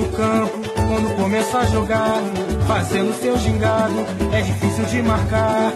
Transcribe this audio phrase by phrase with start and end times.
[0.00, 2.22] no campo, quando começa a jogar,
[2.66, 3.94] fazendo seu gingado,
[4.32, 5.72] é difícil de marcar.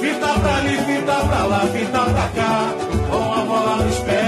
[0.00, 2.74] Fita pra ali, fita pra lá, fita pra cá,
[3.10, 4.27] com a bola nos pés,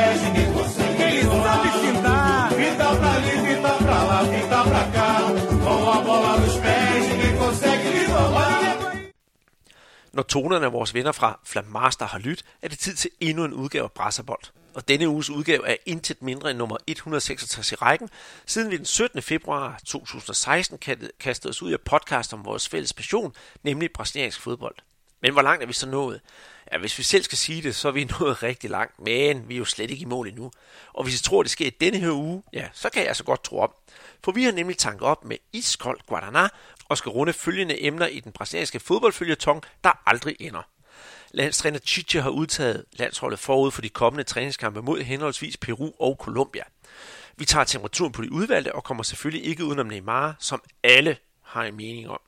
[10.12, 13.52] Når tonerne af vores venner fra Flammaster har lyttet, er det tid til endnu en
[13.52, 14.42] udgave af Brasserbold.
[14.74, 18.08] Og denne uges udgave er intet mindre end nummer 166 i rækken,
[18.46, 19.22] siden vi den 17.
[19.22, 20.78] februar 2016
[21.20, 24.74] kastede os ud i af podcast om vores fælles passion, nemlig brasiliansk fodbold.
[25.22, 26.20] Men hvor langt er vi så nået?
[26.72, 29.54] Ja, hvis vi selv skal sige det, så er vi nået rigtig langt, men vi
[29.54, 30.50] er jo slet ikke i mål endnu.
[30.92, 33.24] Og hvis I tror, det sker i denne her uge, ja, så kan jeg altså
[33.24, 33.76] godt tro op.
[34.24, 36.48] For vi har nemlig tanket op med iskold Guaraná
[36.90, 40.62] og skal runde følgende emner i den brasilianske fodboldfølgetong, der aldrig ender.
[41.30, 46.62] Landstræner Chiche har udtaget landsholdet forud for de kommende træningskampe mod henholdsvis Peru og Colombia.
[47.36, 51.64] Vi tager temperaturen på de udvalgte og kommer selvfølgelig ikke udenom Neymar, som alle har
[51.64, 52.20] en mening om.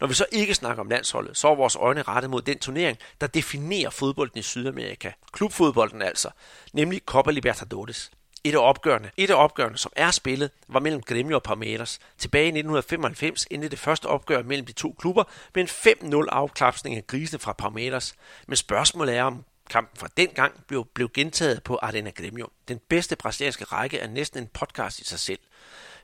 [0.00, 2.98] Når vi så ikke snakker om landsholdet, så er vores øjne rettet mod den turnering,
[3.20, 5.12] der definerer fodbolden i Sydamerika.
[5.32, 6.30] Klubfodbolden altså,
[6.72, 8.10] nemlig Copa Libertadores.
[8.44, 11.98] Et af opgørende, et af opgørende, som er spillet, var mellem Gremio og Palmeiras.
[12.18, 15.24] Tilbage i 1995 endte det første opgør mellem de to klubber
[15.54, 18.14] med en 5-0 afklapsning af grisene fra Palmeiras.
[18.46, 22.48] Men spørgsmålet er, om kampen fra den gang blev, blev gentaget på Arena Gremio.
[22.68, 25.38] Den bedste brasilianske række er næsten en podcast i sig selv.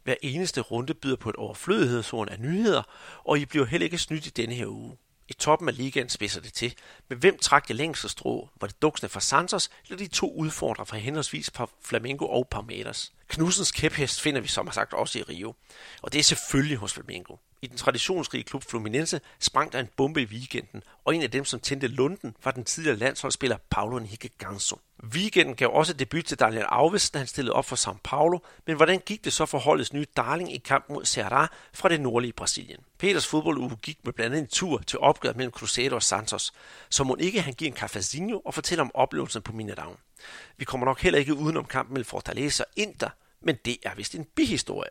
[0.05, 2.83] Hver eneste runde byder på et overflødighedshorn af nyheder,
[3.25, 4.97] og I bliver heller ikke snydt i denne her uge.
[5.29, 6.75] I toppen af ligaen spidser det til.
[7.09, 8.49] Men hvem trak det længste strå?
[8.61, 11.51] Var det duksene fra Santos, eller de to udfordrere fra henholdsvis
[11.83, 13.13] Flamengo og Parmeters?
[13.29, 15.55] Knudsens kæphest finder vi som sagt også i Rio.
[16.03, 17.37] Og det er selvfølgelig hos Flamengo.
[17.63, 21.45] I den traditionsrige klub Fluminense sprang der en bombe i weekenden, og en af dem,
[21.45, 24.81] som tændte lunden, var den tidligere landsholdsspiller Paulo Henrique Ganso.
[25.05, 28.77] Weekenden gav også debut til Daniel Alves, da han stillede op for São Paulo, men
[28.77, 32.33] hvordan gik det så for holdets nye darling i kamp mod Ceará fra det nordlige
[32.33, 32.81] Brasilien?
[32.99, 36.53] Peters fodbolduge gik med blandt andet en tur til opgøret mellem Cruzeiro og Santos,
[36.91, 39.97] så må ikke han give en cafezinho og fortælle om oplevelsen på Minedown.
[40.57, 44.15] Vi kommer nok heller ikke udenom kampen mellem Fortaleza og Inter, men det er vist
[44.15, 44.91] en bihistorie.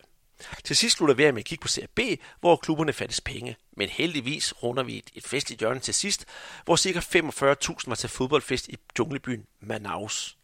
[0.63, 1.99] Til sidst slutter vi med at kigge på Serie B,
[2.39, 3.55] hvor klubberne fattes penge.
[3.77, 6.25] Men heldigvis runder vi et, et festligt hjørne til sidst,
[6.65, 6.99] hvor ca.
[6.99, 10.37] 45.000 var til fodboldfest i junglebyen Manaus.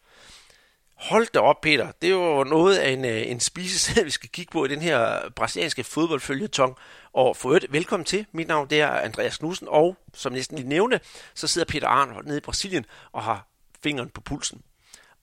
[0.95, 1.91] Hold da op, Peter.
[2.01, 4.81] Det er jo noget af en, øh, en spisesæd, vi skal kigge på i den
[4.81, 6.75] her brasilianske fodboldfølgetong.
[7.13, 8.25] Og for øvrigt, velkommen til.
[8.31, 10.99] Mit navn det er Andreas Knudsen, og som næsten lige nævnte,
[11.33, 13.47] så sidder Peter Arn nede i Brasilien og har
[13.83, 14.61] fingeren på pulsen.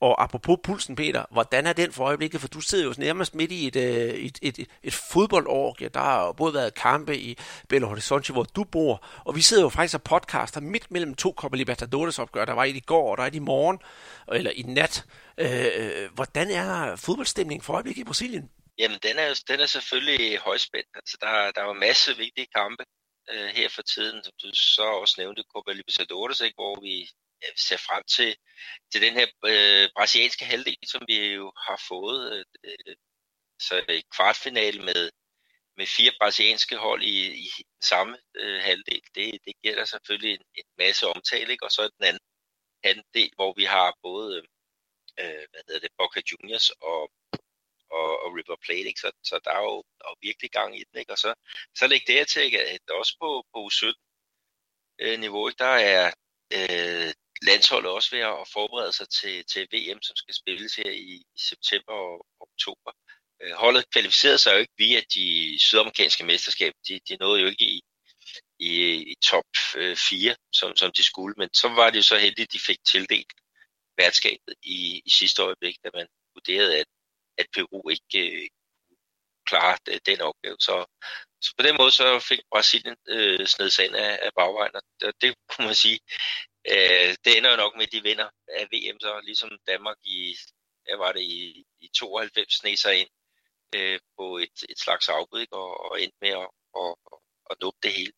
[0.01, 2.41] Og apropos pulsen, Peter, hvordan er den for øjeblikket?
[2.41, 4.93] For du sidder jo nærmest midt i et, øh, et, et, et, et.
[5.81, 7.37] Ja, der har jo både været kampe i
[7.69, 11.33] Belo Horizonte, hvor du bor, og vi sidder jo faktisk og podcaster midt mellem to
[11.37, 12.45] Copa Libertadores opgør.
[12.45, 13.79] Der var et i går, og der er et i morgen,
[14.33, 15.05] eller i nat.
[15.37, 18.49] Øh, øh, hvordan er fodboldstemningen for øjeblikket i Brasilien?
[18.77, 20.87] Jamen, den er, den er selvfølgelig højspændt.
[20.95, 22.83] Altså, der, der var masse vigtige kampe
[23.31, 27.09] øh, her for tiden, som du så også nævnte, Copa Libertadores, ikke, hvor vi
[27.43, 28.37] Øh, ser frem til,
[28.91, 32.21] til den her øh, brasilianske halvdel, som vi jo har fået.
[32.33, 32.95] Øh, øh,
[33.59, 35.11] så i kvartfinale med,
[35.77, 37.17] med fire brasilianske hold i,
[37.47, 37.49] i
[37.81, 41.65] samme øh, halvdel, det, det giver der selvfølgelig en, en masse omtale, ikke?
[41.65, 42.25] og så den anden
[42.83, 44.43] halvdel, hvor vi har både øh,
[45.21, 47.01] øh, hvad hedder det, Boca Juniors og,
[47.97, 48.99] og, og River Plate, ikke?
[48.99, 51.11] Så, så der er jo der er virkelig gang i den, ikke?
[51.11, 51.33] og så,
[51.75, 53.95] så læg det her til, at også på, på U17
[55.03, 56.05] øh, niveau, der er
[56.57, 57.09] øh,
[57.41, 61.39] landsholdet også ved at forberede sig til, til VM, som skal spilles her i, i
[61.39, 62.91] september og oktober.
[63.41, 66.77] Øh, holdet kvalificerede sig jo ikke via de sydamerikanske mesterskaber.
[66.87, 67.81] De, de nåede jo ikke i,
[68.59, 68.71] i,
[69.11, 69.45] i top
[69.75, 72.59] øh, 4, som, som de skulle, men så var det jo så heldigt, at de
[72.59, 73.33] fik tildelt
[73.97, 76.87] værtskabet i, i sidste øjeblik, da man vurderede, at,
[77.37, 78.49] at Peru ikke øh,
[79.49, 80.57] klare den opgave.
[80.59, 80.85] Så,
[81.41, 85.13] så på den måde så fik Brasilien øh, sned sig ind af, af bagvejen, og
[85.21, 85.99] det kunne man sige,
[86.73, 90.35] øh, det ender jo nok med, at de vinder af VM, så ligesom Danmark i,
[90.85, 93.09] hvad var det, i, i 92 sned sig ind
[93.75, 96.49] øh, på et, et slags afbud, og, og endte med at,
[96.81, 96.95] at,
[97.51, 98.13] at, at det hele.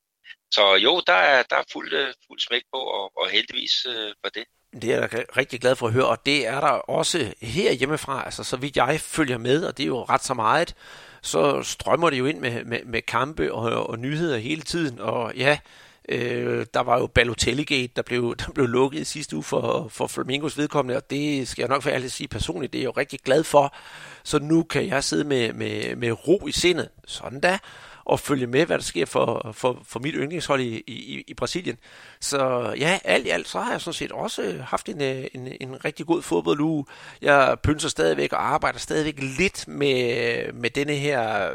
[0.52, 4.14] Så jo, der er, der er fuld, øh, fuld smæk på, og, og heldigvis øh,
[4.24, 4.46] for det.
[4.82, 8.26] Det er jeg rigtig glad for at høre, og det er der også her hjemmefra,
[8.26, 10.76] altså så vidt jeg følger med, og det er jo ret så meget,
[11.22, 15.36] så strømmer det jo ind med, med, med kampe og, og nyheder hele tiden, og
[15.36, 19.44] ja, Øh, Øh, der var jo Balotelli-gate, der blev, der blev lukket i sidste uge
[19.44, 22.84] for, for Flamingos vedkommende, og det skal jeg nok for ærligt sige personligt, det er
[22.84, 23.76] jeg jo rigtig glad for.
[24.24, 27.60] Så nu kan jeg sidde med, med, med ro i sindet, sådan da,
[28.06, 31.78] og følge med, hvad der sker for, for, for mit yndlingshold i, i, i Brasilien.
[32.20, 35.48] Så ja, alt i alt, så har jeg sådan set også haft en, øh, en,
[35.62, 36.86] en rigtig god fodbolduge.
[37.22, 41.50] Jeg pynser stadigvæk og arbejder stadigvæk lidt med, med denne her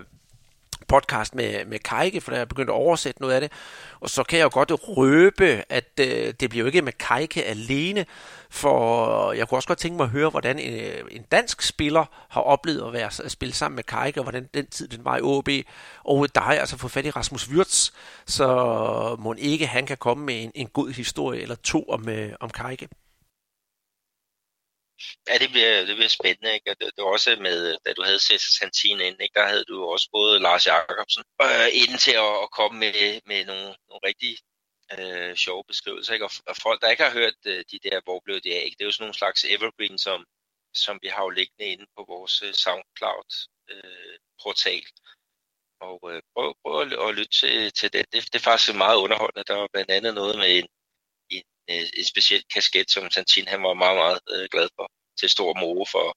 [0.88, 3.52] podcast med, med Kajke, for der er begyndt at oversætte noget af det.
[4.00, 7.44] Og så kan jeg jo godt røbe, at øh, det bliver jo ikke med Kajke
[7.44, 8.06] alene,
[8.50, 12.40] for jeg kunne også godt tænke mig at høre, hvordan en, en dansk spiller har
[12.40, 15.20] oplevet at, være, at spille sammen med Kajke, og hvordan den tid den var i
[15.22, 15.48] OB.
[16.04, 17.90] Og der har jeg altså fået fat i Rasmus Wirtz,
[18.26, 22.32] så må ikke han kan komme med en, en god historie eller to om, øh,
[22.40, 22.88] om Kajke.
[25.28, 26.54] Ja, det bliver, det bliver spændende.
[26.54, 26.70] Ikke?
[26.70, 29.34] Det, det var også med, da du havde Cesar Santin ind, ikke?
[29.34, 33.44] der havde du også både Lars Jacobsen øh, inden til at, at komme med, med
[33.44, 34.38] nogle, nogle rigtig
[34.98, 36.12] øh, sjove beskrivelser.
[36.12, 36.24] Ikke?
[36.24, 38.76] Og, og folk, der ikke har hørt øh, de der, hvor blev det af, ikke?
[38.78, 40.26] det er jo sådan nogle slags evergreen, som,
[40.74, 44.76] som vi har jo liggende inde på vores øh, SoundCloud-portal.
[44.76, 44.82] Øh,
[45.80, 48.04] og øh, prøv, prøv at, at lytte til, til det.
[48.12, 48.32] det.
[48.32, 49.44] Det er faktisk meget underholdende.
[49.48, 50.68] Der var blandt andet noget med en,
[51.68, 54.90] en, speciel kasket, som Santin han var meget, meget øh, glad for.
[55.20, 56.16] Til stor moro for,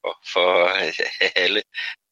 [0.00, 0.68] for, for
[1.44, 1.62] alle,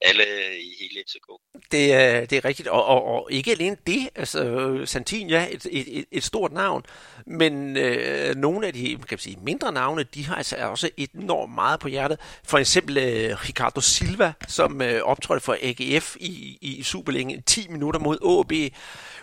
[0.00, 0.25] alle
[0.61, 1.29] i hele FCK.
[1.73, 5.67] Det er, det er rigtigt, og, og, og ikke alene det, altså Santin, ja, et,
[5.70, 6.82] et, et stort navn,
[7.26, 11.55] men øh, nogle af de kan man sige, mindre navne, de har altså også enormt
[11.55, 12.20] meget på hjertet.
[12.44, 18.00] For eksempel øh, Ricardo Silva, som øh, optrådte for AGF i, i Superligaen 10 minutter
[18.00, 18.75] mod AB,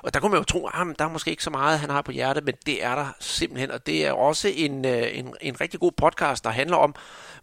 [0.03, 1.89] og der kunne man jo tro, at ah, der er måske ikke så meget, han
[1.89, 5.35] har på hjertet, men det er der simpelthen, og det er også en, øh, en,
[5.41, 6.95] en rigtig god podcast, der handler om,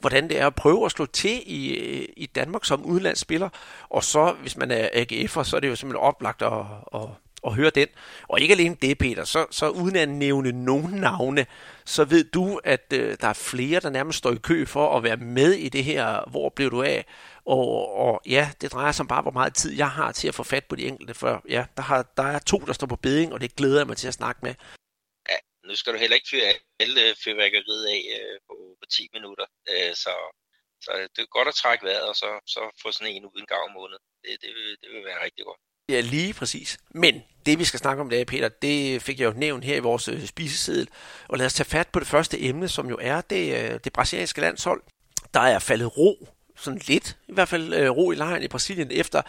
[0.02, 1.74] hvordan det er at prøve at slå til i,
[2.16, 3.48] i Danmark som udlandsspiller.
[3.88, 6.52] Og så, hvis man er AGF'er, så er det jo simpelthen oplagt at,
[6.94, 7.00] at,
[7.46, 7.86] at høre den.
[8.28, 11.46] Og ikke alene det, Peter, så, så uden at nævne nogen navne,
[11.84, 15.02] så ved du, at øh, der er flere, der nærmest står i kø for at
[15.02, 17.06] være med i det her, hvor blev du af?
[17.46, 20.34] Og, og ja, det drejer sig om bare, hvor meget tid jeg har til at
[20.34, 22.96] få fat på de enkelte, for ja, der, har, der er to, der står på
[22.96, 24.54] beding, og det glæder jeg mig til at snakke med
[25.66, 26.48] nu skal du heller ikke fyre
[26.82, 29.46] alle fyrværkeriet af øh, på, på 10 minutter.
[29.70, 30.14] Øh, så,
[30.84, 33.50] så det er godt at trække vejret, og så, så få sådan en ud en
[33.52, 34.04] gang om måneden.
[34.24, 35.60] Det, det, vil, det vil være rigtig godt.
[35.88, 36.78] Ja, lige præcis.
[36.90, 39.76] Men det, vi skal snakke om i dag, Peter, det fik jeg jo nævnt her
[39.76, 40.88] i vores øh, spiseseddel.
[41.28, 43.92] Og lad os tage fat på det første emne, som jo er det, øh, det
[43.92, 44.82] brasilianske landshold.
[45.34, 46.28] Der er faldet ro
[46.62, 49.22] sådan lidt, i hvert fald øh, ro i lejren i Brasilien efter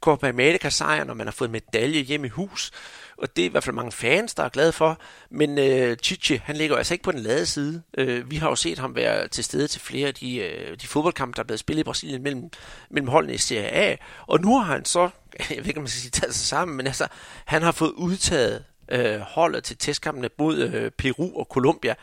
[0.00, 2.72] Copa America-sejren, og man har fået medalje hjem i hus
[3.20, 4.98] og det er i hvert fald mange fans, der er glade for.
[5.30, 7.82] Men øh, Chichi, han ligger altså ikke på den lade side.
[7.98, 10.86] Øh, vi har jo set ham være til stede til flere af de, øh, de
[10.86, 12.50] fodboldkampe, der er blevet spillet i Brasilien mellem,
[12.90, 13.96] mellem holdene i Serie A.
[14.26, 15.00] Og nu har han så,
[15.50, 17.06] jeg ved ikke, om man skal sige, taget sig sammen, men altså,
[17.44, 21.94] han har fået udtaget øh, holdet til testkampene mod øh, Peru og Colombia.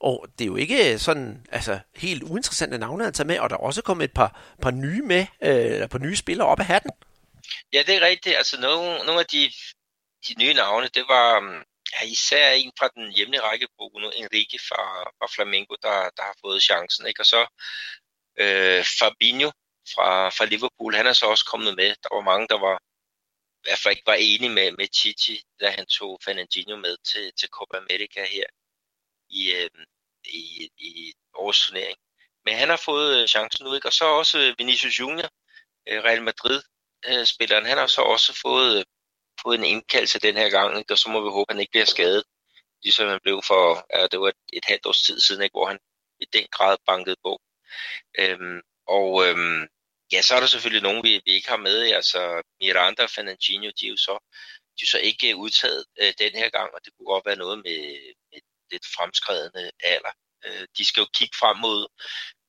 [0.00, 3.50] Og det er jo ikke øh, sådan altså, helt uinteressante navne, han tager med, og
[3.50, 6.66] der er også kommet et par, par nye med, øh, par nye spillere op af
[6.66, 6.90] hatten.
[7.72, 8.36] Ja, det er rigtigt.
[8.36, 9.52] Altså nogle, nogle af de
[10.28, 14.58] de nye navne, det var um, ja, især en fra den hjemlige række, Bruno Enrique
[14.68, 14.84] fra,
[15.18, 17.06] fra Flamengo, der, der har fået chancen.
[17.06, 17.22] Ikke?
[17.22, 17.40] Og så
[18.42, 19.50] øh, Fabinho
[19.94, 21.88] fra, fra Liverpool, han er så også kommet med.
[22.02, 22.76] Der var mange, der var
[23.60, 27.32] i hvert fald ikke var enige med, med Chichi, da han tog Fernandinho med til,
[27.38, 28.44] til Copa America her
[29.30, 29.70] i, øh,
[30.24, 31.98] i, i årets turnering.
[32.44, 33.88] Men han har fået øh, chancen nu, ikke?
[33.88, 35.30] og så også øh, Vinicius Junior,
[35.88, 38.84] øh, Real Madrid-spilleren, øh, han har så også fået
[39.42, 40.94] fået en indkaldelse den her gang, ikke?
[40.94, 42.24] og så må vi håbe, at han ikke bliver skadet,
[42.82, 45.52] ligesom han blev for, ja, det var et, et halvt års tid siden, ikke?
[45.52, 45.78] hvor han
[46.20, 47.40] i den grad bankede på.
[48.18, 49.62] Øhm, og øhm,
[50.12, 53.70] ja, så er der selvfølgelig nogen, vi, vi ikke har med, altså Miranda og Fernandinho,
[53.80, 54.18] de er jo så,
[54.76, 57.58] de er så ikke udtaget øh, den her gang, og det kunne godt være noget
[57.58, 57.80] med,
[58.32, 58.40] med
[58.70, 60.12] lidt fremskredende alder.
[60.44, 61.86] Øh, de skal jo kigge frem mod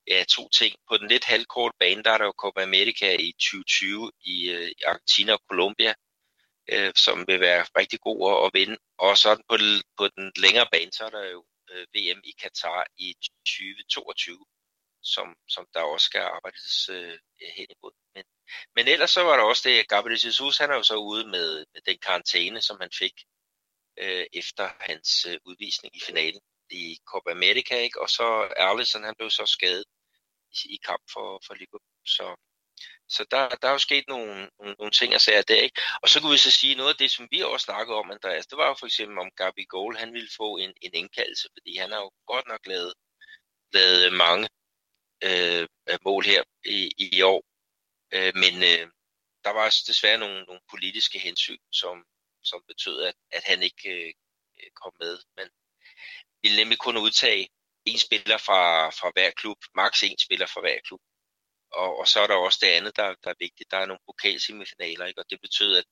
[0.08, 0.76] ja, to ting.
[0.90, 4.70] På den lidt halvkorte bane, der er der jo Copa America i 2020 i, øh,
[4.70, 5.94] i Argentina og Colombia,
[6.74, 8.78] øh, som vil være rigtig god at vinde.
[8.98, 9.56] Og så på,
[9.98, 14.46] på den længere bane, så er der jo øh, VM i Katar i 2022,
[15.04, 17.18] som, som der også skal arbejdes øh,
[17.58, 17.94] hen imod.
[18.16, 18.24] Men,
[18.76, 21.28] men ellers så var der også det, at Gabriel Jesus, han er jo så ude
[21.28, 23.14] med, med den karantæne, som han fik
[23.98, 28.02] øh, efter hans øh, udvisning i finalen i Copa America, ikke?
[28.02, 29.86] og så Erlison, han blev så skadet
[30.52, 32.06] i, i kamp for, for Liverpool.
[32.06, 32.36] Så,
[33.10, 35.82] så der, der er jo sket nogle, nogle, nogle ting og sager der, ikke?
[36.02, 38.48] Og så kunne vi så sige, noget af det, som vi også snakkede om, Andreas,
[38.48, 41.78] det var jo for eksempel om Gabi Goal, han ville få en, en indkaldelse, fordi
[41.78, 42.94] han har jo godt nok lavet,
[43.74, 44.50] lavet mange
[45.24, 45.68] øh,
[46.06, 47.44] mål her i, i år.
[48.14, 48.92] Øh, men øh,
[49.44, 52.06] der var også desværre nogle, nogle politiske hensyn, som,
[52.44, 54.14] som betød, at, at han ikke øh,
[54.60, 55.20] øh kom med.
[55.38, 55.48] Men
[56.44, 57.50] ville nemlig kun udtage
[57.86, 61.02] en spiller fra, fra hver klub, maks en spiller fra hver klub.
[61.74, 63.72] og, og så er der også det andet, der, der er vigtigt.
[63.72, 65.22] Der er nogle pokalsemifinaler, ikke?
[65.22, 65.86] og det betyder, at,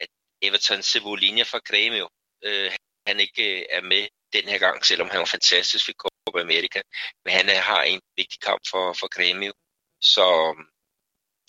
[0.00, 0.08] at
[0.42, 2.06] Everton Cebolinha fra Grêmio,
[2.44, 2.70] øh,
[3.06, 6.80] han ikke øh, er med den her gang, selvom han var fantastisk ved Copa America.
[7.24, 9.52] Men han øh, har en vigtig kamp for, for Grêmio.
[10.00, 10.26] Så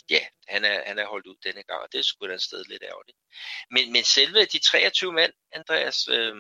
[0.10, 2.42] ja, han er, han er holdt ud denne gang, og det er sgu da et
[2.42, 3.18] sted lidt ærgerligt.
[3.72, 6.36] Men, men selve de 23 mand, Andreas, øh,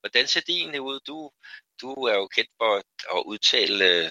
[0.00, 1.00] hvordan ser det egentlig ud?
[1.06, 1.30] Du,
[1.80, 2.76] du er jo kendt for
[3.18, 4.10] at udtale øh,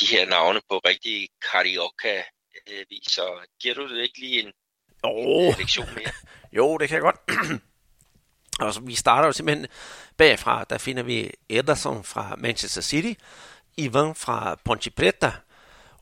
[0.00, 4.52] de her navne på rigtig karaoke-vis, så giver du det ikke lige en,
[5.02, 5.46] oh.
[5.46, 6.12] en lektion mere?
[6.58, 7.20] jo, det kan jeg godt.
[8.60, 9.66] Og så, vi starter jo simpelthen
[10.16, 13.20] bagfra, der finder vi Ederson fra Manchester City,
[13.76, 15.32] Ivan fra Ponte Preta,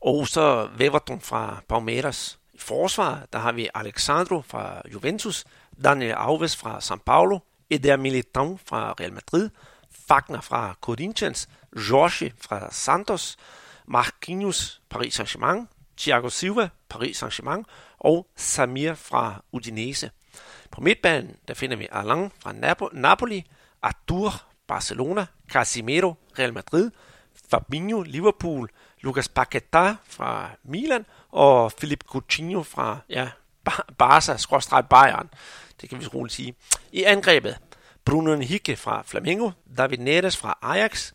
[0.01, 2.39] og så Weverton fra Palmeiras.
[2.53, 5.45] I forsvar, der har vi Alexandro fra Juventus,
[5.83, 7.39] Daniel Alves fra São Paulo,
[7.69, 9.49] Eder Militão fra Real Madrid,
[10.07, 13.37] Fagner fra Corinthians, Jorge fra Santos,
[13.87, 15.67] Marquinhos, Paris Saint-Germain,
[15.97, 17.65] Thiago Silva, Paris Saint-Germain
[17.99, 20.11] og Samir fra Udinese.
[20.71, 22.53] På midtbanen der finder vi Alain fra
[22.93, 23.45] Napoli,
[23.81, 24.33] Artur,
[24.67, 26.91] Barcelona, Casimiro, Real Madrid,
[27.49, 28.69] Fabinho, Liverpool,
[29.01, 33.29] Lucas Paquetá fra Milan og Philip Coutinho fra ja,
[33.97, 35.29] Barca, Bayern.
[35.81, 36.55] Det kan vi roligt sige.
[36.91, 37.57] I angrebet,
[38.05, 41.11] Bruno Henrique fra Flamengo, David Neres fra Ajax,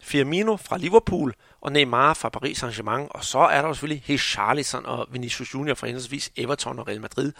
[0.00, 3.06] Firmino fra Liverpool og Neymar fra Paris Saint-Germain.
[3.10, 7.32] Og så er der selvfølgelig Richarlison og Vinicius Junior fra henholdsvis Everton og Real Madrid.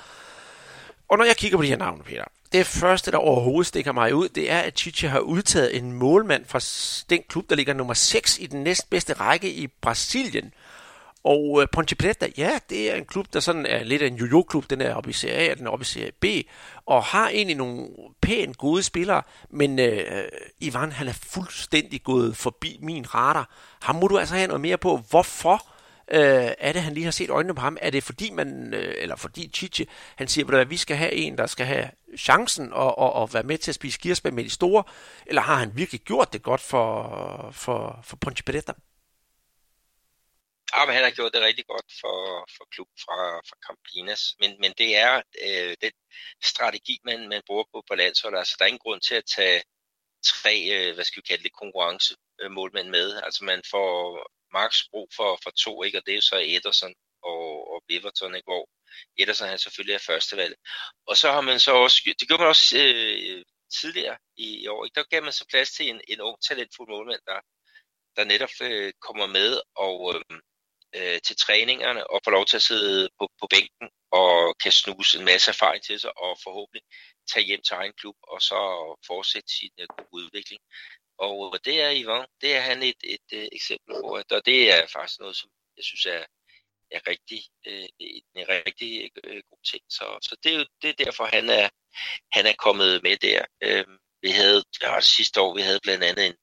[1.08, 4.14] Og når jeg kigger på de her navne, Peter, det første, der overhovedet stikker mig
[4.14, 6.60] ud, det er, at Chichi har udtaget en målmand fra
[7.10, 10.52] den klub, der ligger nummer 6 i den næstbedste række i Brasilien.
[11.24, 14.16] Og øh, Ponte Preta, ja, det er en klub, der sådan er lidt af en
[14.16, 14.70] jojo-klub.
[14.70, 16.24] Den er oppe i Serie A, den er oppe i Serie B,
[16.86, 17.88] og har egentlig nogle
[18.20, 19.22] pænt gode spillere.
[19.50, 20.22] Men øh,
[20.60, 23.50] Ivan, han er fuldstændig gået forbi min radar.
[23.82, 25.00] Ham må du altså have noget mere på.
[25.10, 25.71] Hvorfor
[26.08, 27.78] øh, er det, han lige har set øjnene på ham?
[27.80, 31.38] Er det fordi man, øh, eller fordi Chichi, han siger, at vi skal have en,
[31.38, 34.50] der skal have chancen og, og, og være med til at spise kirsebær med de
[34.50, 34.84] store,
[35.26, 38.72] eller har han virkelig gjort det godt for, for, for Ponte Peretta?
[40.74, 42.18] Ja, men han har gjort det rigtig godt for,
[42.56, 43.18] for klub fra,
[43.48, 44.22] fra Campinas.
[44.40, 45.92] Men, men det er øh, den
[46.44, 48.38] strategi, man, man bruger på, på landsholdet.
[48.38, 49.62] Altså, der er ingen grund til at tage
[50.24, 53.22] tre, øh, hvad skal vi kalde det, konkurrencemålmænd med.
[53.26, 53.92] Altså, man får
[54.52, 55.98] max brug for, for to, ikke?
[55.98, 58.46] og det er jo så Ederson og, og Beverton, ikke?
[58.46, 58.68] hvor
[59.18, 60.54] Ederson han selvfølgelig er førstevalg.
[61.06, 63.44] Og så har man så også, det gjorde man også øh,
[63.80, 64.94] tidligere i, i år, ikke?
[64.94, 67.40] der gav man så plads til en, en ung talentfuld målmand, der,
[68.16, 70.38] der netop øh, kommer med og øh,
[70.96, 75.18] øh, til træningerne og får lov til at sidde på, på bænken og kan snuse
[75.18, 76.82] en masse erfaring til sig og forhåbentlig
[77.32, 78.58] tage hjem til egen klub og så
[79.06, 80.60] fortsætte sin øh, udvikling.
[81.18, 84.72] Og øh, det er Ivan, det er han et, et, et eksempel på, og det
[84.72, 86.24] er faktisk noget, som jeg synes er,
[86.90, 87.88] er rigtig, øh,
[88.34, 89.82] en rigtig øh, god ting.
[89.88, 91.68] Så, så det er jo det er derfor, han er,
[92.32, 93.44] han er kommet med der.
[93.62, 93.86] Øh,
[94.22, 96.36] vi havde, ja, sidste år, vi havde blandt andet en,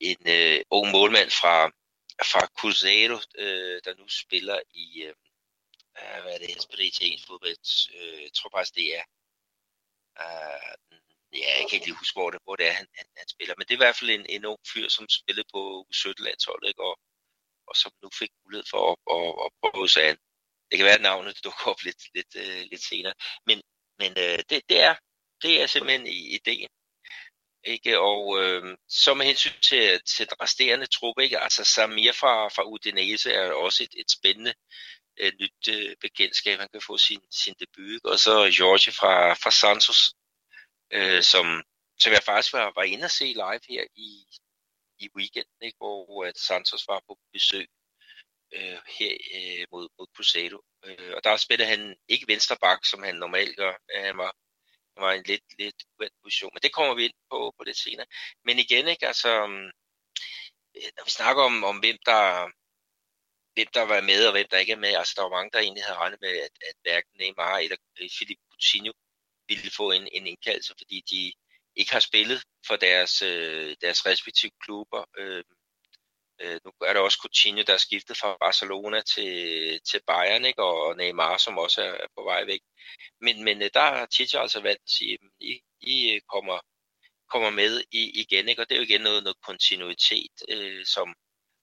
[0.00, 1.66] en øh, ung målmand fra,
[2.30, 5.14] fra Cruzeiro, øh, der nu spiller i, øh,
[5.94, 9.04] ah, hvad er det, han spiller i italiensk fodbold, øh, jeg tror faktisk, det er
[10.22, 10.98] øh,
[11.32, 13.54] ja, jeg kan ikke lige huske, hvor det, hvor det er, han, han, han spiller.
[13.58, 16.82] Men det er i hvert fald en, en ung fyr, som spillede på U17-landsholdet, ikke?
[16.82, 16.98] Og,
[17.68, 20.18] og som nu fik mulighed for at, at, at prøve sig an.
[20.70, 23.14] Det kan være, at navnet dukker op lidt, lidt, uh, lidt senere.
[23.46, 23.62] Men,
[23.98, 24.94] men uh, det, det, er,
[25.42, 26.68] det er simpelthen ideen.
[27.64, 28.00] Ikke?
[28.00, 31.38] Og øh, så med hensyn til, til den resterende truppe, ikke?
[31.38, 34.54] altså Samir fra, fra Udinese er også et, et spændende
[35.20, 36.58] øh, nyt øh, bekendtskab.
[36.58, 37.92] Han kan få sin, sin debut.
[37.92, 38.08] Ikke?
[38.08, 40.14] Og så George fra, fra Santos,
[40.90, 41.62] øh, som,
[41.98, 44.10] som jeg faktisk var, var inde og se live her i,
[44.98, 45.76] i weekenden, ikke?
[45.76, 47.68] hvor at Santos var på besøg
[48.52, 50.58] øh, her øh, mod, mod Crusado.
[50.84, 53.74] Øh, og der spillede han ikke venstre bak, som han normalt gør.
[53.94, 54.32] Øh, han var,
[54.96, 56.50] han var en lidt, lidt uvendt position.
[56.54, 58.06] Men det kommer vi ind på, på lidt senere.
[58.44, 59.66] Men igen, ikke, altså, mm,
[60.76, 62.50] øh, når vi snakker om, om hvem der
[63.54, 64.92] hvem der var med og hvem der ikke er med.
[65.00, 68.08] Altså, der var mange, der egentlig havde regnet med, at, at hverken Neymar eller øh,
[68.16, 68.92] Philip Coutinho
[69.48, 71.32] ville få en, en indkaldelse, fordi de
[71.76, 75.04] ikke har spillet for deres, øh, deres respektive klubber.
[75.18, 75.44] Øh,
[76.40, 79.32] øh, nu er der også Coutinho, der er skiftet fra Barcelona til,
[79.90, 80.62] til Bayern, ikke?
[80.62, 82.60] og Neymar, som også er på vej væk.
[83.20, 86.58] Men, men øh, der har Tite altså valgt at sige, at I, I øh, kommer,
[87.32, 88.62] kommer med i, igen, ikke?
[88.62, 91.14] og det er jo igen noget, noget kontinuitet, øh, som,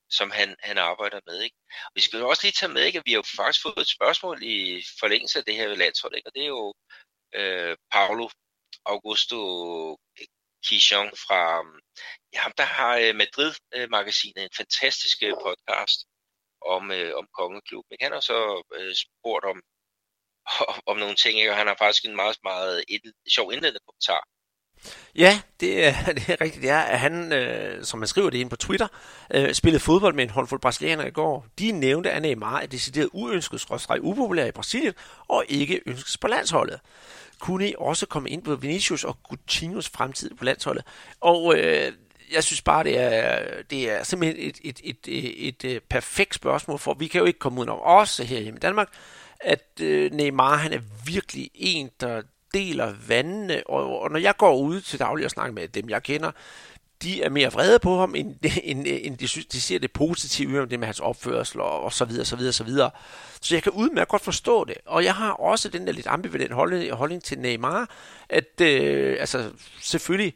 [0.10, 1.42] som han, han arbejder med.
[1.42, 1.56] Ikke?
[1.86, 3.00] Og vi skal jo også lige tage med, ikke?
[3.00, 6.28] at vi har jo faktisk fået et spørgsmål i forlængelse af det her landshold, ikke?
[6.30, 6.74] og det er jo
[7.36, 8.30] øh, Paulo
[8.86, 9.40] Augusto
[10.66, 11.80] Kishon fra mm,
[12.34, 16.00] ja, ham, der har øh, Madrid-magasinet en fantastisk øh, podcast.
[16.76, 17.86] om, øh, om Kongeklub.
[17.90, 19.58] Men han har så øh, spurgt om,
[20.92, 21.52] om nogle ting, ikke?
[21.52, 24.24] og han har faktisk en meget, meget et, sjov indledende kommentar.
[25.16, 26.62] Ja, det er, det er rigtigt.
[26.62, 28.88] Det er, at han, øh, som man skriver det ind på Twitter,
[29.34, 31.46] øh, spillede fodbold med en håndfuld brasilianere i går.
[31.60, 34.94] De nævnte, at Neymar er decideret uønsket, skråstrej upopulær i Brasilien,
[35.28, 36.80] og ikke ønskes på landsholdet.
[37.40, 40.84] Kunne I også komme ind på Vinicius og Coutinhos fremtid på landsholdet?
[41.22, 41.92] Og øh,
[42.34, 43.40] jeg synes bare, det er,
[43.70, 47.26] det er simpelthen et, et, et, et, et, et perfekt spørgsmål, for vi kan jo
[47.26, 48.90] ikke komme ud om os her i Danmark,
[49.40, 52.22] at øh, Neymar han er virkelig en, der
[52.56, 56.04] deler vandene, og, og når jeg går ud til daglig og snakker med dem, jeg
[56.04, 56.32] kender,
[57.02, 60.62] de er mere vrede på ham, end, end, end de, synes, de ser det positive
[60.62, 62.92] om det med hans opførsel og, og så videre, så videre, så videre.
[63.42, 64.78] Så jeg kan udmærket godt forstå det.
[64.86, 67.90] Og jeg har også den der lidt ambivalent holdning, holdning til Neymar,
[68.30, 70.34] at øh, altså selvfølgelig,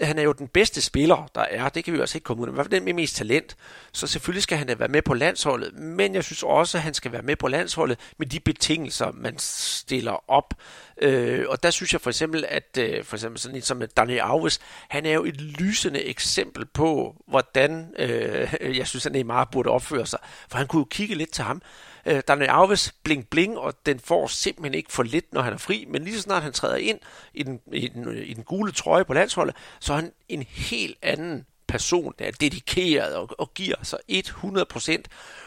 [0.00, 1.68] han er jo den bedste spiller, der er.
[1.68, 2.52] Det kan vi jo altså ikke komme ud af.
[2.52, 3.56] I hvert fald den med mest talent.
[3.92, 5.74] Så selvfølgelig skal han da være med på landsholdet.
[5.74, 9.34] Men jeg synes også, at han skal være med på landsholdet med de betingelser, man
[9.38, 10.54] stiller op.
[11.02, 14.20] Øh, og der synes jeg for eksempel, at øh, for eksempel sådan en som Daniel
[14.24, 19.70] Alves, han er jo et lysende eksempel på, hvordan øh, jeg synes, at Neymar burde
[19.70, 20.18] opføre sig.
[20.50, 21.62] For han kunne jo kigge lidt til ham.
[22.06, 25.58] Øh, Daniel Alves bling bling, og den får simpelthen ikke for lidt, når han er
[25.58, 26.98] fri, men lige så snart han træder ind
[27.34, 30.98] i den, i den, i den gule trøje på landsholdet, så er han en helt
[31.02, 35.02] anden person, der er dedikeret og, og giver sig 100%.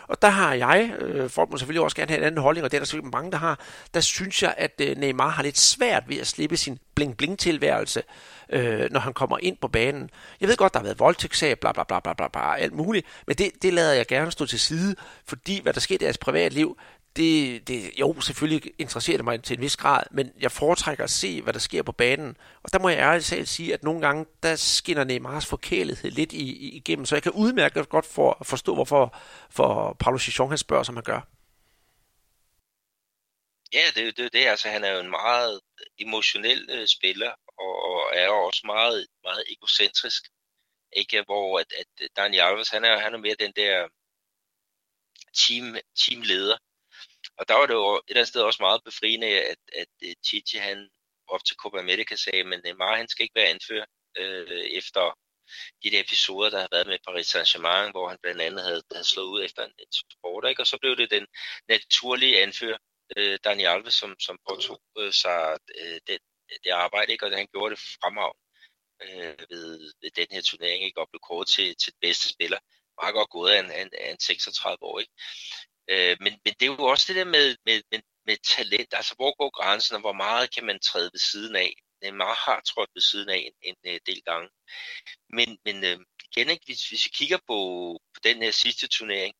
[0.08, 2.72] Og der har jeg, øh, folk må selvfølgelig også gerne have en anden holdning, og
[2.72, 3.60] det er der selvfølgelig mange, der har,
[3.94, 8.04] der synes jeg, at øh, Neymar har lidt svært ved at slippe sin bling-bling-tilværelse,
[8.50, 10.10] øh, når han kommer ind på banen.
[10.42, 13.08] Jeg ved godt, der har været voldtægtssag, bla bla bla bla bla, bla alt muligt,
[13.28, 14.96] men det, det lader jeg gerne stå til side,
[15.26, 16.78] fordi hvad der sker i deres privatliv,
[17.16, 21.10] det, det, jo, selvfølgelig interesserer det mig til en vis grad, men jeg foretrækker at
[21.10, 22.38] se, hvad der sker på banen.
[22.64, 26.34] Og der må jeg ærligt selv sige, at nogle gange, der skinner Neymars forkælethed lidt
[26.34, 29.16] i, i, igennem, så jeg kan udmærke godt for forstå, hvorfor
[29.50, 31.33] for Paulo Chichon han spørger, som han gør.
[33.74, 34.46] Ja, det er det, det.
[34.46, 35.62] Altså, han er jo en meget
[35.98, 40.24] emotionel øh, spiller, og, og er også meget, meget egocentrisk.
[40.96, 41.24] Ikke?
[41.24, 43.88] Hvor at, at øh, Daniel Alves, han er, han er mere den der
[45.42, 46.58] team, teamleder,
[47.38, 50.16] og der var det jo et eller andet sted også meget befriende, at, at øh,
[50.26, 50.90] Chichi han
[51.28, 53.86] op til Copa America sagde, men øh, Neymar han skal ikke være anfører
[54.18, 55.20] øh, efter
[55.84, 59.08] de der episoder, der har været med Paris Saint-Germain, hvor han blandt andet havde, havde
[59.14, 60.62] slået ud efter en, en sport, ikke?
[60.62, 61.26] og så blev det den
[61.70, 62.78] naturlige anfører,
[63.18, 66.18] øh, Daniel Alves, som, som påtog øh, sig øh, det,
[66.64, 67.26] det arbejde, ikke?
[67.26, 68.44] og han gjorde det fremragende
[69.04, 71.02] øh, ved, ved den her turnering, ikke?
[71.02, 72.60] og blev kåret til, til bedste spiller.
[73.02, 75.00] Meget godt gået af en, en, en 36 år.
[75.00, 75.14] Ikke?
[75.90, 79.16] Øh, men, men det er jo også det der med, med, med, med talent, altså
[79.16, 81.74] hvor går grænsen, og hvor meget kan man træde ved siden af?
[82.04, 84.50] Neymar har trådt ved siden af en, en, en del gange.
[85.30, 86.00] Men, men øh,
[86.32, 87.58] igen, ikke, hvis, hvis vi kigger på,
[88.14, 89.34] på den her sidste turnering,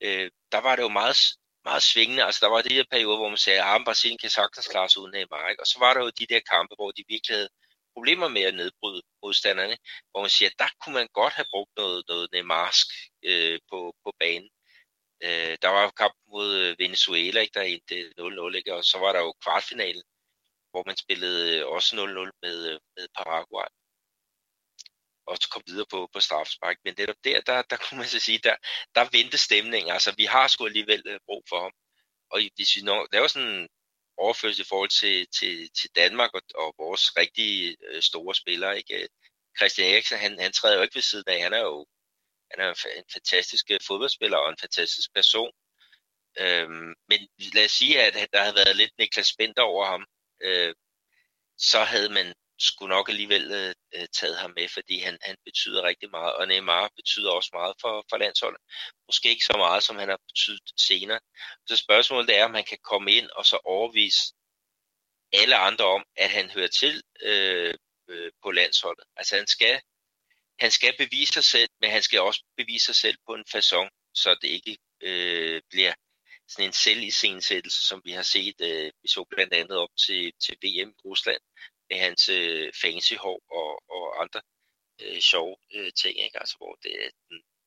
[0.00, 1.16] øh, der var det jo meget,
[1.68, 2.24] meget svingende.
[2.24, 4.88] Altså der var de her perioder, hvor man sagde, ah, at Brasilien kan sagtens klare
[4.88, 5.48] sig uden Neymar.
[5.48, 5.62] Ikke?
[5.62, 7.48] Og så var der jo de der kampe, hvor de virkelig havde
[7.94, 9.76] problemer med at nedbryde modstanderne,
[10.10, 12.86] hvor man siger, at der kunne man godt have brugt noget, noget Neymarsk
[13.30, 14.50] øh, på, på banen.
[15.24, 18.74] Øh, der var kamp mod øh, Venezuela, ikke, der endte 0-0, ikke?
[18.74, 20.02] og så var der jo kvartfinalen,
[20.70, 23.68] hvor man spillede øh, også 0-0 med, øh, med Paraguay
[25.26, 26.76] og kom videre på, på strafspark.
[26.84, 28.56] Men netop der, der, der kunne man så sige, der,
[28.94, 29.92] der vendte stemningen.
[29.92, 31.72] Altså, vi har sgu alligevel øh, brug for ham.
[32.30, 33.68] Og hvis vi når, laver sådan en
[34.16, 39.02] overførsel i forhold til, til, til Danmark og, og vores rigtig øh, store spillere, ikke?
[39.02, 39.08] Øh,
[39.58, 41.42] Christian Eriksen, han, han træder jo ikke ved siden af.
[41.42, 41.86] Han er jo
[42.50, 45.52] han er en fantastisk fodboldspiller og en fantastisk person.
[46.38, 50.06] Øhm, men lad os sige, at der havde været lidt Niklas Bender over ham,
[50.42, 50.74] øh,
[51.58, 55.82] så havde man skulle nok alligevel øh, øh, taget ham med, fordi han, han betyder
[55.82, 58.60] rigtig meget, og Neymar betyder også meget for, for landsholdet.
[59.08, 61.20] Måske ikke så meget, som han har betydet senere.
[61.66, 64.34] Så spørgsmålet er, om han kan komme ind og så overvise
[65.32, 67.74] alle andre om, at han hører til øh,
[68.08, 69.04] øh, på landsholdet.
[69.16, 69.80] Altså han skal
[70.58, 74.10] han skal bevise sig selv, men han skal også bevise sig selv på en façon,
[74.14, 75.94] så det ikke øh, bliver
[76.48, 80.54] sådan en selvisensættelse, som vi har set, øh, vi så blandt andet op til, til
[80.62, 81.40] VM i Rusland,
[81.90, 84.40] med hans øh, fancy hår og, og andre
[85.02, 86.38] øh, sjove øh, ting, ikke?
[86.38, 86.92] Altså, hvor, det,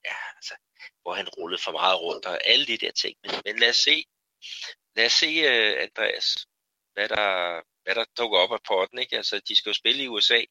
[0.05, 0.53] ja, altså,
[1.01, 3.17] hvor han rullede for meget rundt og alle de der ting.
[3.23, 4.05] Men, men lad os se,
[4.95, 6.47] lad os se øh, Andreas,
[6.93, 8.99] hvad der, hvad der dukker op af potten.
[8.99, 9.17] Ikke?
[9.17, 10.41] Altså, de skal jo spille i USA,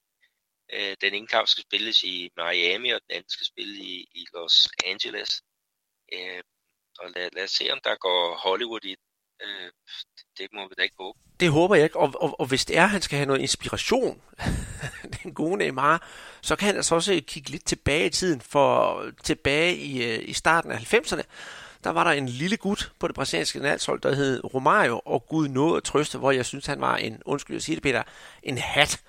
[0.72, 4.26] Øh, den ene kamp skal spilles i Miami, og den anden skal spille i, i
[4.34, 5.42] Los Angeles.
[6.12, 6.42] Øh,
[6.98, 8.96] og lad, lad os se, om der går Hollywood i
[9.42, 9.72] øh,
[10.38, 11.18] det må vi da ikke håbe.
[11.40, 13.40] Det håber jeg ikke, og, og, og hvis det er, at han skal have noget
[13.40, 14.20] inspiration,
[15.22, 16.02] den gode Neymar,
[16.40, 20.32] så kan han altså også kigge lidt tilbage i tiden, for tilbage i, øh, i
[20.32, 21.22] starten af 90'erne,
[21.84, 25.48] der var der en lille gut på det brasilianske landshold, der hed Romario, og Gud
[25.48, 28.02] nåede at trøste, hvor jeg synes, han var en, undskyld at sige det, Peter,
[28.42, 29.02] en hat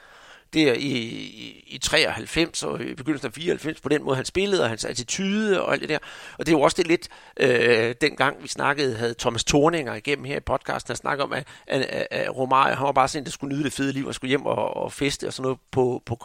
[0.53, 4.63] der i, i, i 93 og i begyndelsen af 94, på den måde han spillede,
[4.63, 5.97] og hans attitude og alt det der.
[6.37, 7.07] Og det er jo også det lidt,
[7.37, 11.47] øh, dengang vi snakkede, havde Thomas Thorninger igennem her i podcasten, der snakkede om, at,
[11.67, 14.15] at, at, at Romario, han var bare sådan, der skulle nyde det fede liv og
[14.15, 16.15] skulle hjem og, og feste og sådan noget på, på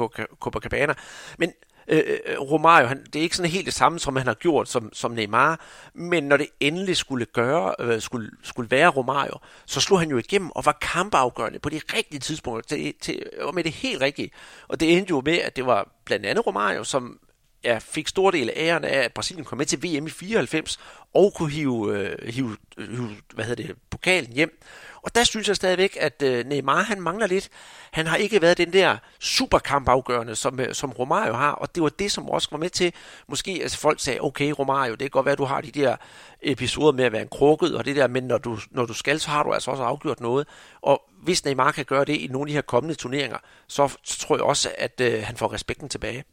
[0.40, 0.94] Copacabana.
[1.38, 1.52] Men
[1.88, 4.68] Øh, øh, Romario, han, det er ikke sådan helt det samme, som han har gjort
[4.68, 5.60] som, som Neymar,
[5.94, 10.18] men når det endelig skulle gøre, øh, skulle, skulle være Romario, så slog han jo
[10.18, 14.30] igennem og var kampafgørende på de rigtige tidspunkter, til, til, og med det helt rigtige.
[14.68, 17.18] Og det endte jo med, at det var blandt andet Romario, som
[17.64, 20.78] er, fik stor del af æren af, at Brasilien kom med til VM i 94
[21.14, 24.60] og kunne hive, øh, hive, hive hvad hedder det, pokalen hjem.
[25.04, 27.48] Og der synes jeg stadigvæk, at øh, Neymar han mangler lidt.
[27.90, 31.88] Han har ikke været den der superkampafgørende, som, øh, som Romario har, og det var
[31.88, 32.92] det, som også var med til,
[33.28, 35.96] måske altså folk sagde, okay Romario, det kan godt være, at du har de der
[36.42, 39.20] episoder med at være en krukket og det der, men når du, når du skal,
[39.20, 40.46] så har du altså også afgjort noget.
[40.82, 44.18] Og hvis Neymar kan gøre det i nogle af de her kommende turneringer, så, så
[44.18, 46.24] tror jeg også, at øh, han får respekten tilbage.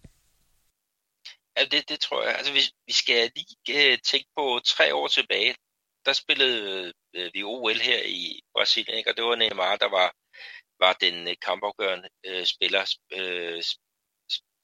[1.57, 2.35] Ja, det, det tror jeg.
[2.37, 5.55] Altså, hvis vi skal lige øh, tænke på tre år tilbage.
[6.05, 9.09] Der spillede øh, vi OL her i Brasilien, ikke?
[9.09, 10.15] og det var Neymar, der var,
[10.79, 12.95] var den øh, kampafgørende øh, spiller.
[13.13, 13.63] øh,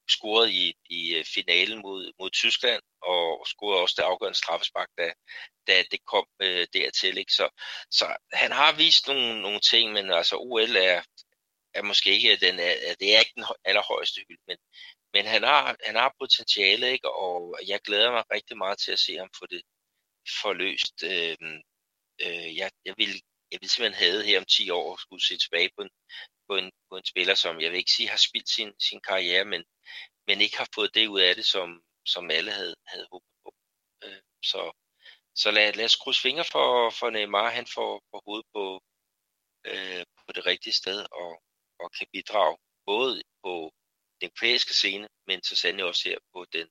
[0.09, 5.13] scorede i, i øh, finalen mod, mod Tyskland, og scorede også det afgørende straffespark, da,
[5.67, 7.17] da det kom øh, dertil.
[7.17, 7.33] Ikke?
[7.33, 7.49] Så,
[7.91, 11.01] så han har vist nogle, nogle ting, men altså OL er,
[11.73, 14.57] er måske ikke den, er, det er ikke den allerhøjeste hylde, men,
[15.17, 17.09] men han har, han har potentiale, ikke?
[17.11, 19.61] og jeg glæder mig rigtig meget til at se ham få det
[20.41, 21.03] forløst.
[21.03, 21.37] Øh,
[22.25, 25.37] øh, jeg, jeg, vil, jeg vil simpelthen have her om 10 år at skulle se
[25.37, 25.89] tilbage på en,
[26.47, 29.45] på en, på en spiller, som jeg vil ikke sige har spildt sin, sin karriere,
[29.45, 29.63] men,
[30.27, 31.67] men ikke har fået det ud af det, som,
[32.05, 33.49] som alle havde, havde håbet på.
[34.03, 34.71] Øh, så
[35.43, 38.63] så lad, lad os krydse fingre for, for Neymar, han får, får hovedet på,
[39.71, 41.31] øh, på det rigtige sted og,
[41.79, 43.71] og kan bidrage både på
[44.21, 46.67] den europæiske scene, men så sandelig også her på den,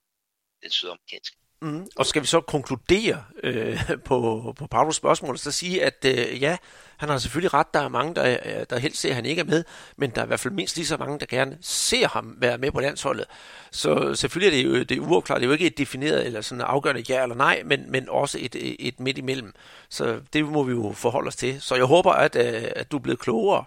[0.63, 1.37] den sydamerikanske.
[1.61, 1.87] Mm.
[1.95, 6.57] Og skal vi så konkludere øh, på, på Paulos spørgsmål, så sige, at øh, ja,
[6.97, 9.39] han har selvfølgelig ret, der er mange, der, øh, der helst ser, at han ikke
[9.39, 9.63] er med,
[9.97, 12.57] men der er i hvert fald mindst lige så mange, der gerne ser ham være
[12.57, 13.25] med på landsholdet.
[13.71, 16.41] Så selvfølgelig er det jo det er uafklaret, det er jo ikke et defineret eller
[16.41, 18.55] sådan afgørende ja eller nej, men, men også et,
[18.87, 19.53] et midt imellem.
[19.89, 21.61] Så det må vi jo forholde os til.
[21.61, 23.65] Så jeg håber, at, øh, at du er blevet klogere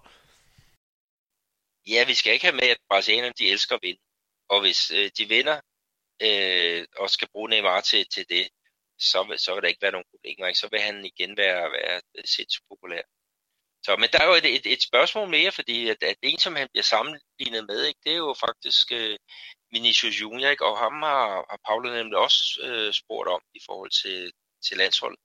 [1.87, 4.01] ja, vi skal ikke have med, at brasilianerne de elsker at vinde.
[4.49, 5.61] Og hvis øh, de vinder
[6.23, 8.49] øh, og skal bruge Neymar til, til det,
[8.99, 10.47] så vil, så vil der ikke være nogen problemer.
[10.47, 10.59] Ikke?
[10.59, 13.03] Så vil han igen være, være øh, sindssygt populær.
[13.83, 16.57] Så, men der er jo et, et, et spørgsmål mere, fordi at, at en, som
[16.57, 19.19] han bliver sammenlignet med, ikke, det er jo faktisk øh,
[19.73, 20.67] Vinicius Junior, ikke?
[20.67, 24.33] og ham har, har Paolo nemlig også øh, spurgt om i forhold til,
[24.67, 25.21] til landsholdet.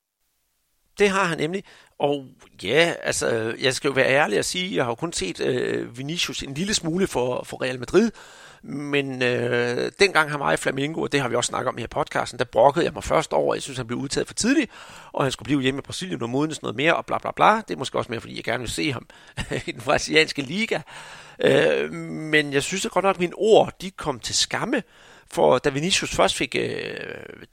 [1.00, 1.64] Det har han nemlig.
[2.00, 2.26] Og
[2.64, 5.98] ja, altså, jeg skal jo være ærlig at sige, jeg har jo kun set øh,
[5.98, 8.12] Vinicius en lille smule for, for Real Madrid,
[8.64, 11.86] men øh, dengang han var i Flamingo, og det har vi også snakket om her
[11.86, 14.72] i podcasten, der brokkede jeg mig først over, jeg synes, han blev udtaget for tidligt,
[15.14, 17.62] og han skulle blive hjemme i Brasilien og modnes noget mere, og bla bla bla.
[17.68, 19.08] Det er måske også mere, fordi jeg gerne vil se ham
[19.68, 20.82] i den brasilianske liga.
[21.40, 24.84] Øh, men jeg synes at godt nok, at mine ord, de kom til skamme,
[25.36, 26.96] for da Vinicius først fik øh,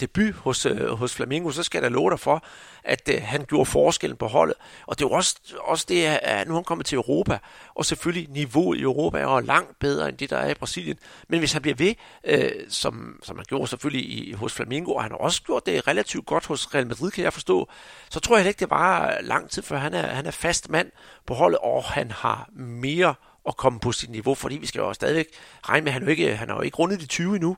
[0.01, 2.45] debut hos, øh, hos Flamengo, så skal jeg da love dig for,
[2.85, 4.57] at øh, han gjorde forskellen på holdet.
[4.87, 7.38] Og det er jo også, også det, at nu han kommer til Europa,
[7.75, 10.99] og selvfølgelig niveauet i Europa er jo langt bedre end det, der er i Brasilien.
[11.29, 15.03] Men hvis han bliver ved, øh, som, som han gjorde selvfølgelig i, hos Flamengo, og
[15.03, 17.68] han har også gjort det relativt godt hos Real Madrid, kan jeg forstå,
[18.11, 20.90] så tror jeg ikke, det var lang tid, før han er, han er fast mand
[21.27, 23.14] på holdet, og han har mere
[23.49, 25.27] at komme på sit niveau, fordi vi skal jo stadigvæk
[25.68, 27.57] regne med, at han, jo ikke, han har jo ikke rundet de 20 endnu.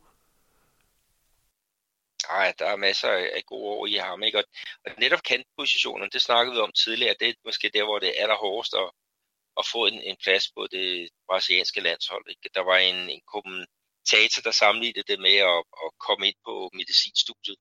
[2.31, 4.39] Nej, der er masser af gode år i ham, ikke?
[4.39, 4.45] Og,
[4.85, 8.23] og netop kantpositionen, det snakkede vi om tidligere, det er måske der, hvor det er
[8.23, 8.91] allerhårdest at,
[9.59, 12.25] at få en, en plads på det brasilianske landshold.
[12.31, 12.51] Ikke?
[12.55, 17.59] Der var en, en kommentator, der sammenlignede det med at, at komme ind på medicinstudiet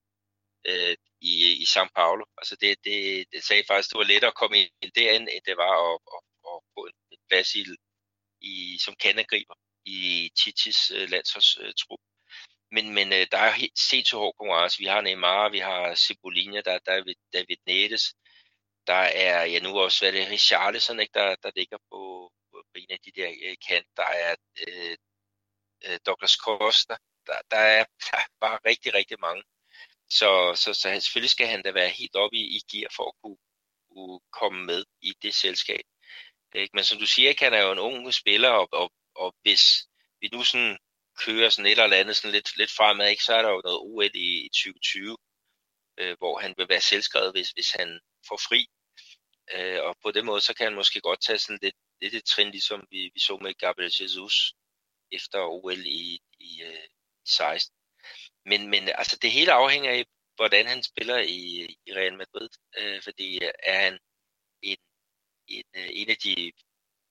[0.70, 2.26] øh, i, i São Paulo.
[2.38, 5.58] Altså det, det, det sagde faktisk, det var lettere at komme ind derind, end det
[5.58, 6.22] var at, at,
[6.52, 7.64] at få en plads i,
[8.42, 12.00] i, som kandegriber i Titis øh, landsholdstrup.
[12.76, 14.80] Men, men øh, der er helt sindssygt hård konkurrence.
[14.80, 18.16] Vi har Neymar, vi har Cebolinha, der er David, David Nettes,
[18.88, 22.92] Der er ja, nu også, hvad det Richarlison, ikke, der, der ligger på, på en
[22.92, 23.88] af de der øh, kant.
[23.98, 24.36] Der er
[24.68, 24.98] øh,
[25.86, 26.96] øh, Douglas Costa.
[27.28, 29.44] Der, der, er, der er bare rigtig, rigtig mange.
[30.10, 33.16] Så, så, så selvfølgelig skal han da være helt oppe i, i gear for at
[33.24, 33.38] kunne,
[33.92, 35.86] kunne komme med i det selskab.
[36.56, 36.72] Ikke?
[36.74, 39.88] Men som du siger, han er jo en ung spiller, og, og, og hvis
[40.22, 40.78] vi nu sådan
[41.18, 43.80] kører sådan et eller andet sådan lidt, lidt fremad, ikke, så er der jo noget
[43.80, 45.18] OL i, i 2020.
[45.98, 48.68] øh, hvor han vil være selvskrevet, hvis, hvis han får fri.
[49.54, 52.26] Øh, og på den måde, så kan han måske godt tage sådan lidt, lidt et
[52.26, 54.54] trin, ligesom vi, vi så med Gabriel Jesus
[55.12, 56.88] efter OL i, i, øh,
[57.26, 57.76] 16.
[58.46, 61.40] Men, men altså, det hele afhænger af, hvordan han spiller i,
[61.86, 62.50] i Real Madrid.
[62.78, 64.00] Øh, fordi øh, er han
[64.62, 64.78] en,
[65.48, 66.52] en, øh, en af de,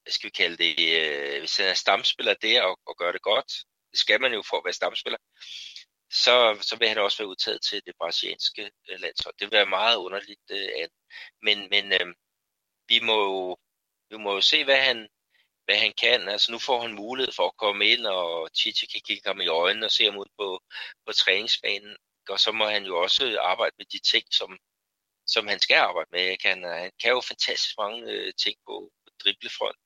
[0.02, 3.22] hvad skal vi kalde det, øh, hvis han er stamspiller der og, og gør det
[3.22, 3.52] godt,
[3.92, 5.18] det skal man jo for at være stamspiller,
[6.12, 9.34] så, så vil han også være udtaget til det brasilianske øh, landshold.
[9.38, 10.40] Det vil være meget underligt.
[10.50, 10.88] Øh,
[11.42, 12.14] men men øh,
[12.88, 13.56] vi, må jo,
[14.10, 15.08] vi må jo se, hvad han,
[15.64, 16.28] hvad han kan.
[16.28, 19.46] Altså nu får han mulighed for at komme ind, og Chichi kan kigge ham i
[19.46, 20.62] øjnene og se ham ud på,
[21.06, 21.96] på træningsbanen.
[22.28, 24.58] Og så må han jo også arbejde med de ting, som,
[25.26, 26.36] som han skal arbejde med.
[26.44, 29.76] Han, han kan jo fantastisk mange øh, ting på, på driblefront.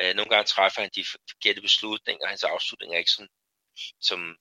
[0.00, 3.34] Øh, nogle gange træffer han de forkerte beslutninger, hans afslutninger er ikke sådan,
[4.00, 4.36] som,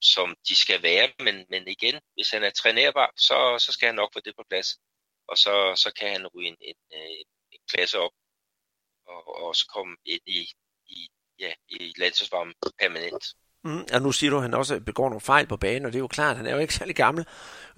[0.00, 3.94] som de skal være, men, men igen, hvis han er trænerbar, så, så skal han
[3.94, 4.78] nok få det på plads,
[5.28, 8.12] og så, så kan han ryge en, en, en, en klasse op,
[9.06, 10.40] og, og også komme ind i,
[10.86, 13.24] i, ja, i landsholdsvarmen permanent.
[13.66, 15.98] Mm, og nu siger du, at han også begår nogle fejl på banen, og det
[15.98, 17.26] er jo klart, han er jo ikke særlig gammel.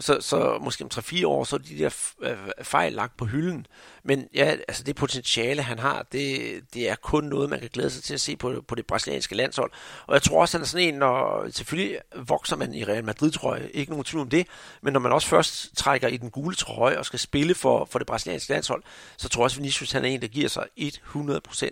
[0.00, 1.90] Så, så måske om 3-4 år, så er de der
[2.22, 3.66] øh, fejl lagt på hylden.
[4.02, 7.90] Men ja, altså det potentiale, han har, det, det er kun noget, man kan glæde
[7.90, 9.70] sig til at se på, på det brasilianske landshold.
[10.06, 13.30] Og jeg tror også, han er sådan en, når selvfølgelig vokser man i Real Madrid,
[13.30, 14.46] tror jeg, ikke nogen tvivl om det,
[14.82, 17.98] men når man også først trækker i den gule trøje og skal spille for, for
[17.98, 18.82] det brasilianske landshold,
[19.16, 21.68] så tror jeg også, at Vinicius han er en, der giver sig 100%.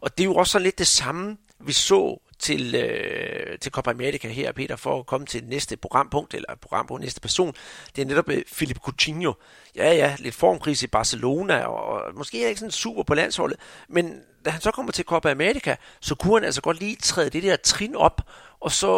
[0.00, 3.90] Og det er jo også sådan lidt det samme, vi så til, øh, til Copa
[3.90, 7.54] America her, Peter, for at komme til næste programpunkt, eller programpunkt, næste person.
[7.96, 9.32] Det er netop øh, Philip Coutinho.
[9.76, 14.20] Ja, ja, lidt formkrise i Barcelona, og måske er ikke sådan super på landsholdet, men
[14.44, 17.42] da han så kommer til Copa America, så kunne han altså godt lige træde det
[17.42, 18.22] der trin op,
[18.60, 18.90] og så,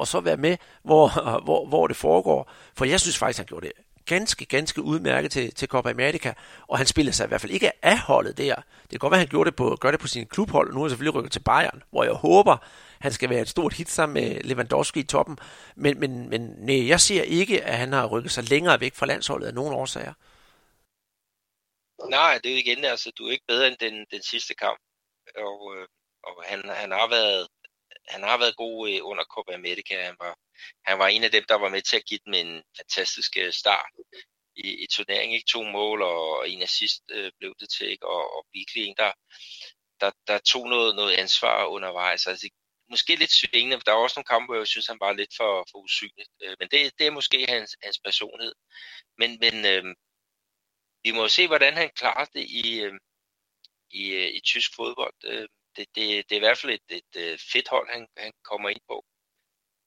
[0.00, 1.08] og så være med, hvor,
[1.44, 2.52] hvor, hvor det foregår.
[2.76, 3.72] For jeg synes faktisk, han gjorde det
[4.14, 6.34] ganske, ganske udmærket til, til Copa America,
[6.68, 8.54] og han spillede sig i hvert fald ikke af holdet der.
[8.82, 10.74] Det kan godt være, at han gjorde det på, gør det på sin klubhold, og
[10.74, 12.56] nu er han selvfølgelig rykket til Bayern, hvor jeg håber,
[13.00, 15.38] han skal være et stort hit sammen med Lewandowski i toppen.
[15.76, 19.06] Men, men, men nej, jeg ser ikke, at han har rykket sig længere væk fra
[19.06, 20.14] landsholdet af nogen årsager.
[22.16, 24.80] Nej, det er jo igen, altså, du er ikke bedre end den, den sidste kamp.
[25.36, 25.86] Og, øh,
[26.24, 27.48] og han, han, har været,
[28.10, 29.94] han har været god øh, under Copa America.
[30.04, 30.34] Han var,
[30.88, 33.52] han var en af dem, der var med til at give dem en fantastisk øh,
[33.52, 33.92] start
[34.56, 35.34] i, i turneringen.
[35.34, 38.06] Ikke to mål og en assist øh, blev det til, ikke?
[38.06, 39.12] Og, og virkelig en, der,
[40.00, 42.26] der, der tog noget, noget ansvar undervejs.
[42.26, 42.48] Altså,
[42.90, 45.66] måske lidt svingende, der er også nogle kampe, hvor jeg synes, han var lidt for,
[45.70, 46.26] for usynlig.
[46.42, 48.54] Øh, men det, det er måske hans, hans personlighed.
[49.18, 49.84] Men, men øh,
[51.04, 52.94] vi må se, hvordan han klarer det i, øh,
[53.90, 55.14] i, øh, i tysk fodbold.
[55.24, 58.32] Øh, det, det, det er i hvert fald et, et, øh, fedt hold, han, han
[58.44, 59.06] kommer ind på.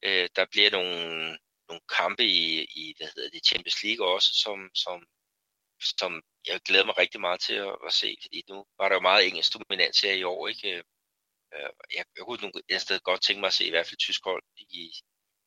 [0.04, 4.70] Øh, der bliver nogle, nogle kampe i, i hvad hedder det, Champions League også, som,
[4.74, 5.08] som,
[5.80, 9.02] som jeg glæder mig rigtig meget til at, at se, fordi nu var der jo
[9.02, 10.72] meget engelsk dominans her i år, ikke?
[10.72, 10.84] Øh,
[11.56, 14.22] øh, jeg, jeg kunne et sted godt tænke mig at se i hvert fald tysk
[14.24, 14.66] hold i,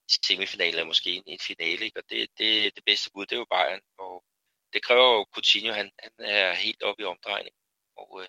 [0.08, 1.98] i semifinalen, eller måske en, en finale, ikke?
[2.00, 4.24] og det, det, det bedste bud, det er jo Bayern, og
[4.72, 7.54] det kræver jo Coutinho, han, han er helt oppe i omdrejning,
[7.96, 8.28] og øh,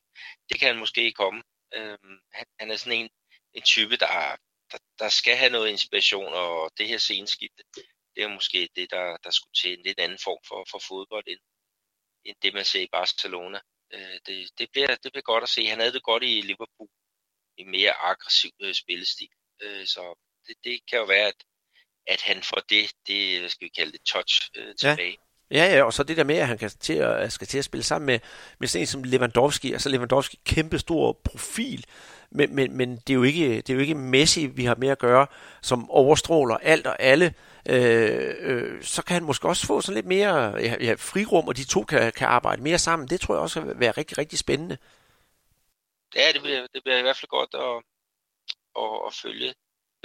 [0.49, 1.43] det kan han måske komme.
[1.75, 1.97] Øh,
[2.33, 3.09] han, han er sådan en,
[3.53, 4.35] en type, der,
[4.71, 7.63] der, der skal have noget inspiration, og det her sceneskifte,
[8.15, 11.23] det er måske det, der, der skulle til en lidt anden form for, for fodbold,
[11.27, 11.39] end,
[12.25, 13.59] end det, man ser i Barcelona.
[13.93, 15.65] Øh, det, det, bliver, det bliver godt at se.
[15.65, 16.89] Han havde det godt i Liverpool,
[17.57, 19.29] en mere aggressiv øh, spillestil.
[19.61, 20.15] Øh, så
[20.47, 21.43] det, det kan jo være, at,
[22.07, 25.17] at han får det, det, hvad skal vi kalde det, touch øh, tilbage.
[25.19, 25.26] Ja.
[25.51, 27.65] Ja, ja, og så det der med, at han kan til at, skal til at
[27.65, 28.19] spille sammen med,
[28.59, 31.85] med sådan en som Lewandowski, altså Lewandowski kæmpe stor profil,
[32.29, 34.87] men, men, men det, er jo ikke, det er jo ikke Messi, vi har med
[34.87, 35.27] at gøre,
[35.61, 37.33] som overstråler alt og alle.
[37.69, 41.57] Øh, øh, så kan han måske også få sådan lidt mere ja, ja, frirum, og
[41.57, 43.07] de to kan, kan arbejde mere sammen.
[43.07, 44.77] Det tror jeg også vil være rigtig, rigtig spændende.
[46.15, 47.83] Ja, det bliver, det bliver i hvert fald godt at,
[48.83, 49.53] at, at følge,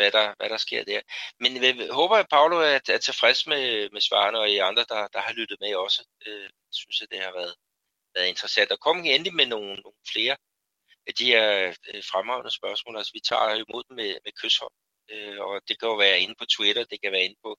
[0.02, 1.00] hvad der, hvad der sker der.
[1.42, 4.84] Men øh, jeg håber, at Paolo er, er tilfreds med, med svarene, og I andre,
[4.92, 6.00] der, der har lyttet med også.
[6.26, 7.54] Øh, synes, at det har været,
[8.14, 8.72] været interessant.
[8.72, 10.36] Og kom endelig med nogle, nogle flere
[11.06, 12.96] af de her øh, fremragende spørgsmål.
[12.96, 14.74] Altså, vi tager imod dem med, med kysshånd.
[15.12, 17.50] Øh, og det kan jo være inde på Twitter, det kan være inde på,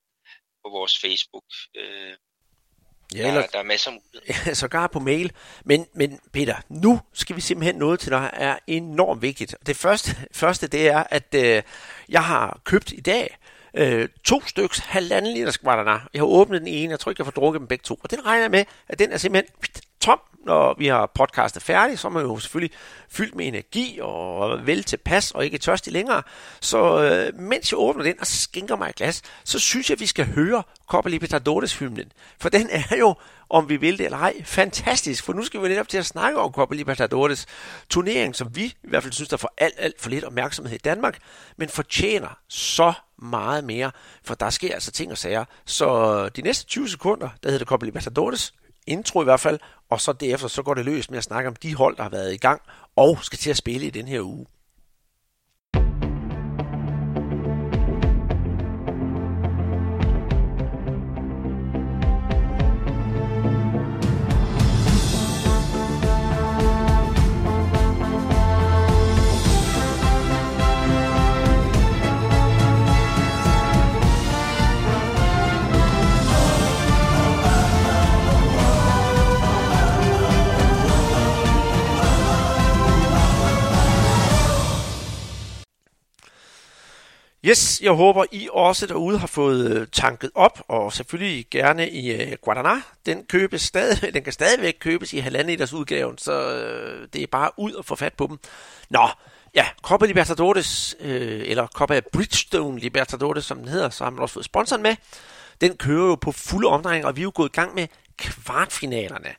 [0.64, 1.48] på vores Facebook.
[1.76, 2.16] Øh,
[3.16, 4.44] Ja, eller, der, der er masser muligheder.
[4.46, 5.32] Ja, sågar på mail.
[5.66, 9.56] Men, men Peter, nu skal vi simpelthen noget til, der er enormt vigtigt.
[9.66, 11.62] Det første, første det er, at øh,
[12.10, 13.38] jeg har købt i dag
[13.74, 16.02] øh, to styks halvanden liter skvatterne.
[16.14, 18.00] Jeg har åbnet den ene, jeg tror ikke, jeg får drukket dem begge to.
[18.04, 19.56] Og den regner jeg med, at den er simpelthen
[20.04, 22.76] tom, når vi har podcastet færdig, så er man jo selvfølgelig
[23.10, 26.24] fyldt med energi og vel tilpas og ikke tørstig længere.
[26.62, 30.00] Så øh, mens jeg åbner den og skænker mig et glas, så synes jeg, at
[30.00, 32.12] vi skal høre Copa Libertadores hymnen.
[32.40, 33.16] For den er jo,
[33.50, 35.24] om vi vil det eller ej, fantastisk.
[35.24, 37.46] For nu skal vi netop til at snakke om Copa Libertadores
[37.90, 40.82] turnering, som vi i hvert fald synes, der får alt, alt for lidt opmærksomhed i
[40.84, 41.20] Danmark,
[41.58, 43.92] men fortjener så meget mere,
[44.24, 45.46] for der sker altså ting og sager.
[45.66, 48.54] Så de næste 20 sekunder, der hedder Copa Libertadores,
[48.88, 51.56] intro i hvert fald, og så derefter så går det løs med at snakke om
[51.56, 52.62] de hold, der har været i gang
[52.96, 54.46] og skal til at spille i den her uge.
[87.46, 92.12] Yes, jeg håber, I også derude har fået øh, tanket op, og selvfølgelig gerne i
[92.12, 92.82] øh, uh, Guadana.
[93.06, 97.28] Den, købes stadig, den kan stadigvæk købes i halvanden liters udgaven, så øh, det er
[97.28, 98.40] bare ud og få fat på dem.
[98.90, 99.08] Nå,
[99.56, 104.34] ja, Copa Libertadores, øh, eller Copa Bridgestone Libertadores, som den hedder, så har man også
[104.34, 104.96] fået sponsoren med.
[105.62, 109.30] Den kører jo på fulde omdrejninger, og vi er jo gået i gang med kvartfinalerne.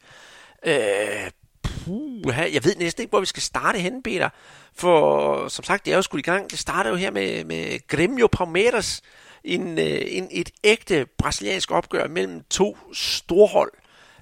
[0.67, 1.31] Øh,
[1.65, 4.29] puh, jeg ved næsten ikke, hvor vi skal starte henne, Peter.
[4.75, 6.51] For som sagt, det er jo skudt i gang.
[6.51, 9.03] Det starter jo her med, med Grêmio Palmeiras,
[9.45, 13.73] en, øh, en, et ægte brasiliansk opgør mellem to storhold.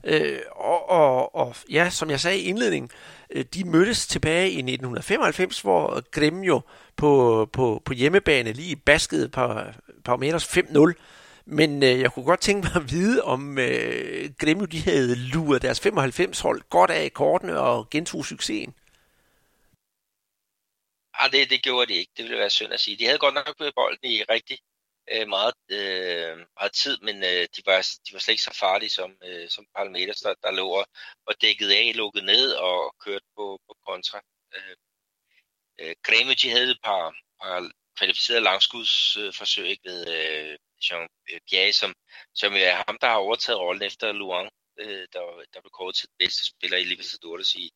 [0.05, 2.90] Øh, og, og, og ja, som jeg sagde i indledningen,
[3.31, 6.61] øh, de mødtes tilbage i 1995, hvor Grêmio
[6.96, 9.55] på, på, på hjemmebane lige baskede på
[10.05, 10.92] Palmeiras 5-0.
[11.46, 15.62] Men øh, jeg kunne godt tænke mig at vide, om øh, Gremio de havde luret
[15.62, 18.74] deres 95-hold godt af i kortene og gentog succesen.
[21.20, 22.12] Ja, det, det gjorde de ikke.
[22.16, 22.96] Det ville være synd at sige.
[22.96, 24.59] De havde godt nok på bolden i rigtig
[25.12, 28.90] øh, meget, øh, meget tid, men øh, de, var, de var slet ikke så farlige
[28.90, 30.87] som, øh, som Palmeiras, der, der lå og,
[31.26, 34.20] og dækket af, lukkede ned og kørte på, på kontra.
[34.57, 34.76] Øh,
[35.81, 41.73] øh, Gremio, de havde et par, par kvalificerede langskudsforsøg øh, ved øh, Jean øh, Pierre,
[41.73, 41.95] som,
[42.35, 46.09] som er ham, der har overtaget rollen efter Luang, øh, der, der blev kåret til
[46.18, 47.71] bedste spiller i Libertadores i,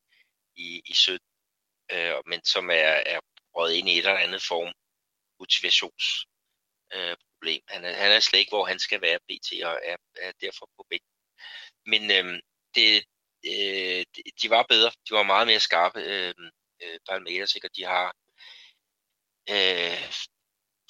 [0.55, 1.27] i, i 17
[1.91, 3.19] øh, men som er, er
[3.55, 4.73] røget ind i et eller andet form
[5.39, 7.61] motivationsproblem.
[7.63, 9.63] Øh, han, er, han er slet ikke, hvor han skal være pt.
[9.63, 11.13] og er, er derfor på bænken.
[11.85, 12.41] Men øh,
[12.75, 13.05] det,
[13.45, 14.05] øh,
[14.41, 14.91] de var bedre.
[15.09, 15.99] De var meget mere skarpe.
[15.99, 16.33] Øh,
[16.83, 18.15] øh, Palmeiras, sikkert, de har
[19.49, 20.11] øh,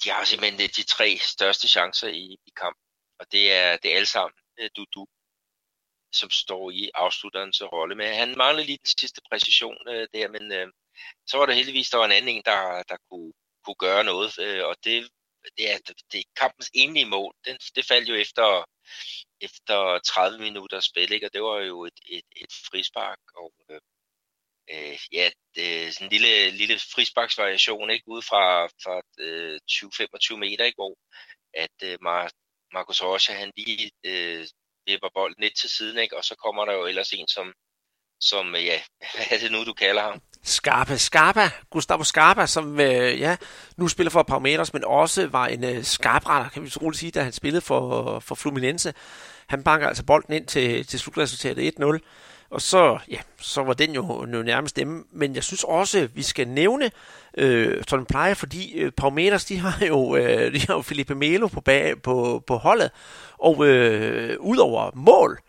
[0.04, 2.84] de har simpelthen øh, de tre største chancer i, i kampen.
[3.20, 5.06] Og det er, det er alle sammen øh, du,
[6.12, 7.94] som står i afslutterens rolle.
[7.94, 10.68] Men han mangler lige den sidste præcision øh, der, men øh,
[11.26, 13.32] så var der heldigvis, der var en anden en, der, der kunne,
[13.64, 15.08] kunne gøre noget, øh, og det,
[15.56, 15.78] det, er,
[16.12, 17.34] det er kampens enlige mål.
[17.44, 18.64] Den, det faldt jo efter,
[19.40, 21.26] efter 30 minutter spil, ikke?
[21.26, 23.80] og det var jo et, et, et frispark, og øh,
[24.72, 30.36] øh, ja, det er sådan en lille, lille frisparksvariation, ikke, ude fra, fra øh, 20-25
[30.36, 30.94] meter, ikke, hvor
[31.54, 34.46] at øh, Mar- Marcus Rocha, han lige øh,
[34.86, 37.52] vipper bolden lidt til siden, ikke, og så kommer der jo ellers en, som,
[38.20, 38.80] som, øh, ja,
[39.14, 40.20] hvad er det nu, du kalder ham?
[40.42, 43.36] Scarpa, Scarpa, Gustavo Scarpa, som øh, ja,
[43.76, 47.10] nu spiller for Palmeiras, men også var en øh, skarpretter, kan vi så roligt sige,
[47.10, 48.94] da han spillede for, for Fluminense.
[49.48, 51.98] Han banker altså bolden ind til, til slutresultatet 1-0.
[52.50, 55.06] Og så, ja, så var den jo, jo nærmest dem.
[55.12, 56.90] Men jeg synes også, at vi skal nævne
[57.38, 61.48] øh, sådan plejer, fordi øh, Palmeiras, de har jo, øh, de har jo Felipe Melo
[61.48, 62.90] på, bag, på, på holdet.
[63.38, 65.40] Og øh, udover mål,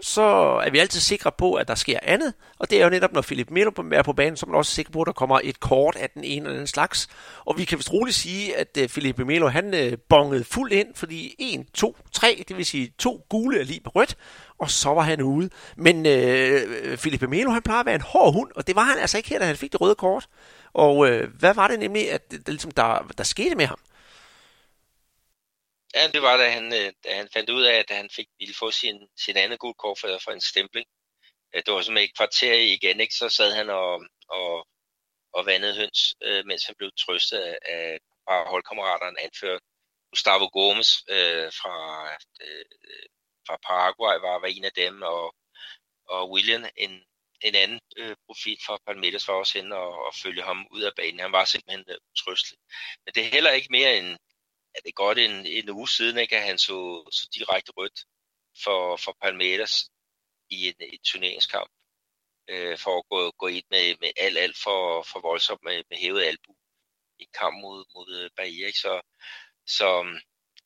[0.00, 0.22] så
[0.64, 2.34] er vi altid sikre på, at der sker andet.
[2.58, 4.72] Og det er jo netop, når Philip Melo er på banen, så er man også
[4.72, 7.08] sikker på, at der kommer et kort af den ene eller anden slags.
[7.44, 10.88] Og vi kan vist roligt sige, at øh, Philip Melo han øh, bongede fuldt ind,
[10.94, 14.16] fordi 1, 2, 3, det vil sige to gule er lige på rødt,
[14.58, 15.50] og så var han ude.
[15.76, 18.98] Men øh, Philippe Melo, han plejer at være en hård hund, og det var han
[18.98, 20.26] altså ikke her, da han fik det røde kort.
[20.72, 23.80] Og øh, hvad var det nemlig, at, der, ligesom, der, der skete med ham?
[25.94, 28.54] Ja, det var da han, øh, da han fandt ud af, at han fik, ville
[28.54, 30.86] få sin, sin anden gul kort for, for en stempling.
[31.54, 33.14] Øh, det var som et kvarter igen, ikke?
[33.14, 34.66] så sad han og, og,
[35.32, 39.62] og vandede høns, øh, mens han blev trøstet af, af par holdkammeraterne, anført
[40.10, 41.76] Gustavo Gomes øh, fra,
[42.44, 42.64] øh,
[43.48, 45.34] fra Paraguay var, var en af dem, og,
[46.08, 46.92] og William, en,
[47.40, 50.92] en anden øh, profil fra Palmeiras, var også henne og, og følge ham ud af
[50.96, 51.20] banen.
[51.20, 52.58] Han var simpelthen øh, trøstelig.
[53.04, 54.18] Men det er heller ikke mere end
[54.74, 57.98] er det godt en, en uge siden, ikke, at han så, så direkte rødt
[58.64, 59.90] for, for Palmeiras.
[60.50, 61.70] i en, en turneringskamp,
[62.48, 65.98] øh, for at gå, gå ind med, med alt, alt for, for voldsomt med, med
[65.98, 66.52] hævet albu
[67.18, 68.66] i kamp mod, mod Bahia.
[68.66, 68.78] Ikke?
[68.78, 69.00] Så,
[69.66, 69.88] så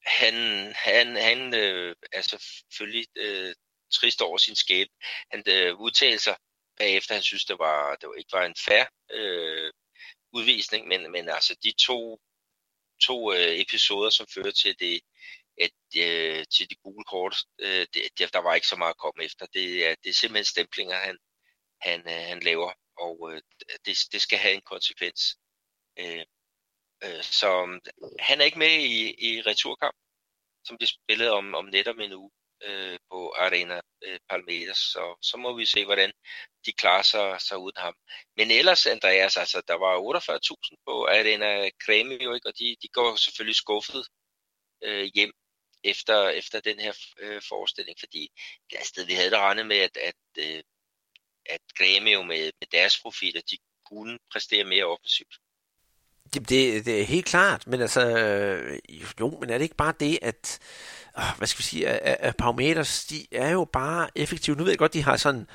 [0.07, 0.35] han,
[0.77, 3.55] han, han øh, er selvfølgelig øh,
[3.93, 4.89] trist over sin skæb.
[5.31, 6.37] Han øh, udtalte sig
[6.79, 9.73] bagefter, han synes, det, var, det var, ikke var en fair øh,
[10.33, 12.21] udvisning, men, men altså de to,
[13.03, 15.01] to øh, episoder, som fører til det,
[15.61, 19.25] at, øh, til de gule kort, øh, det, der var ikke så meget at komme
[19.25, 19.47] efter.
[19.47, 21.19] Det er, det er simpelthen stemplinger, han,
[21.81, 23.43] han, øh, han laver, og øh,
[23.87, 25.37] det, det skal have en konsekvens.
[25.99, 26.25] Øh,
[27.05, 27.81] øh, så um,
[28.19, 29.97] han er ikke med i, i returkamp,
[30.65, 32.31] som bliver spillet om, om netop en uge
[32.65, 36.13] øh, på Arena øh, Palmeiras, så, så må vi se, hvordan
[36.67, 37.95] de klarer sig, sig uden ham.
[38.37, 42.49] Men ellers, Andreas, altså, der var 48.000 på Arena Grêmio, ikke?
[42.49, 44.07] og de, de går selvfølgelig skuffet
[44.83, 45.33] øh, hjem
[45.85, 48.29] efter, efter den her øh, forestilling, fordi
[48.73, 50.63] altså, vi havde da regnet med, at, at, øh,
[51.47, 55.35] at Grêmio med, med deres profiler, de kunne præstere mere offensivt.
[56.35, 58.79] Jamen, det, det er helt klart, men altså, øh,
[59.21, 60.59] jo, men er det ikke bare det, at,
[61.19, 64.57] øh, hvad skal vi sige, at, at Parameters, de er jo bare effektive.
[64.57, 65.47] Nu ved jeg godt, de har sådan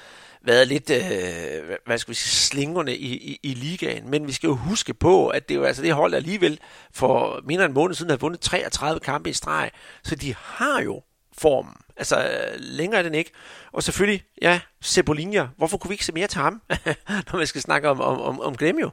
[0.42, 4.48] været lidt, øh, hvad skal vi sige, slingerne i, i, i ligaen, men vi skal
[4.48, 6.60] jo huske på, at det er jo altså det hold alligevel
[6.92, 9.72] for mindre end en måned siden har vundet 33 kampe i streg,
[10.04, 11.02] så de har jo
[11.38, 11.74] formen.
[11.98, 13.32] Altså, længere er den ikke.
[13.72, 15.46] Og selvfølgelig, ja, Cebolinha.
[15.58, 16.62] Hvorfor kunne vi ikke se mere til ham,
[17.32, 18.90] når man skal snakke om, om, om, om Gremio?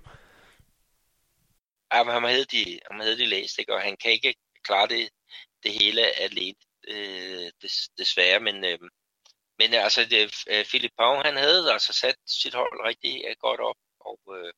[1.94, 3.74] Ja, men ham havde de, ham havde de læst, ikke?
[3.74, 4.34] og han kan ikke
[4.64, 5.10] klare det,
[5.62, 6.56] det hele alene,
[6.88, 8.78] øh, des, desværre, men, øh,
[9.58, 13.60] men altså, det, øh, Philip Pau, han havde altså sat sit hold rigtig øh, godt
[13.60, 14.52] op, og øh,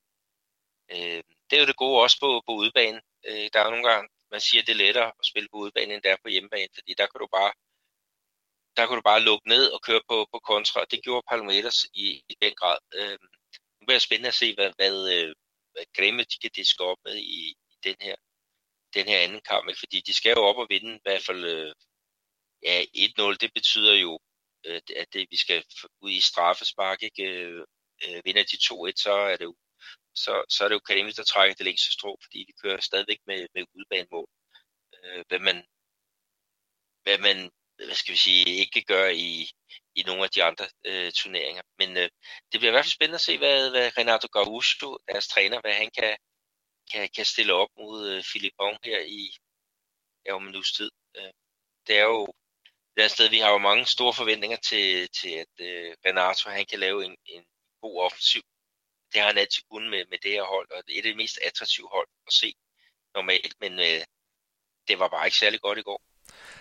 [0.93, 3.01] øh, det er jo det gode også på, på udebane.
[3.29, 5.95] Øh, der er jo nogle gange, man siger, det er lettere at spille på udebane,
[5.95, 7.53] end det er på hjemmebane, fordi der kan du bare
[8.77, 11.79] der kan du bare lukke ned og køre på, på kontra, og det gjorde Palmeiras
[11.95, 12.79] i, i den grad.
[12.95, 13.19] Øh,
[13.79, 15.35] nu bliver det spændende at se, hvad, hvad, øh,
[15.79, 18.17] øh, Grimme de kan diske op med i, i den her
[18.95, 19.79] den her anden kamp, ikke?
[19.79, 21.75] fordi de skal jo op og vinde i hvert fald øh,
[22.63, 24.19] ja, 1-0, det betyder jo,
[24.67, 25.65] øh, at det, vi skal
[26.01, 27.25] ud i straffespark, ikke?
[27.25, 27.65] Øh,
[28.05, 29.57] øh vinder de 2-1, så er det jo
[30.15, 33.21] så, så er det jo Grimme, der trækker det længste strå, fordi de kører stadigvæk
[33.27, 34.29] med, med udbanemål.
[35.05, 35.57] Øh, hvad man
[37.05, 39.51] hvad man hvad skal vi sige, ikke gør i,
[39.97, 41.63] i nogle af de andre øh, turneringer.
[41.79, 42.09] Men øh,
[42.53, 45.75] det bliver i hvert fald spændende at se, hvad, hvad Renato Gaucho, deres træner, hvad
[45.75, 46.17] han kan,
[46.93, 48.53] kan, kan stille op mod øh, Philip
[48.85, 49.37] her i
[50.27, 50.91] ja, om en uges tid.
[51.17, 51.33] Øh,
[51.87, 52.27] det er jo
[52.97, 56.51] det er et sted, vi har jo mange store forventninger til, til at øh, Renato
[56.51, 57.45] han kan lave en, en
[57.81, 58.43] god offensiv.
[59.13, 61.39] Det har han altid kunnet med, med det her hold, og det er det mest
[61.43, 62.55] attraktive hold at se
[63.15, 64.03] normalt, men øh,
[64.89, 66.03] det var bare ikke særlig godt i går.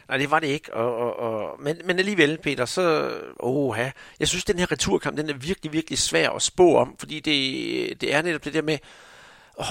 [0.07, 0.73] Nej, det var det ikke.
[0.73, 3.13] Og, og, og, men, men alligevel, Peter, så...
[3.39, 3.89] Oha.
[4.19, 8.01] Jeg synes, den her returkamp, den er virkelig, virkelig svær at spå om, fordi det,
[8.01, 8.77] det er netop det der med,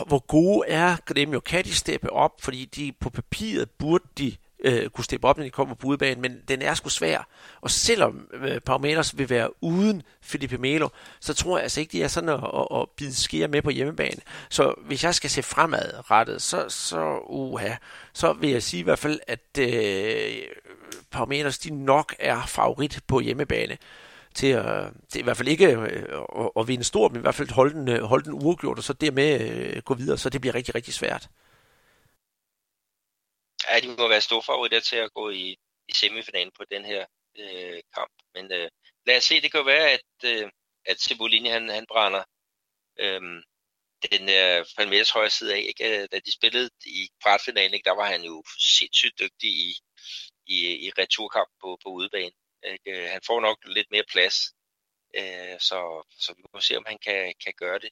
[0.06, 1.40] hvor gode er Gremio?
[1.40, 2.32] Kan de steppe op?
[2.40, 6.22] Fordi de på papiret burde de øh, kunne steppe op, når de kommer på udebanen,
[6.22, 7.26] men den er sgu svær.
[7.60, 10.88] Og selvom øh, Parmeters vil være uden Felipe Melo,
[11.20, 13.70] så tror jeg altså ikke, de er sådan at, at, at bide sker med på
[13.70, 14.20] hjemmebane.
[14.48, 17.74] Så hvis jeg skal se fremadrettet, så, så, uha,
[18.12, 20.32] så vil jeg sige i hvert fald, at øh,
[21.10, 23.76] Parmeters de nok er favorit på hjemmebane
[24.34, 25.82] til at, til i hvert fald ikke øh,
[26.38, 28.84] at, at vinde stort, men i hvert fald holde den, øh, holde den uafgjort, og
[28.84, 31.28] så dermed øh, gå videre, så det bliver rigtig, rigtig svært.
[33.70, 35.56] Ja, de må være store favoritter til at gå i,
[35.88, 37.06] i semifinalen på den her
[37.38, 38.12] øh, kamp.
[38.34, 38.70] Men øh,
[39.06, 40.50] lad os se, det kan jo være, at, øh,
[40.84, 42.24] at Cebollini han, han brænder
[42.98, 43.20] øh,
[44.10, 45.58] den der Palmeiras højre side af.
[45.68, 46.02] Ikke?
[46.02, 47.84] Øh, da de spillede i kvartfinalen, ikke?
[47.84, 49.74] der var han jo sindssygt dygtig i,
[50.46, 52.32] i, i returkamp på, på udebane.
[52.64, 53.04] Ikke?
[53.04, 54.36] Øh, han får nok lidt mere plads,
[55.16, 57.90] øh, så, så vi må se, om han kan, kan gøre det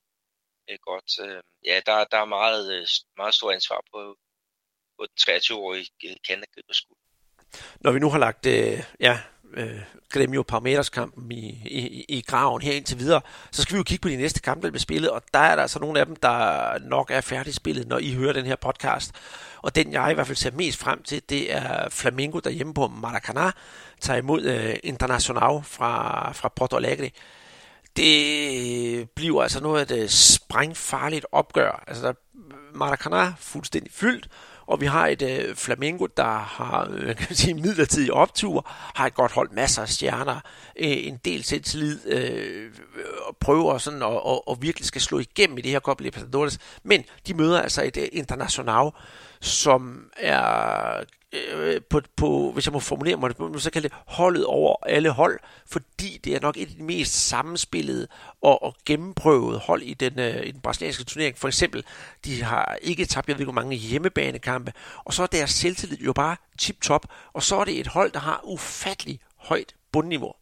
[0.71, 1.11] øh, godt.
[1.27, 4.17] Øh, ja, der, der er meget, øh, meget stor ansvar på,
[5.03, 5.87] på 23-årige
[6.29, 6.97] Canada skud.
[7.81, 9.19] Når vi nu har lagt øh, ja,
[9.55, 13.83] øh, Gremio Parmeters kampen i, i, i graven her indtil videre, så skal vi jo
[13.83, 16.07] kigge på de næste kampe, der bliver spillet, og der er der altså nogle af
[16.07, 19.13] dem, der nok er færdigspillet, når I hører den her podcast.
[19.63, 22.87] Og den, jeg i hvert fald ser mest frem til, det er Flamengo derhjemme på
[22.87, 23.51] Maracanã,
[24.01, 27.11] tager imod øh, Internacional fra, fra Porto Alegre.
[27.97, 31.85] Det bliver altså noget af et øh, sprængfarligt opgør.
[31.87, 32.13] Altså, der,
[32.75, 34.29] Maracanã fuldstændig fyldt,
[34.73, 39.15] og vi har et øh, Flamengo, der har øh, kan sige, midlertidig optur, har et
[39.15, 40.41] godt hold, masser af stjerner,
[40.77, 42.71] øh, en del selvtillid, øh,
[43.41, 46.59] prøver sådan og, og, og virkelig skal slå igennem i det her Copa Libertadores.
[46.83, 48.91] Men de møder altså et øh, international,
[49.41, 54.77] som er øh, på, på, hvis jeg må formulere mig så kalde det holdet over
[54.87, 58.09] alle hold, fordi det er nok et af de mest sammenspillede
[58.43, 61.39] og, og gennemprøvede hold i den, øh, i den brasilianske turnering.
[61.39, 61.85] For eksempel,
[62.25, 64.73] de har ikke tabt, jeg ved ikke hvor mange hjemmebanekampe,
[65.05, 68.21] og så er deres selvtillid jo bare tip-top, og så er det et hold, der
[68.21, 70.33] har ufattelig højt bundniveau.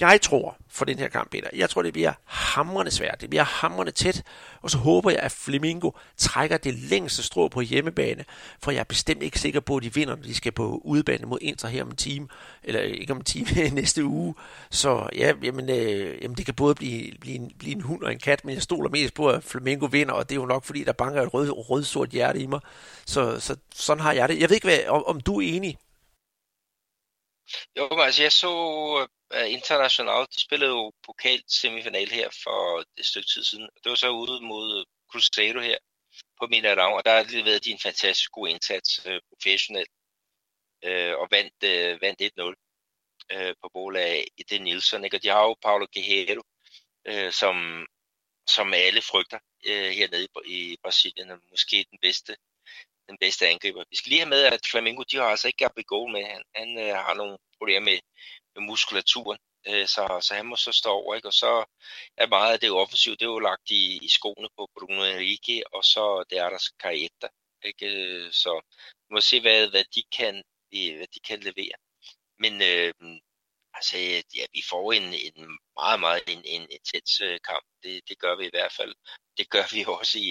[0.00, 3.20] Jeg tror for den her kamp, Peter, jeg tror, det bliver hamrende svært.
[3.20, 4.22] Det bliver hamrende tæt.
[4.62, 8.24] Og så håber jeg, at Flamingo trækker det længste strå på hjemmebane.
[8.62, 11.26] For jeg er bestemt ikke sikker på, at de vinder, når de skal på udebane
[11.26, 12.28] mod Inter her om en time.
[12.62, 14.34] Eller ikke om en time næste uge.
[14.70, 18.12] Så ja, jamen, øh, jamen det kan både blive, blive, en, blive en hund og
[18.12, 18.44] en kat.
[18.44, 20.14] Men jeg stoler mest på, at Flamingo vinder.
[20.14, 22.60] Og det er jo nok, fordi der banker et rød, rød hjerte i mig.
[23.06, 24.40] Så, så sådan har jeg det.
[24.40, 25.78] Jeg ved ikke, hvad, om, om du er enig
[27.76, 28.52] jo, altså jeg så
[29.00, 30.34] øh, Øh, internationalt.
[30.34, 33.68] De spillede jo pokal semifinal her for et stykke tid siden.
[33.84, 35.78] Det var så ude mod Cruzeiro her
[36.38, 39.90] på Mineirão, og der har leveret de en fantastisk god indsats øh, professionelt
[40.86, 41.54] uh, og vandt,
[42.02, 42.54] vandt 1-0
[43.62, 45.04] på mål af Eden Nielsen.
[45.04, 45.16] Ikke?
[45.16, 46.42] Og de har jo Paulo Guerrero,
[47.10, 47.86] uh, som,
[48.46, 49.38] som alle frygter
[49.70, 52.36] uh, hernede i, i Brasilien, og måske den bedste
[53.08, 53.84] den bedste angriber.
[53.90, 56.24] Vi skal lige have med, at Flamengo, de har altså ikke Gabigol med.
[56.24, 57.98] Han, han øh, har nogle problemer med
[58.60, 59.38] muskulaturen,
[59.68, 61.14] øh, så, så han må så stå over.
[61.14, 61.28] Ikke?
[61.28, 61.64] Og så
[62.16, 65.74] er meget af det offensive, det er jo lagt i, i skoene på Bruno Enrique,
[65.74, 67.28] og så det er der Carreta.
[67.64, 67.86] Ikke?
[67.86, 68.60] Øh, så
[69.08, 70.42] vi må se, hvad, hvad, de kan,
[70.74, 71.76] øh, hvad de kan levere.
[72.38, 72.92] Men øh,
[73.74, 73.98] altså,
[74.36, 77.66] ja, vi får en, en meget, meget en, en intens øh, kamp.
[77.82, 78.94] Det, det gør vi i hvert fald.
[79.38, 80.30] Det gør vi også i,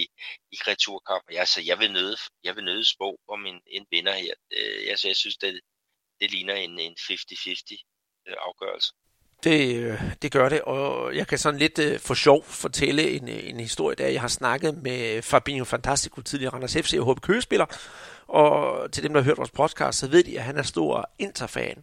[0.52, 1.24] i returkamp.
[1.32, 4.34] Ja, så jeg vil nøde, jeg vil nøde spå om en, en vinder her.
[4.52, 5.60] Øh, altså, jeg synes, det,
[6.20, 7.82] det ligner en, en 50-50
[8.28, 8.92] Øh, afgørelse.
[9.44, 13.28] Det, øh, det gør det, og jeg kan sådan lidt øh, for sjov fortælle en,
[13.28, 17.66] en historie, der jeg har snakket med Fabinho Fantastico, tidligere Randers FC og HB Køgespiller,
[18.26, 21.10] og til dem, der har hørt vores podcast, så ved de, at han er stor
[21.18, 21.82] Inter-fan.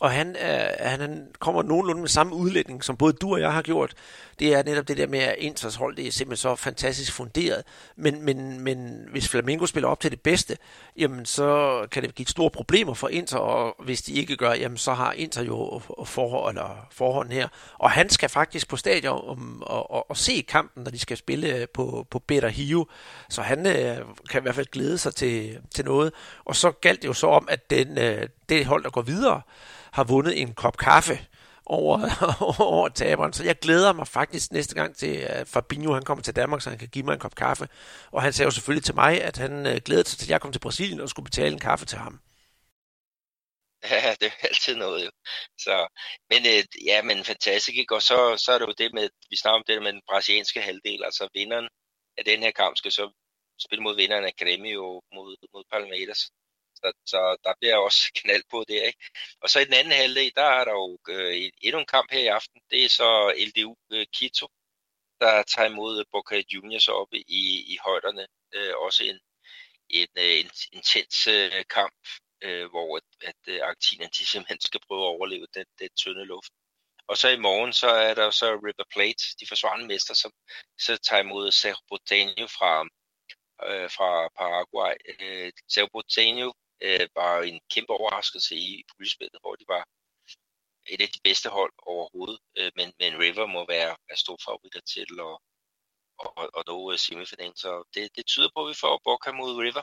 [0.00, 3.62] Og han, øh, han kommer nogenlunde med samme udlægning, som både du og jeg har
[3.62, 3.94] gjort.
[4.38, 7.62] Det er netop det der med, at Inters hold det er simpelthen så fantastisk funderet.
[7.96, 10.56] Men, men, men hvis Flamengo spiller op til det bedste,
[10.96, 14.78] jamen så kan det give store problemer for Inter, og hvis de ikke gør, jamen
[14.78, 17.48] så har Inter jo forhold, eller forhånd her.
[17.78, 21.16] Og han skal faktisk på stadion om, og, og, og se kampen, når de skal
[21.16, 22.86] spille på, på Better Hio.
[23.28, 23.96] Så han øh,
[24.30, 26.12] kan i hvert fald glæde sig til, til noget.
[26.44, 29.40] Og så galt det jo så om, at den, øh, det hold, der går videre,
[29.96, 31.16] har vundet en kop kaffe
[31.66, 31.98] over,
[32.68, 33.32] over taberen.
[33.32, 36.70] Så jeg glæder mig faktisk næste gang til, at Fabinho han kommer til Danmark, så
[36.70, 37.68] han kan give mig en kop kaffe.
[38.10, 40.40] Og han sagde jo selvfølgelig til mig, at han øh, glæder sig til, at jeg
[40.40, 42.20] kom til Brasilien og skulle betale en kaffe til ham.
[43.90, 45.10] Ja, det er altid noget jo.
[45.58, 45.76] Så,
[46.30, 47.94] men øh, ja, men fantastisk, ikke?
[47.94, 50.60] Og så, så er det jo det med, vi snakker om det med den brasilianske
[50.60, 51.68] halvdel, altså vinderen
[52.18, 53.04] af den her kamp skal så
[53.64, 54.84] spille mod vinderen af Grêmio
[55.16, 56.20] mod, mod Palmeiras.
[56.84, 58.82] Så, så der bliver også knald på det.
[58.88, 58.98] Ikke?
[59.40, 62.20] Og så i den anden halvdel, der er der jo øh, endnu en kamp her
[62.20, 62.60] i aften.
[62.70, 64.48] Det er så LDU øh, Quito,
[65.20, 68.26] der tager imod øh, Boca Juniors oppe i, i højderne.
[68.54, 69.18] Øh, også en,
[69.88, 72.00] en, øh, en intens øh, kamp,
[72.42, 76.24] øh, hvor at, at øh, Argentina de simpelthen skal prøve at overleve den, den tynde
[76.24, 76.52] luft.
[77.06, 80.32] Og så i morgen, så er der så River Plate, de forsvarende mester, som
[80.78, 82.72] så tager imod Cerro Porteño fra,
[83.68, 84.94] øh, fra Paraguay.
[85.20, 89.84] Øh, Cerro Porteño øh, var en kæmpe overraskelse i puljespillet, hvor de var
[90.86, 94.80] et af de bedste hold overhovedet, øh, men, men River må være, være stor favoritter
[94.80, 95.38] til at,
[96.18, 97.56] og, og nå øh, semifinalen.
[97.56, 99.82] Så det, det tyder på, at vi får Boca mod River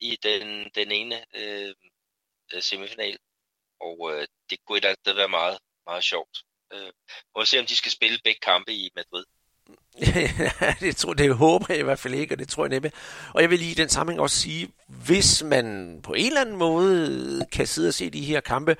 [0.00, 1.74] i den, den ene øh,
[2.54, 3.18] øh semifinal,
[3.80, 6.38] og øh, det kunne da være meget, meget sjovt.
[6.72, 6.92] Øh,
[7.34, 9.24] og se, om de skal spille begge kampe i Madrid.
[10.80, 12.92] det, tror, det håber jeg i hvert fald ikke, og det tror jeg næppe.
[13.34, 14.72] Og jeg vil lige i den sammenhæng også sige,
[15.06, 18.76] hvis man på en eller anden måde kan sidde og se de her kampe,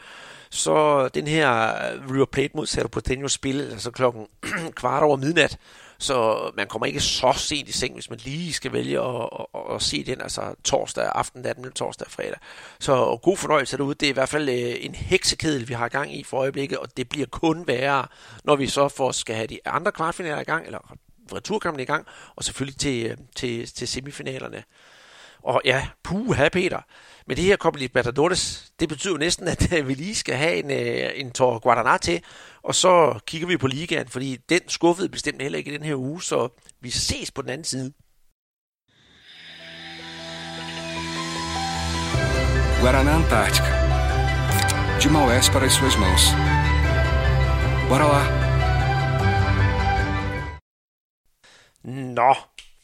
[0.51, 1.75] så den her
[2.12, 4.27] River Plate mod Cerro Porteño spil, altså klokken
[4.81, 5.59] kvart over midnat,
[5.99, 9.75] så man kommer ikke så sent i seng, hvis man lige skal vælge at, at,
[9.75, 12.39] at se den, altså torsdag aften, natten mellem torsdag og fredag.
[12.79, 13.95] Så god fornøjelse derude.
[13.95, 16.97] Det er i hvert fald øh, en heksekedel, vi har gang i for øjeblikket, og
[16.97, 18.07] det bliver kun værre,
[18.45, 20.97] når vi så får, skal have de andre kvartfinaler i gang, eller
[21.35, 22.07] returkampen i gang,
[22.37, 24.62] og selvfølgelig til, øh, til, til semifinalerne.
[25.45, 26.80] Og ja, puha Peter,
[27.26, 31.11] men det her Copa Libertadores, det betyder næsten, at vi lige skal have en, øh,
[31.14, 32.20] en Tor Guadana til,
[32.62, 35.95] og så kigger vi på ligaen, fordi den skuffede bestemt heller ikke i den her
[35.95, 36.49] uge, så
[36.80, 37.92] vi ses på den anden side.
[42.84, 43.70] Guaraná Antártica.
[45.01, 46.24] De Maués para as suas mãos.
[47.88, 48.22] Bora lá!
[52.18, 52.34] Nå,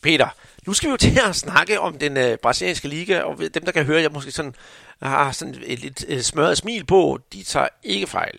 [0.02, 0.28] Peter,
[0.66, 3.72] nu skal vi jo til at snakke om den øh, brasilianske liga, og dem, der
[3.72, 4.54] kan høre, jeg måske sådan
[5.02, 8.38] har sådan et lidt øh, smørret smil på, de tager ikke fejl.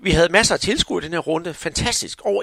[0.00, 1.54] Vi havde masser af tilskuere i den her runde.
[1.54, 2.20] Fantastisk.
[2.24, 2.42] Over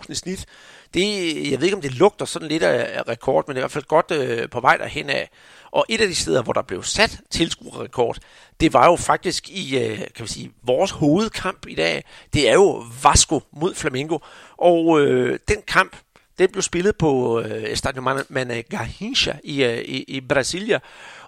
[0.00, 0.46] 31.000 i snit.
[0.94, 3.64] Det, jeg ved ikke, om det lugter sådan lidt af rekord, men det er i
[3.64, 5.30] hvert fald godt øh, på vej derhen af.
[5.70, 8.18] Og et af de steder, hvor der blev sat tilskuerrekord,
[8.60, 12.04] det var jo faktisk i øh, kan vi sige, vores hovedkamp i dag.
[12.32, 14.18] Det er jo Vasco mod Flamengo.
[14.58, 15.96] Og øh, den kamp,
[16.38, 20.78] den blev spillet på øh, Stadio Managarrincha i, øh, i, i Brasilia.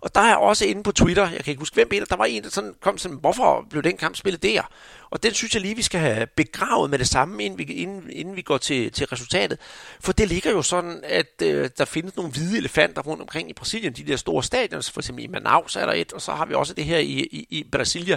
[0.00, 2.42] Og der er også inde på Twitter, jeg kan ikke huske hvem, der var en,
[2.42, 4.62] der sådan kom sådan, hvorfor blev den kamp spillet der?
[5.10, 8.10] Og den synes jeg lige, vi skal have begravet med det samme, inden vi, inden,
[8.10, 9.58] inden vi går til, til resultatet.
[10.00, 13.52] For det ligger jo sådan, at øh, der findes nogle hvide elefanter rundt omkring i
[13.52, 16.46] Brasilien, de der store stadioner, for eksempel i Manaus er der et, og så har
[16.46, 18.16] vi også det her i, i, i Brasilia,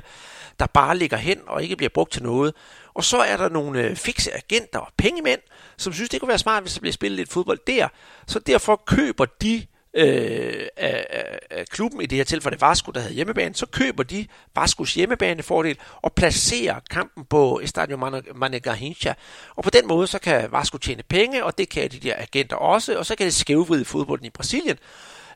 [0.60, 2.54] der bare ligger hen og ikke bliver brugt til noget.
[2.94, 5.42] Og så er der nogle øh, fikse agenter og pengemænd,
[5.78, 7.88] som synes, det kunne være smart, hvis der bliver spillet lidt fodbold der.
[8.28, 13.00] Så derfor køber de øh, af, af, af klubben, i det her tilfælde Vasco, der
[13.00, 17.98] havde hjemmebane, så køber de Vascos hjemmebanefordel og placerer kampen på Estadio
[18.36, 19.14] Manegarrincha.
[19.56, 22.56] Og på den måde, så kan Vasco tjene penge, og det kan de der agenter
[22.56, 24.78] også, og så kan det skævvride fodbolden i Brasilien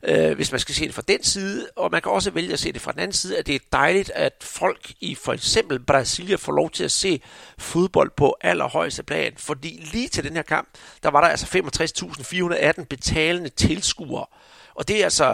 [0.06, 2.58] øh, hvis man skal se det fra den side, og man kan også vælge at
[2.58, 5.80] se det fra den anden side, at det er dejligt, at folk i for eksempel
[5.80, 7.20] Brasilia får lov til at se
[7.58, 10.68] fodbold på allerhøjeste plan, fordi lige til den her kamp,
[11.02, 11.46] der var der altså
[12.78, 14.26] 65.418 betalende tilskuere,
[14.74, 15.28] og det er altså,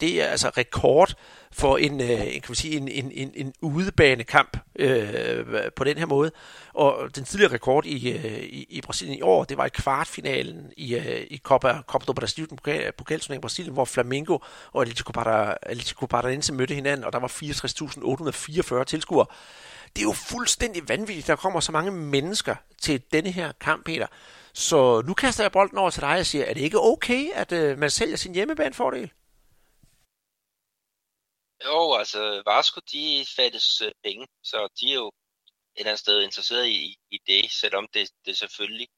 [0.00, 1.14] det er altså rekord
[1.52, 5.44] for en, øh, kan man sige, en, en, en, en udebanekamp øh,
[5.76, 6.30] på den her måde.
[6.74, 10.72] Og den tidligere rekord i, øh, i, i Brasilien i år, det var i kvartfinalen
[10.76, 14.38] i, øh, i Copa, Copa do Brasil, den pokal, pokalturnering i Brasilien, hvor Flamengo
[14.72, 15.12] og Atletico,
[15.62, 17.28] Atletico Paranaense mødte hinanden, og der var
[18.78, 19.26] 64.844 tilskuere.
[19.96, 24.06] Det er jo fuldstændig vanvittigt, der kommer så mange mennesker til denne her kamp, Peter.
[24.52, 27.52] Så nu kaster jeg bolden over til dig og siger, er det ikke okay, at
[27.52, 29.10] øh, man sælger sin hjemmebanefordel?
[31.64, 35.12] Jo, altså Vasco, de fattes øh, penge, så de er jo et
[35.76, 38.88] eller andet sted interesseret i, i det, selvom det, det selvfølgelig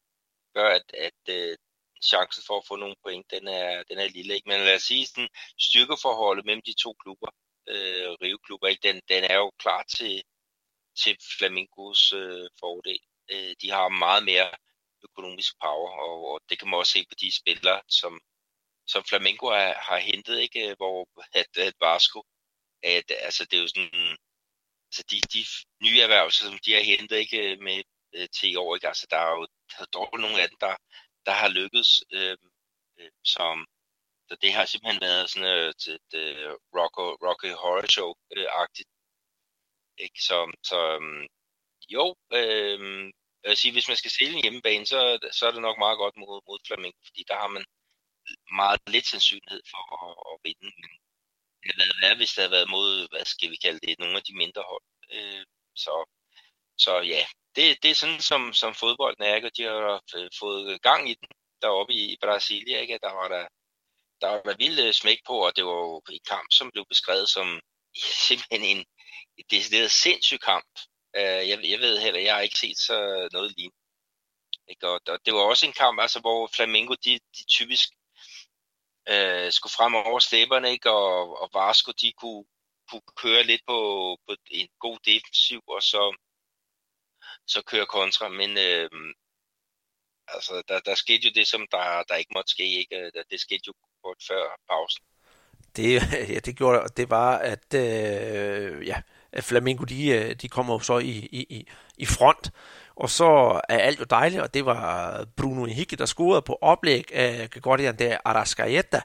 [0.55, 1.57] gør, at, at uh,
[2.05, 4.35] chancen for at få nogle point, den er, den er lille.
[4.35, 4.49] Ikke?
[4.49, 7.31] Men lad os sige, sådan styrkeforholdet mellem de to klubber,
[7.69, 8.89] øh, Rio-klubber, ikke?
[8.89, 10.23] Den, den er jo klar til,
[11.03, 13.01] til Flamingos øh, fordel.
[13.31, 14.51] Øh, de har meget mere
[15.05, 18.21] økonomisk power, og, og det kan man også se på de spillere, som,
[18.87, 20.75] som Flamengo har, har hentet, ikke?
[20.75, 22.23] hvor at, at Vasco,
[22.83, 24.17] at, altså det er jo sådan,
[24.89, 25.43] altså de, de
[25.85, 27.83] nye erhverv, som de har hentet ikke med
[28.15, 28.89] øh, til i år, ikke?
[28.89, 30.77] altså der er jo der er dog nogle af dem, der,
[31.27, 32.37] der har lykkedes, øh,
[32.99, 33.67] øh, som,
[34.29, 38.91] så det har simpelthen været sådan øh, et, et, øh, Rocky, Rocky Horror Show-agtigt.
[39.99, 40.19] Øh, ikke?
[40.29, 40.37] Så,
[40.71, 41.29] så øh,
[41.97, 42.05] jo,
[42.39, 42.79] øh,
[43.43, 44.99] jeg vil sige, hvis man skal sælge en hjemmebane, så,
[45.33, 47.65] så er det nok meget godt mod, mod Flamengo, fordi der har man
[48.61, 50.69] meget lidt sandsynlighed for at, at vinde.
[50.81, 50.91] Men
[51.71, 54.37] havde været hvis det havde været mod, hvad skal vi kalde det, nogle af de
[54.37, 54.85] mindre hold.
[55.13, 55.45] Øh,
[55.77, 55.95] så,
[56.79, 57.25] så ja,
[57.57, 61.15] det, det er sådan, som, som fodbolden er, og de har øh, fået gang i
[61.15, 61.29] den
[61.63, 62.99] deroppe i, Brasilia, ikke?
[63.03, 63.47] Der var der,
[64.21, 66.85] der var der vildt øh, smæk på, og det var jo en kamp, som blev
[66.89, 67.61] beskrevet som
[68.29, 68.85] simpelthen en,
[69.39, 70.73] et decideret sindssyg kamp.
[71.17, 73.83] Øh, jeg, jeg ved heller, jeg har ikke set så noget lignende.
[74.69, 74.89] Ikke?
[74.89, 77.89] Og, og det var også en kamp, altså, hvor Flamengo, de, de typisk
[79.09, 80.91] øh, skulle frem over slæberne, ikke?
[80.91, 82.45] Og, og Vasco, de kunne,
[82.91, 83.79] kunne køre lidt på,
[84.27, 86.17] på en god defensiv, og så,
[87.47, 88.29] så køre kontra.
[88.29, 88.91] Men øh,
[90.29, 92.79] altså, der, der skete jo det, som der, der ikke måtte ske.
[92.79, 92.97] Ikke?
[92.97, 93.73] Øh, det skete jo
[94.05, 95.05] kort før pausen.
[95.77, 95.93] Det,
[96.35, 99.03] ja, det gjorde det var, at øh, ja,
[99.41, 102.51] Flamingo, Flamengo, de, øh, de kommer så i, i, i front.
[102.97, 107.15] Og så er alt jo dejligt, og det var Bruno Henrique, der scorede på oplæg
[107.15, 109.01] af Gregorian de Arascaeta.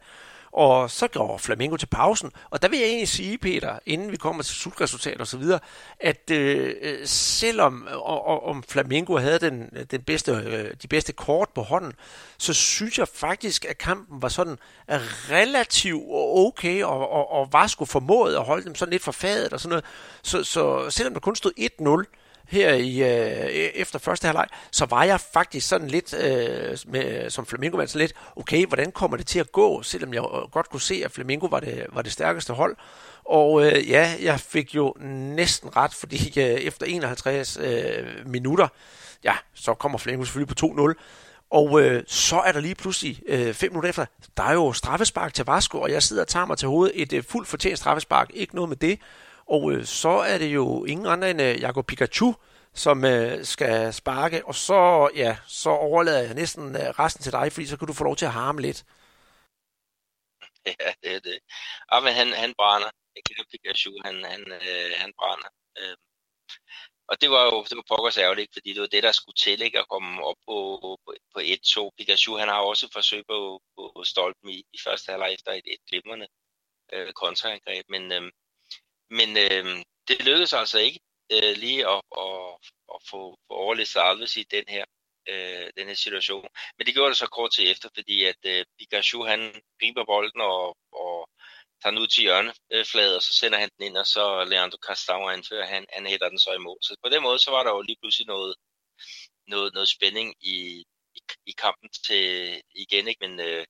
[0.51, 4.17] Og så går Flamengo til pausen, og der vil jeg egentlig sige, Peter, inden vi
[4.17, 5.59] kommer til slutresultatet og så videre,
[5.99, 11.49] at øh, øh selvom og, om Flamengo havde den, den bedste, øh, de bedste kort
[11.55, 11.93] på hånden,
[12.37, 14.57] så synes jeg faktisk, at kampen var sådan
[15.29, 19.59] relativt okay, og, og, og Vasco formåede at holde dem sådan lidt for fadet og
[19.59, 19.85] sådan noget.
[20.23, 21.51] Så, så selvom der kun stod
[22.05, 26.77] 1-0, her i øh, e-, efter første halvleg, så var jeg faktisk sådan lidt, øh,
[26.87, 30.51] med, som Flamingo sådan lidt, okay, hvordan kommer det til at gå, selvom jeg øh,
[30.51, 32.75] godt kunne se, at Flamingo var det, var det stærkeste hold.
[33.25, 38.67] Og øh, ja, jeg fik jo næsten ret, fordi øh, efter 51 øh, minutter,
[39.23, 40.93] ja, så kommer Flamingo selvfølgelig på 2-0,
[41.51, 44.05] og øh, så er der lige pludselig, øh, fem minutter efter,
[44.37, 47.13] der er jo straffespark til Vasco, og jeg sidder og tager mig til hovedet et
[47.13, 48.99] øh, fuldt fortjent straffespark, ikke noget med det.
[49.49, 52.33] Og øh, så er det jo ingen andre end øh, Jakob Pikachu,
[52.73, 57.51] som øh, skal sparke, og så, ja, så overlader jeg næsten øh, resten til dig,
[57.51, 58.85] fordi så kan du få lov til at harme lidt.
[60.79, 61.39] Ja, det er det.
[61.89, 62.89] Ah, men han, han brænder.
[63.15, 65.49] Jeg kan Pikachu, han, han, øh, han brænder.
[65.79, 65.97] Øh.
[67.09, 69.61] Og det var jo det var pokkers ærgerligt, fordi det var det, der skulle til
[69.61, 71.89] ikke, at komme op på, på, på 1-2.
[71.97, 75.79] Pikachu han har også forsøgt på, på Stolpen i, i første halvleg efter et, et
[75.89, 76.27] glimrende
[76.93, 78.31] øh, kontraangreb, men, øh,
[79.09, 80.99] men øh, det lykkedes altså ikke
[81.31, 82.55] øh, lige at, at,
[82.93, 84.85] at få, overlevet overlistet Alves i den her,
[85.29, 86.47] øh, den her situation.
[86.77, 90.41] Men det gjorde det så kort tid efter, fordi at øh, Pikachu han griber bolden
[90.41, 91.29] og, og
[91.81, 95.29] tager den ud til hjørnefladet, og så sender han den ind, og så Leandro Castau
[95.29, 96.77] anfører, han, han hætter den så i mål.
[96.81, 98.55] Så på den måde, så var der jo lige pludselig noget,
[99.47, 100.85] noget, noget spænding i,
[101.15, 102.23] i, i kampen til
[102.75, 103.27] igen, ikke?
[103.27, 103.65] Men, øh,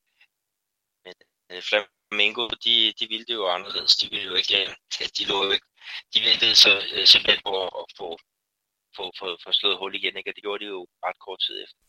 [1.06, 1.14] men
[1.52, 1.62] øh,
[2.10, 3.96] Flamengo, de, de ville det jo anderledes.
[3.96, 4.76] De ville jo ikke,
[5.18, 5.68] de lå jo ikke,
[6.14, 8.08] de ville så øh, simpelthen på at få,
[8.96, 10.30] få, få, få slået hul igen, ikke?
[10.32, 11.80] og det gjorde de jo ret kort tid efter.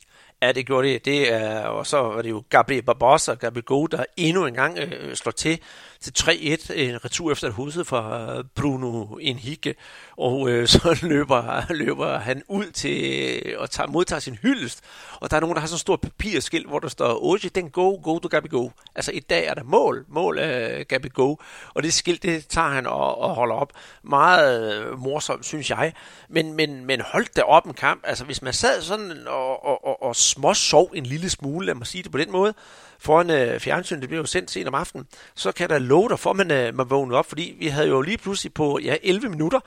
[0.42, 1.04] Ja, det gjorde det.
[1.04, 4.54] det er, og så var det jo Gabriel Barbosa og Gabriel Go, der endnu en
[4.54, 5.60] gang øh, slår til
[6.00, 6.72] til 3-1.
[6.72, 9.74] En retur efter et huset fra øh, Bruno Enrique.
[10.16, 14.80] Og øh, så løber, løber han ud til øh, og tager, modtager sin hyldest.
[15.20, 17.70] Og der er nogen, der har sådan en stor papirskilt, hvor der står, Oji, den
[17.70, 18.68] go, go to Gabi Go.
[18.94, 21.36] Altså i dag er der mål, mål af øh, Gabi Go.
[21.74, 23.72] Og det skilt, det tager han og, og holder op.
[24.02, 25.92] Meget morsomt, synes jeg.
[26.28, 28.00] Men, men, men holdt det op en kamp.
[28.04, 31.86] Altså hvis man sad sådan og, og, og, og småsov en lille smule, lad mig
[31.86, 32.54] sige det på den måde,
[32.98, 36.18] foran øh, fjernsyn, det bliver jo sendt sent om aftenen, så kan der love dig
[36.18, 38.96] for, at man, øh, man vågner op, fordi vi havde jo lige pludselig på ja,
[39.02, 39.60] 11 minutter,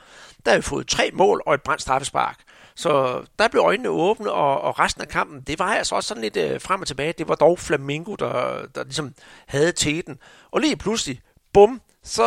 [0.44, 2.38] der havde vi fået tre mål og et brændt straffespark.
[2.74, 6.22] Så der blev øjnene åbne, og, og resten af kampen, det var altså også sådan
[6.22, 7.14] lidt øh, frem og tilbage.
[7.18, 9.14] Det var dog Flamingo, der, der ligesom
[9.46, 10.18] havde teten.
[10.50, 11.20] Og lige pludselig,
[11.52, 12.24] bum, så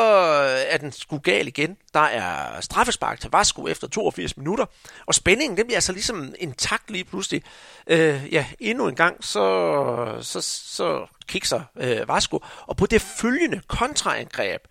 [0.67, 1.77] er den sgu gal igen.
[1.93, 4.65] Der er straffespark til Vasco efter 82 minutter,
[5.05, 7.43] og spændingen den bliver altså ligesom intakt lige pludselig.
[7.87, 13.61] Øh, ja, endnu en gang, så, så, så kikser øh, Vasco, og på det følgende
[13.67, 14.61] kontraangreb,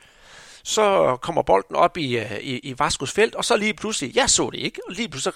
[0.63, 4.31] så kommer bolden op i, øh, i, i Vascos felt, og så lige pludselig, jeg
[4.31, 5.35] så det ikke, og lige pludselig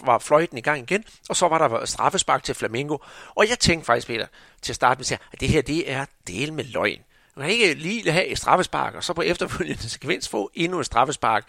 [0.00, 2.98] var fløjten i gang igen, og så var der straffespark til Flamingo.
[3.34, 4.26] Og jeg tænkte faktisk, Peter,
[4.62, 7.00] til at starte med, at det her, det er del med løgn.
[7.36, 10.86] Man kan ikke lige have et straffespark, og så på efterfølgende sekvens få endnu et
[10.86, 11.48] straffespark.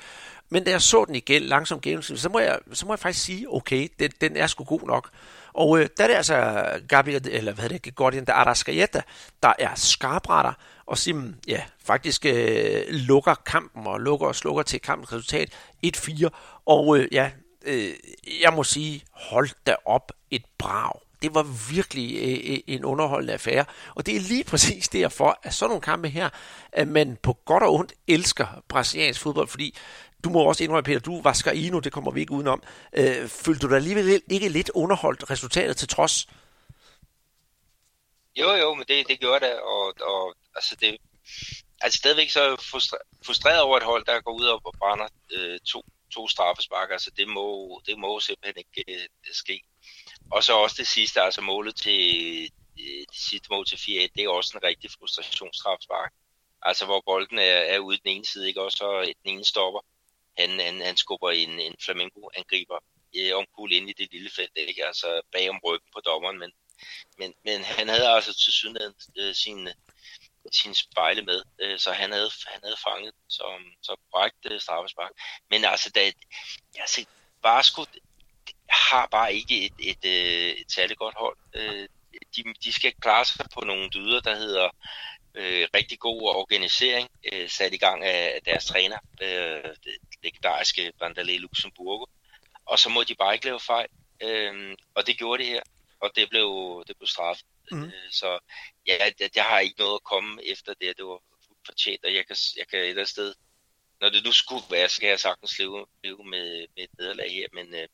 [0.49, 3.25] Men da jeg så den igen langsomt gennem, så må jeg, så må jeg faktisk
[3.25, 5.09] sige, okay, den, den er sgu god nok.
[5.53, 9.01] Og øh, der er det altså Gabriel, eller hvad det Gordian, der Arascaeta,
[9.43, 10.53] der er skarpretter,
[10.86, 15.49] og sim, hmm, ja, faktisk øh, lukker kampen, og lukker og slukker til kampens resultat
[15.86, 16.27] 1-4.
[16.65, 17.31] Og øh, ja,
[17.65, 17.93] øh,
[18.41, 21.43] jeg må sige, hold da op et brag det var
[21.74, 23.66] virkelig øh, øh, en underholdende affære.
[23.95, 26.30] Og det er lige præcis derfor, at sådan nogle kampe her,
[26.72, 29.78] at man på godt og ondt elsker brasiliansk fodbold, fordi
[30.24, 32.63] du må også indrømme, Peter, du var Scarino, det kommer vi ikke udenom.
[32.93, 36.28] Øh, følte du dig alligevel ikke lidt underholdt resultatet til trods?
[38.36, 40.97] Jo, jo, men det, det gjorde det, og, og altså det,
[41.82, 42.55] altså stadigvæk så
[43.26, 47.28] frustreret over et hold, der går ud og brænder øh, to, to straffesparker, altså det
[47.28, 49.61] må, det må simpelthen ikke øh, ske.
[50.32, 52.43] Og så også det sidste, altså målet til
[52.80, 53.80] øh, det sidste mål til 4-1,
[54.15, 56.13] det er også en rigtig frustrationsstrafspark.
[56.61, 58.61] Altså hvor bolden er, er ude den ene side, ikke?
[58.61, 59.80] og så øh, den ene stopper.
[60.38, 62.80] Han, han, han skubber en, en flamingo-angriber
[63.17, 64.86] øh, omkul ind i det lille felt, ikke?
[64.86, 66.51] altså bag om ryggen på dommeren, men,
[67.17, 69.69] men, men han havde altså til synligheden øh, sin,
[70.51, 75.11] sin spejle med, øh, så han havde, han havde fanget som, som korrekt øh, straffespark.
[75.49, 76.11] Men altså, da,
[76.76, 77.05] altså,
[77.43, 77.86] Vasco,
[78.70, 81.38] har bare ikke et, et, et, øh, et særligt godt hold.
[81.55, 81.88] Øh,
[82.36, 84.70] de, de skal klare sig på nogle dyder, der hedder
[85.36, 91.38] øh, rigtig god organisering, øh, sat i gang af deres træner, øh, det legendariske Vandalé
[91.38, 92.05] Luxemburgo.
[92.66, 93.88] Og så må de bare ikke lave fejl.
[94.24, 95.61] Øh, og det gjorde de her,
[95.99, 97.45] og det blev, det blev straffet.
[97.72, 97.84] Mm.
[97.84, 98.39] Øh, så
[98.88, 101.20] ja, jeg, jeg har ikke noget at komme efter det, det var
[101.66, 103.34] fortjent, og jeg kan, jeg kan et eller andet sted,
[104.01, 107.32] når det nu skulle være, så kan jeg sagtens leve, leve med, med et nederlag
[107.32, 107.88] her, men øh, men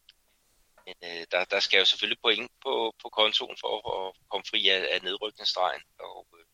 [1.03, 3.73] øh, der, der skal jo selvfølgelig point på, på kontoen for
[4.07, 5.83] at komme fri af, af nedrykningsstregen.
[5.99, 6.45] Og øh,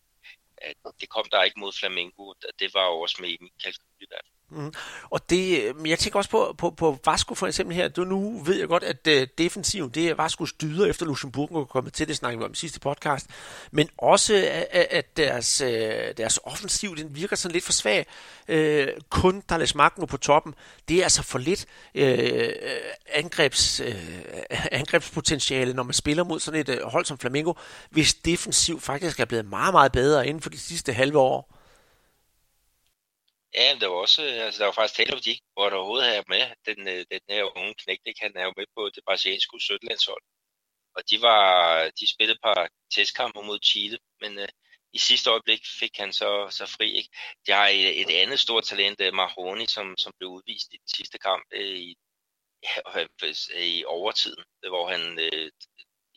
[0.58, 2.34] at det kom der ikke mod Flamengo.
[2.60, 4.26] Det var jo også med i min kalkyl i hvert.
[4.52, 4.74] Mm.
[5.10, 7.88] Og det, øh, men jeg tænker også på, på, på Vasco for eksempel her.
[7.88, 11.70] Du, nu ved jeg godt, at uh, defensiven, det er Vascos dyder efter Luxemburg og
[11.70, 13.28] kommet til, det snakkede vi om i sidste podcast.
[13.72, 14.36] Men også,
[14.72, 15.58] at, at deres,
[16.18, 18.06] deres offensiv, den virker sådan lidt for svag.
[18.50, 20.56] Uh, kun Thales Magno på toppen,
[20.88, 22.04] det er altså for lidt uh,
[23.14, 23.96] angrebs, uh,
[24.72, 27.54] angrebspotentiale, når man spiller mod sådan et uh, hold som Flamengo,
[27.90, 31.57] hvis defensiv faktisk er blevet meget, meget bedre inden for de sidste halve år.
[33.54, 36.24] Ja, der var også, altså der var faktisk tale om, de ikke måtte overhovedet have
[36.28, 36.44] med.
[36.66, 40.24] Den, øh, den her unge knægt, han er jo med på det brasilianske sødlandshold.
[40.96, 41.44] Og de var,
[42.00, 44.46] de spillede et par testkampe mod Chile, men uh,
[44.94, 46.92] i sidste øjeblik fik han så, så fri.
[46.92, 47.10] Ikke?
[47.48, 50.88] De har et, et andet stort talent, øh, Maroni, som, som blev udvist i den
[50.98, 51.96] sidste kamp uh, i,
[52.64, 53.06] ja,
[53.60, 55.50] i overtiden, hvor han uh,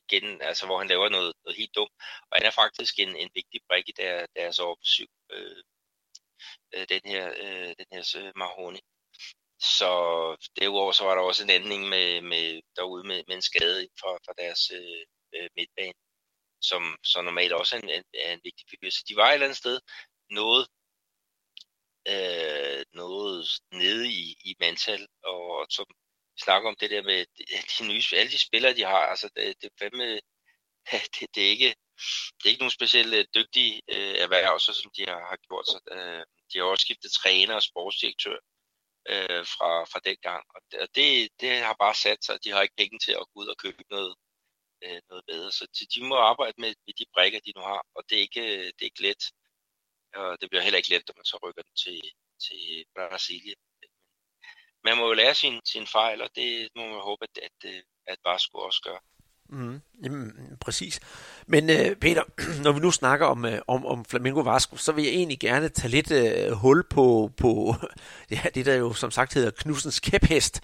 [0.05, 1.93] igen, altså hvor han laver noget, noget helt dumt.
[2.31, 5.07] Og han er faktisk en, en vigtig brik i der, deres offensiv.
[5.35, 5.60] Uh,
[6.75, 8.81] øh, den her, øh, den her øh, Mahoney.
[9.61, 9.91] Så
[10.61, 14.11] derudover så var der også en anden med, med, derude med, med en skade fra,
[14.25, 15.03] fra deres øh,
[15.35, 15.95] øh, midtbane,
[16.61, 18.91] som så normalt også er en, en, er en vigtig figur.
[18.91, 19.81] Så de var et eller andet sted
[20.31, 20.67] noget,
[22.09, 25.87] øh, noget nede i, i mantal, og som
[26.45, 27.27] snakker om det der med
[27.79, 30.21] de nye, alle de spillere, de har, altså det, det, fandme,
[31.15, 31.75] det, det, er ikke,
[32.37, 35.67] det er ikke nogen specielt øh, dygtige øh, erhvervelser, som de har, har gjort.
[35.67, 38.39] Så, øh, de har også skiftet træner og sportsdirektør
[39.13, 40.45] øh, fra, fra den gang.
[40.55, 40.61] Og
[40.95, 43.57] det, det har bare sat sig, de har ikke penge til at gå ud og
[43.65, 44.15] købe noget,
[44.85, 45.53] øh, noget bedre.
[45.53, 48.23] Så de, de må arbejde med, med de brækker, de nu har, og det er
[48.29, 49.23] ikke, øh, det er ikke let.
[50.15, 52.01] Og det bliver heller ikke let, når man så rykker den til,
[52.47, 53.61] til Brasilien.
[54.85, 57.83] Man må jo lære sin, sin fejl, og det må man håbe, at, at, øh,
[58.07, 58.99] at Vasco også gør.
[59.53, 61.01] Mm, jamen, præcis.
[61.51, 62.23] Men øh, Peter,
[62.65, 65.69] når vi nu snakker om, øh, om, om Flamingo Vasco, så vil jeg egentlig gerne
[65.69, 67.75] tage lidt øh, hul på, på
[68.31, 70.61] ja, det, der jo som sagt hedder Knudsens kæphest,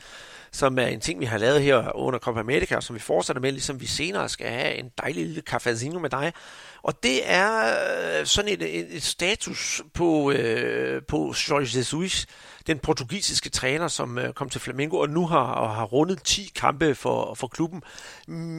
[0.52, 3.52] som er en ting, vi har lavet her under Copa America, som vi fortsætter med,
[3.52, 6.32] ligesom vi senere skal have en dejlig lille cafezino med dig.
[6.82, 7.74] Og det er
[8.20, 12.26] øh, sådan et, et, et status på, øh, på Jorge Jesus,
[12.66, 16.52] den portugisiske træner, som øh, kom til Flamengo og nu har, og har rundet 10
[16.54, 17.82] kampe for, for klubben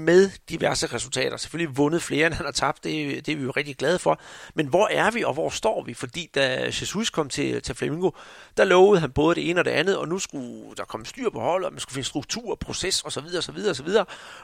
[0.05, 1.37] med diverse resultater.
[1.37, 4.19] Selvfølgelig vundet flere, end han har tabt, det, det er vi jo rigtig glade for.
[4.53, 5.93] Men hvor er vi, og hvor står vi?
[5.93, 8.11] Fordi da Jesus kom til, til Flamengo,
[8.57, 11.29] der lovede han både det ene og det andet, og nu skulle der komme styr
[11.29, 13.25] på holdet, og man skulle finde struktur, proces osv.
[13.37, 13.57] osv.
[13.69, 13.89] osv.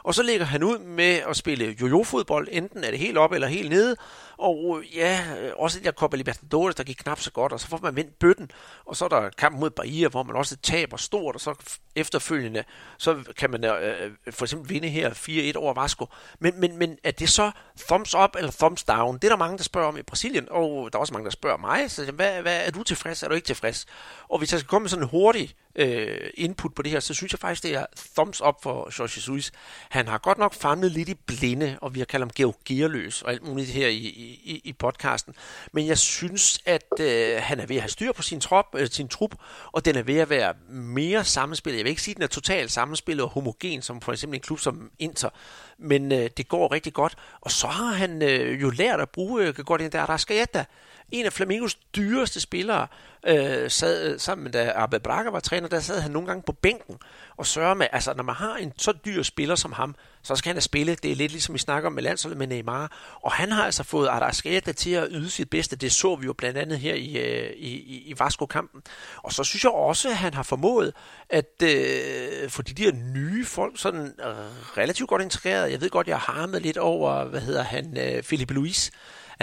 [0.04, 3.48] Og så lægger han ud med at spille jojo-fodbold, enten er det helt op eller
[3.48, 3.96] helt nede,
[4.38, 7.60] og øh, ja, øh, også den der Copa Libertadores, der gik knap så godt, og
[7.60, 8.52] så får man vendt bøtten,
[8.86, 11.56] og så er der kampen mod Bahia, hvor man også taber stort, og så
[11.96, 12.64] efterfølgende,
[12.98, 15.10] så kan man øh, øh for eksempel vinde her
[15.54, 16.08] 4-1 over Vasco.
[16.40, 17.52] Men, men, men er det så
[17.88, 19.16] thumbs up eller thumbs down?
[19.16, 21.32] Det er der mange, der spørger om i Brasilien, og der er også mange, der
[21.32, 23.86] spørger mig, så hvad, hvad er du tilfreds, er du ikke tilfreds?
[24.30, 27.14] Og hvis jeg skal komme med sådan en hurtig øh, input på det her, så
[27.14, 29.52] synes jeg faktisk, det er thumbs up for Jorge Jesus.
[29.90, 33.32] Han har godt nok famlet lidt i blinde, og vi har kaldt ham georgierløs og
[33.32, 35.36] alt muligt her i, i, i podcasten.
[35.72, 38.88] Men jeg synes, at øh, han er ved at have styr på sin, trop, øh,
[38.88, 39.36] sin trup,
[39.72, 41.78] og den er ved at være mere sammenspillet.
[41.78, 44.42] Jeg vil ikke sige, at den er totalt sammenspillet og homogen, som for eksempel en
[44.42, 45.30] klub som Inter,
[45.78, 47.16] men øh, det går rigtig godt.
[47.42, 50.66] Og så har han øh, jo lært at bruge øh, godt ind der Rascaeta,
[51.14, 52.88] en af Flamingos dyreste spillere,
[53.28, 56.44] øh, sad øh, sammen med da Abel Braga var træner, der sad han nogle gange
[56.46, 56.98] på bænken
[57.38, 60.50] og sørger med, altså når man har en så dyr spiller som ham, så skal
[60.50, 60.96] han have spille.
[60.96, 63.16] Det er lidt ligesom vi snakker om med landsholdet med Neymar.
[63.22, 65.76] Og han har altså fået Arrascaeta til at yde sit bedste.
[65.76, 68.82] Det så vi jo blandt andet her i, øh, i, i, i Vasco-kampen.
[69.18, 70.94] Og så synes jeg også, at han har formået
[71.30, 75.72] at øh, få de der nye folk sådan øh, relativt godt integreret.
[75.72, 78.92] Jeg ved godt, jeg har harmet lidt over, hvad hedder han, øh, Philippe Louis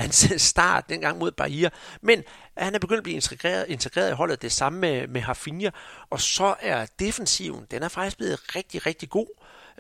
[0.01, 1.69] hans start dengang mod Bahia.
[2.01, 2.25] Men
[2.57, 4.43] han er begyndt at blive integreret, integreret i holdet.
[4.43, 5.71] Det samme med, med Hafinha,
[6.11, 9.27] Og så er defensiven, den er faktisk blevet rigtig, rigtig god.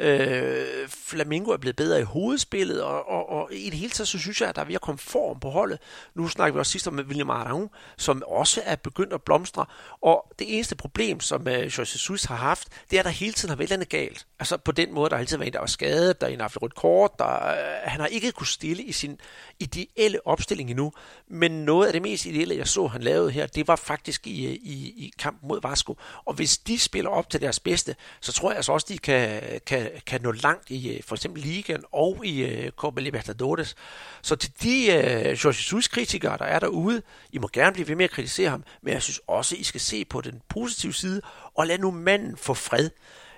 [0.01, 4.19] Øh, Flamingo er blevet bedre i hovedspillet, og, og, og i det hele taget, så
[4.19, 5.79] synes jeg, at der er ved at komme form på holdet.
[6.15, 9.67] Nu snakker vi også sidst om William Arnaud, som også er begyndt at blomstre.
[10.03, 13.11] Og det eneste problem, som øh, uh, Jose Jesus har haft, det er, at der
[13.11, 14.27] hele tiden har været andet galt.
[14.39, 16.39] Altså på den måde, der har altid været en, der var skadet, der er en,
[16.39, 19.19] der har haft rødt kort, der, uh, han har ikke kunne stille i sin
[19.61, 20.93] ideelle opstilling endnu.
[21.29, 24.47] Men noget af det mest ideelle, jeg så, han lavede her, det var faktisk i,
[24.47, 25.97] øh, i, i kampen mod Vasco.
[26.25, 29.43] Og hvis de spiller op til deres bedste, så tror jeg altså også, de kan,
[29.67, 33.77] kan Øh, kan, nå langt i øh, for eksempel ligaen og i uh, Copa Libertadores.
[34.23, 38.05] Så til de uh, Jorge Jesus-kritikere, der er derude, I må gerne blive ved med
[38.05, 41.23] at kritisere ham, men jeg synes også, I skal se på den positive side,
[41.55, 42.91] og lad nu manden få fred.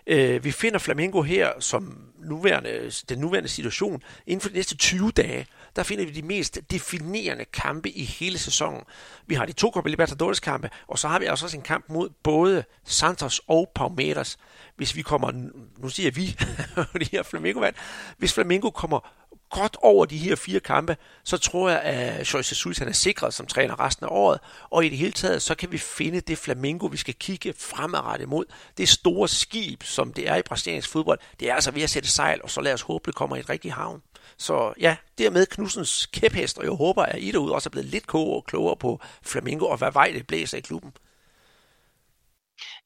[0.06, 5.10] Øh, vi finder Flamengo her som nuværende, den nuværende situation inden for de næste 20
[5.10, 5.46] dage
[5.76, 8.82] der finder vi de mest definerende kampe i hele sæsonen.
[9.26, 11.84] Vi har de to Copa Libertadores kampe, og så har vi altså også en kamp
[11.88, 14.38] mod både Santos og Palmeiras.
[14.76, 15.32] Hvis vi kommer,
[15.78, 16.26] nu siger vi,
[17.00, 17.70] det her Flamengo
[18.18, 19.08] hvis Flamengo kommer
[19.52, 23.34] godt over de her fire kampe, så tror jeg, at Jorge Jesus han er sikret
[23.34, 24.40] som træner resten af året,
[24.70, 28.28] og i det hele taget, så kan vi finde det Flamengo, vi skal kigge fremadrettet
[28.28, 28.44] mod.
[28.76, 32.08] Det store skib, som det er i brasiliansk fodbold, det er altså ved at sætte
[32.08, 34.02] sejl, og så lad os håbe, det kommer i et rigtigt havn.
[34.36, 38.06] Så ja, dermed Knudsens kæphest, og jeg håber, at I derude også er blevet lidt
[38.06, 40.92] klogere på Flamingo og hvad vej det blæser i klubben.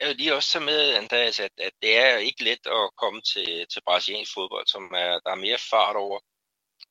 [0.01, 3.21] Jeg vil lige også tage med, Andreas, at, at det er ikke let at komme
[3.21, 6.19] til, til brasiliansk fodbold, som er, der er mere fart over,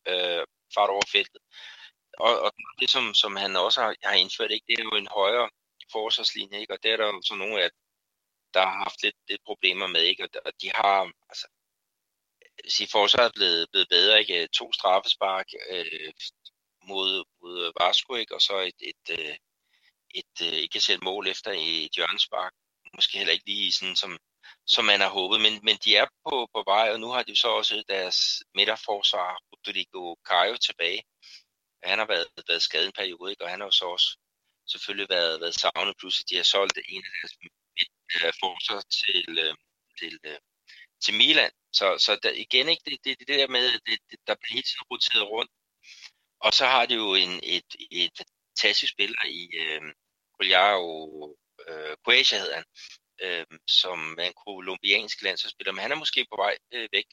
[0.08, 0.44] øh,
[0.76, 1.42] fart over feltet.
[2.20, 5.08] Og, og det, som, som han også har, har indført, ikke, det er jo en
[5.08, 5.50] højere
[5.92, 6.74] forsvarslinje, ikke?
[6.74, 7.70] og det er der jo så nogle af,
[8.54, 10.24] der har haft lidt, lidt problemer med, ikke?
[10.46, 11.48] Og, de har, altså,
[12.68, 14.42] sige, forsvaret er blevet, blevet bedre, ikke?
[14.42, 16.14] Øh, to straffespark øh,
[16.84, 18.36] mod, mod Vasco, ikke?
[18.36, 19.36] Og så et, et, et, øh,
[20.16, 22.54] et, øh, ikke sætte mål efter et hjørnespark.
[22.96, 24.18] Måske heller ikke lige sådan, som,
[24.66, 27.36] som man har håbet, men, men de er på, på vej, og nu har de
[27.36, 28.18] så også deres
[28.56, 31.04] midterforsvar, Rodrigo Caio, tilbage.
[31.84, 33.44] Han har været, været skadet en periode, ikke?
[33.44, 34.18] og han har jo så også
[34.68, 39.40] selvfølgelig været, været savnet, plus at de har solgt en af deres øh, midterforsvar til,
[39.44, 39.56] øh,
[40.00, 40.40] til, øh,
[41.04, 41.52] til Milan.
[41.74, 44.54] Så, så der, igen, ikke, det, det, det der med, at det, det, der bliver
[44.54, 45.52] hele tiden roteret rundt.
[46.40, 49.82] Og så har de jo en, et, et fantastisk spiller i øh,
[50.34, 51.36] Gugliaro
[51.68, 52.66] øh, Croatia, hedder han,
[53.22, 57.06] øh, som er en kolumbiansk landsholdsspiller, men han er måske på vej øh, væk.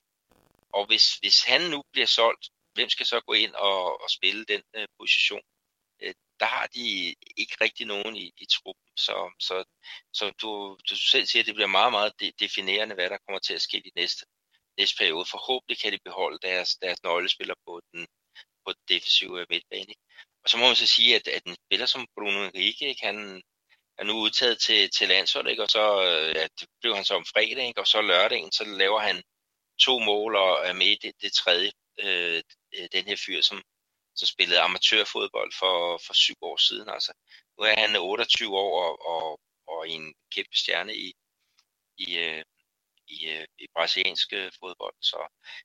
[0.73, 4.45] Og hvis, hvis han nu bliver solgt, hvem skal så gå ind og, og spille
[4.45, 5.43] den øh, position?
[6.03, 8.89] Øh, der har de ikke rigtig nogen i, i truppen.
[8.97, 9.65] Så, så,
[10.13, 13.41] så du, du selv siger, at det bliver meget, meget de, definerende, hvad der kommer
[13.41, 14.27] til at ske i næste,
[14.79, 15.25] næste periode.
[15.25, 18.07] Forhåbentlig kan de beholde deres, deres nøglespiller på den,
[18.67, 19.95] på den defensive midtbane.
[20.43, 23.43] Og så må man så sige, at, at en spiller som Bruno Henrique, han
[24.03, 27.15] er nu udtaget til, til landsholdet, ikke, og så øh, ja, det blev han så
[27.15, 29.23] om fredag, ikke, og så lørdagen, så laver han
[29.87, 31.71] to mål og er med i det, det tredje,
[32.05, 32.43] øh,
[32.77, 33.63] øh, den her fyr, som,
[34.15, 36.89] som spillede amatørfodbold for, for syv år siden.
[36.89, 37.13] Altså.
[37.59, 41.13] Nu er han 28 år og, og, og en kæmpe stjerne i,
[41.99, 42.43] i, øh,
[43.09, 44.97] i, øh, i brasiliansk øh, fodbold.
[45.01, 45.19] Så,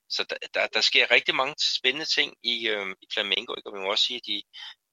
[0.08, 3.68] så der, der, der sker rigtig mange spændende ting i, øh, i Flamengo, ikke?
[3.68, 4.42] og vi må også sige, at de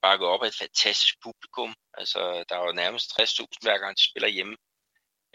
[0.02, 1.74] bakker op af et fantastisk publikum.
[1.94, 4.56] Altså, der er jo nærmest 60.000 hver gang de spiller hjemme.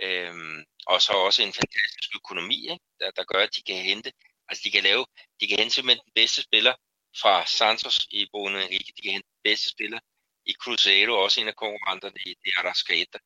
[0.03, 2.85] Øhm, og så også en fantastisk økonomi, ikke?
[2.99, 4.11] Der, der gør, at de kan hente,
[4.49, 5.05] altså de kan lave,
[5.39, 6.73] de kan hente simpelthen den bedste spiller
[7.21, 9.99] fra Santos i Bruno Henrique, de kan hente den bedste spiller
[10.45, 13.19] i Cruzeiro, også en af konkurrenterne i de Arrascaeta.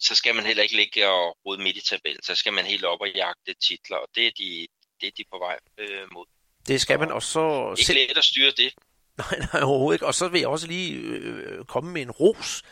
[0.00, 2.84] Så skal man heller ikke ligge og rode midt i tabellen, så skal man helt
[2.84, 4.66] op og jagte titler, og det er de,
[5.00, 6.26] det er de på vej øh, mod.
[6.66, 7.74] Det skal man, og så...
[7.78, 7.98] Ikke selv...
[7.98, 8.74] let at styre det.
[9.18, 10.06] Nej, nej, overhovedet ikke.
[10.06, 12.62] Og så vil jeg også lige øh, øh, komme med en ros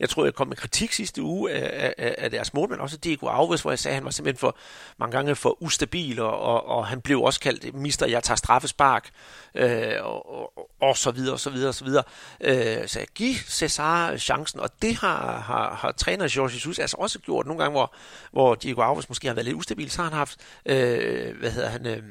[0.00, 3.28] jeg tror, jeg kom med kritik sidste uge af, af, af deres målmand, også Diego
[3.28, 4.56] Alves, hvor jeg sagde, at han var simpelthen for
[4.98, 9.10] mange gange for ustabil, og, og, og han blev også kaldt mister, jeg tager straffespark,
[9.54, 12.02] øh, og, og, og så videre, og så videre, og så videre.
[12.40, 17.18] Øh, så giv Cesar chancen, og det har, har, har træner Jorge Jesus altså også
[17.18, 17.94] gjort nogle gange, hvor,
[18.32, 21.68] hvor Diego Alves måske har været lidt ustabil, så har han haft, øh, hvad hedder
[21.68, 22.02] han, øh,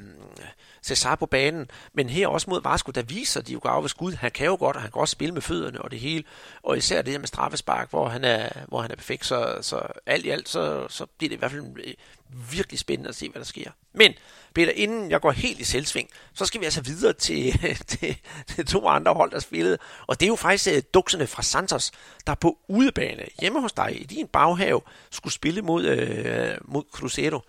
[0.83, 4.31] Cesar på banen, men her også mod Vasco, der viser de jo Alves Gud, han
[4.31, 6.23] kan jo godt, og han kan også spille med fødderne og det hele,
[6.63, 9.81] og især det her med straffespark, hvor han er, hvor han er perfekt, så, så
[10.05, 11.93] alt i alt, så, så bliver det i hvert fald øh,
[12.51, 13.71] virkelig spændende at se, hvad der sker.
[13.93, 14.13] Men,
[14.53, 18.17] Peter, inden jeg går helt i selvsving, så skal vi altså videre til, til,
[18.47, 19.77] til to andre hold, der spillede,
[20.07, 21.91] og det er jo faktisk uh, dukserne fra Santos,
[22.27, 27.41] der på udebane hjemme hos dig i din baghave skulle spille mod, uh, mod Cruzeiro.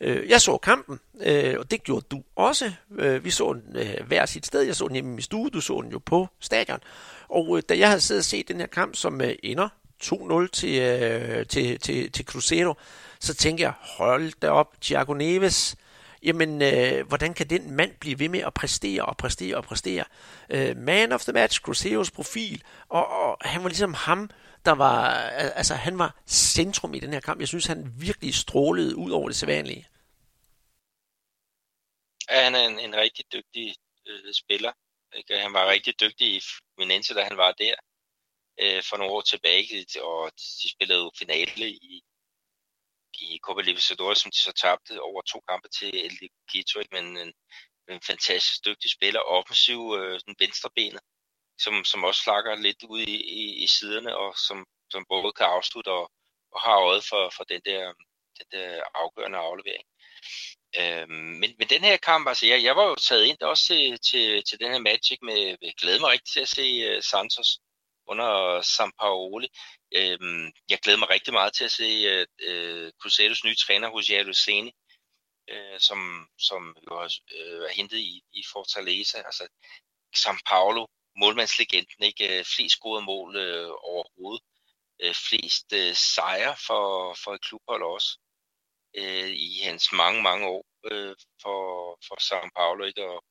[0.00, 2.72] Øh, jeg så kampen, øh, og det gjorde du også.
[2.98, 4.62] Øh, vi så den øh, hver sit sted.
[4.62, 6.78] Jeg så den hjemme i min stue, du så den jo på stadion.
[7.28, 9.68] Og øh, da jeg havde siddet og set den her kamp, som øh, ender
[10.02, 12.74] 2-0 til, øh, til, til, til Cruzeiro,
[13.20, 15.76] så tænkte jeg, hold da op, Thiago Neves,
[16.22, 20.04] jamen, øh, hvordan kan den mand blive ved med at præstere og præstere og præstere?
[20.50, 24.30] Øh, man of the match, Cruzeiros profil, og, og han var ligesom ham,
[24.64, 25.10] der var,
[25.56, 27.40] altså han var centrum i den her kamp.
[27.40, 29.86] Jeg synes, han virkelig strålede ud over det sædvanlige
[32.30, 33.74] at han er en, en rigtig dygtig
[34.06, 34.72] øh, spiller.
[35.16, 35.38] Ikke?
[35.38, 36.40] Han var rigtig dygtig i
[36.74, 37.74] Fluminense, da han var der
[38.62, 42.02] øh, for nogle år tilbage, og de spillede jo finale i,
[43.20, 46.18] i Copa Libertadores, som de så tabte over to kampe til El
[46.50, 47.32] Quito, men en,
[47.88, 51.00] en fantastisk dygtig spiller, offensiv, øh, sådan venstrebenet,
[51.58, 55.46] som, som også slakker lidt ud i, i, i siderne, og som, som både kan
[55.46, 56.12] afslutte og,
[56.52, 57.92] og har øjet for, for den, der,
[58.38, 59.86] den der afgørende aflevering.
[60.78, 63.98] Øhm, men, men den her kamp, altså jeg, jeg var jo taget ind også til,
[64.00, 67.58] til, til den her match, med, jeg glæder mig rigtig til at se uh, Santos
[68.06, 69.48] under Sampaoli.
[69.94, 73.54] Øhm, jeg glæder mig rigtig meget til at se øh, øh, uh, uh, Crusaders nye
[73.54, 74.72] træner, Jose Luceni,
[75.52, 79.18] uh, som, som jo har, uh, er hentet i, i Fortaleza.
[79.18, 79.48] Altså,
[80.16, 82.44] San Paulo, målmandslegenden, ikke?
[82.54, 84.42] Flest scorede mål uh, overhovedet.
[85.04, 88.18] Uh, flest uh, sejre for, for et klubhold også
[88.94, 91.60] øh, i hans mange, mange år øh, for,
[92.06, 92.84] for São Paulo.
[92.84, 93.04] Ikke?
[93.04, 93.24] Og,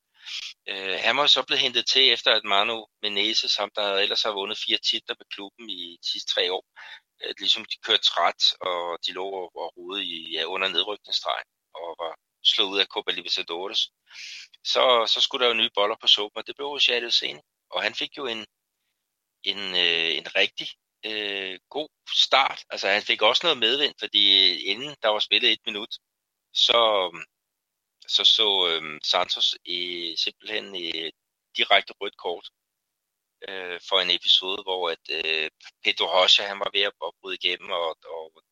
[0.70, 4.32] Øh, han var så blevet hentet til efter, at Manu Menezes, som der ellers har
[4.32, 6.66] vundet fire titler med klubben i de sidste tre år,
[7.24, 11.50] øh, ligesom de kørte træt, og de lå og, og rode i, ja, under nedrykningsstregen,
[11.74, 13.82] og var slået ud af Copa Libertadores.
[14.64, 14.84] Så,
[15.14, 17.42] så skulle der jo nye boller på suppen, og det blev Rosado Sene.
[17.72, 18.46] Og han fik jo en,
[19.44, 20.68] en, øh, en rigtig
[21.06, 22.64] øh, god start.
[22.70, 25.94] Altså han fik også noget medvind, fordi øh, inden der var spillet et minut,
[26.54, 27.22] så øh,
[28.08, 29.80] så, så øh, Santos i,
[30.18, 31.12] simpelthen i
[31.58, 32.50] direkte rødt kort
[33.48, 35.50] øh, for en episode, hvor at øh,
[35.84, 38.44] Pedro Rocha han var ved at, at bryde igennem, og, og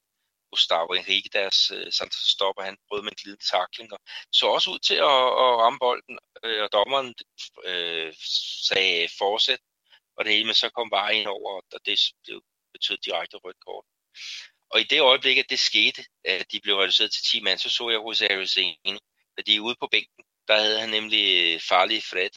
[0.51, 3.99] Gustavo Henrique, deres øh, Santos stopper, han brød med en glidende takling, og
[4.31, 7.15] så også ud til at, at ramme bolden, øh, og dommeren
[7.65, 8.13] øh,
[8.69, 9.59] sagde fortsæt,
[10.18, 12.41] og det hele, men så kom bare ind over, og det, det
[12.74, 13.86] betød direkte rødt kort.
[14.70, 17.70] Og i det øjeblik, at det skete, at de blev reduceret til 10 mand, så
[17.70, 18.99] så jeg Rosario Zeni,
[19.38, 22.30] fordi ude på bænken, der havde han nemlig øh, farlig Fred,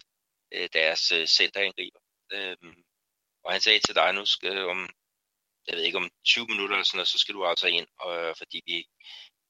[0.52, 2.00] øh, deres øh, centerangriber.
[2.32, 2.82] Øhm,
[3.44, 4.90] og han sagde til dig, nu skal om,
[5.66, 8.36] jeg ved ikke, om 20 minutter eller sådan noget, så skal du altså ind, og,
[8.38, 8.76] fordi vi,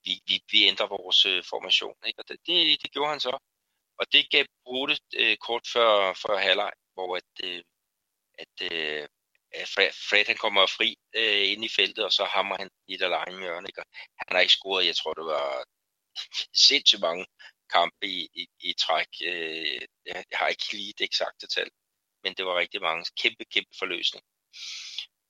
[0.04, 1.96] vi, vi, vi ændrer vores øh, formation.
[2.06, 2.18] Ikke?
[2.20, 3.38] Og det, det, det gjorde han så.
[3.98, 7.62] Og det gav brugt øh, kort før, før halvleg, hvor at, øh,
[8.42, 9.08] at øh,
[9.74, 13.08] Fred, Fred han kommer fri øh, ind i feltet, og så hammer han i der
[13.08, 13.68] lange hjørne.
[13.68, 13.80] Ikke?
[13.80, 13.86] Og
[14.18, 15.64] han har ikke scoret, jeg tror det var
[16.68, 17.26] sindssygt mange
[17.72, 19.08] kampe i, i, i træk.
[19.24, 21.70] Øh, jeg, har ikke lige det eksakte tal,
[22.22, 23.04] men det var rigtig mange.
[23.22, 24.24] Kæmpe, kæmpe forløsning.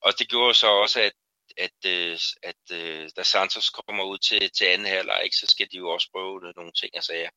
[0.01, 1.13] Og det gjorde så også, at,
[1.57, 5.69] at, øh, at, at øh, da Santos kommer ud til, til anden halvleg, så skal
[5.73, 7.31] de jo også prøve nogle ting og sager.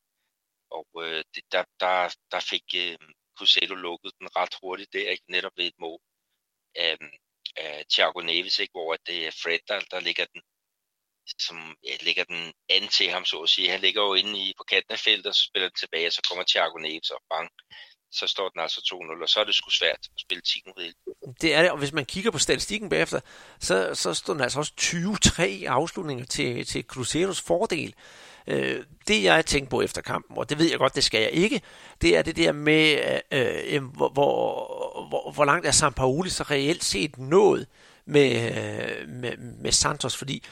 [0.72, 2.98] Og øh, det, der, der, der fik øh,
[3.38, 5.24] Cruzeiro lukkede den ret hurtigt der, ikke?
[5.28, 6.00] netop ved et mål
[6.76, 6.98] af,
[7.58, 8.72] af Thiago Neves, ikke?
[8.72, 10.42] hvor det er øh, Fred, der, der ligger den
[11.40, 13.70] som ja, lægger den an til ham, så at sige.
[13.70, 16.14] Han ligger jo inde i, på kanten af feltet, og så spiller den tilbage, og
[16.14, 17.50] så kommer Thiago Neves og bang,
[18.12, 20.94] så står den altså 2-0, og så er det sgu svært at spille 10 mod
[21.42, 23.20] Det er det, og hvis man kigger på statistikken bagefter,
[23.60, 27.96] så, så står den altså også 23 afslutninger til, til Cruzeros fordel.
[28.48, 31.32] Øh, det jeg tænkte på efter kampen, og det ved jeg godt, det skal jeg
[31.32, 31.62] ikke,
[32.02, 33.00] det er det der med,
[33.32, 37.68] øh, øh, hvor, hvor, hvor, hvor langt er San Paoli så reelt set nået
[38.06, 40.44] med, øh, med, med Santos, fordi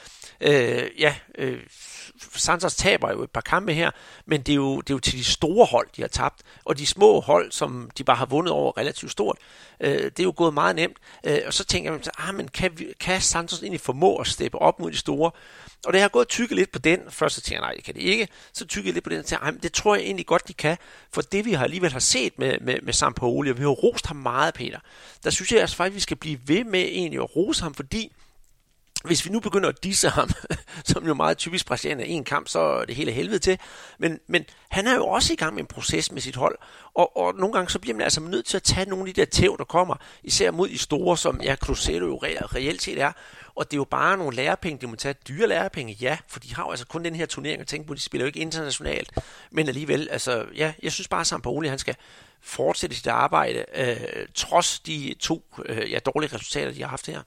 [0.42, 1.60] Øh, ja, øh,
[2.34, 3.90] Santos taber jo et par kampe her,
[4.26, 6.42] men det er, jo, det er jo til de store hold, de har tabt.
[6.64, 9.38] Og de små hold, som de bare har vundet over relativt stort,
[9.80, 10.96] øh, det er jo gået meget nemt.
[11.26, 14.58] Øh, og så tænker man, ah, men kan, vi, kan Santos egentlig formå at steppe
[14.58, 15.30] op mod de store?
[15.86, 17.00] Og det har gået tykket lidt på den.
[17.08, 18.28] Først så tænker jeg, nej, det kan det ikke.
[18.52, 20.76] Så tykke lidt på den, og tænker, men det tror jeg egentlig godt, de kan.
[21.12, 24.06] For det, vi har alligevel har set med, med, med Sampaoli, og vi har rost
[24.06, 24.78] ham meget, Peter,
[25.24, 27.74] der synes jeg altså faktisk, at vi skal blive ved med egentlig at rose ham,
[27.74, 28.12] fordi
[29.04, 30.30] hvis vi nu begynder at disse ham,
[30.84, 33.58] som jo meget typisk brasilianer en kamp, så er det hele helvede til.
[33.98, 36.58] Men, men han er jo også i gang med en proces med sit hold,
[36.94, 39.20] og, og nogle gange så bliver man altså nødt til at tage nogle af de
[39.20, 43.00] der tæv, der kommer, især mod de store, som ja, Cruzeiro jo re- reelt set
[43.00, 43.12] er.
[43.54, 46.54] Og det er jo bare nogle lærepenge, de må tage dyre lærepenge, ja, for de
[46.54, 49.10] har jo altså kun den her turnering at tænke på, de spiller jo ikke internationalt.
[49.50, 51.96] Men alligevel, altså, ja, jeg synes bare, at Sampaoli, han skal
[52.40, 57.22] fortsætte sit arbejde, øh, trods de to øh, ja, dårlige resultater, de har haft her.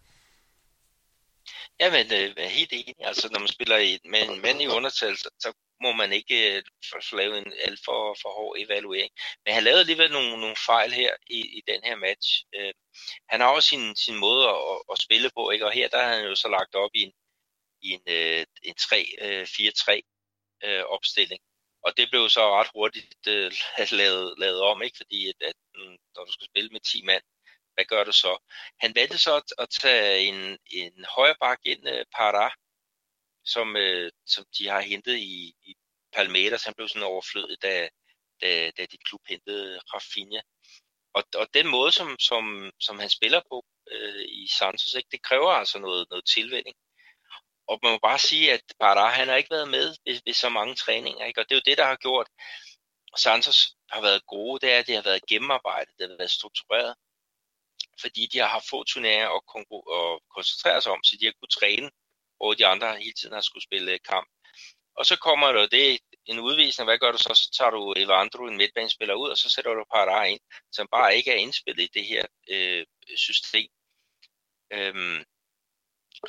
[1.79, 2.95] Ja, men øh, er helt enig.
[2.99, 5.53] Altså, når man spiller i, med en mand i undertal, så, så
[5.83, 6.63] må man ikke øh,
[7.13, 9.11] lave en alt for, for hård evaluering.
[9.45, 12.45] Men han lavede alligevel nogle, nogle fejl her i, i den her match.
[12.55, 12.73] Øh,
[13.29, 14.55] han har også sin, sin måde at,
[14.91, 15.65] at spille på, ikke?
[15.65, 17.13] og her der har han jo så lagt op i en,
[17.81, 20.01] i en, øh, en 3-4-3 øh,
[20.63, 21.41] øh, opstilling.
[21.85, 23.51] Og det blev så ret hurtigt øh,
[24.01, 24.97] lavet, lavet om, ikke?
[24.97, 27.23] fordi at, at, mm, når du skal spille med 10 mand,
[27.75, 28.37] hvad gør du så?
[28.79, 32.51] Han valgte så at, at tage en, en højre bak ind, uh, Parra,
[33.45, 35.75] som, uh, som de har hentet i, i
[36.13, 36.63] Palmeiras.
[36.63, 37.89] Han blev sådan overflødet, da,
[38.41, 40.41] da, da de klub hentede Rafinha.
[41.13, 45.21] Og, og den måde, som, som, som han spiller på uh, i Santos, ikke, det
[45.21, 46.75] kræver altså noget, noget tilvænding.
[47.67, 50.49] Og man må bare sige, at Parra, han har ikke været med ved, ved så
[50.49, 51.25] mange træninger.
[51.25, 51.41] Ikke?
[51.41, 52.27] Og det er jo det, der har gjort,
[53.17, 53.57] Santos
[53.91, 56.95] har været gode, det er, at det har været gennemarbejdet, det har været struktureret
[58.01, 59.41] fordi de har haft få turneringer at,
[59.99, 61.89] at koncentrere sig om, så de har kunnet træne,
[62.37, 64.27] hvor de andre hele tiden har skulle spille øh, kamp.
[64.97, 67.31] Og så kommer der det en udvisning, hvad gør du så?
[67.35, 70.39] Så tager du Evandro, en midtbanespiller, ud, og så sætter du Parra ind,
[70.71, 73.69] som bare ikke er indspillet i det her øh, system.
[74.73, 75.23] Øhm,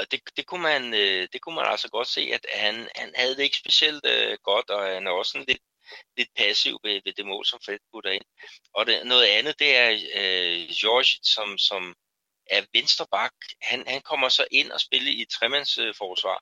[0.00, 3.12] og det, det, kunne man, øh, det kunne man altså godt se, at han, han
[3.14, 5.62] havde det ikke specielt øh, godt, og han er også sådan lidt
[6.16, 8.24] lidt passiv ved, ved det mål, som Fred putter ind.
[8.74, 11.94] Og det, noget andet, det er øh, George, som, som
[12.50, 13.34] er venstreback.
[13.62, 16.38] Han, han kommer så ind og spiller i et tremandsforsvar.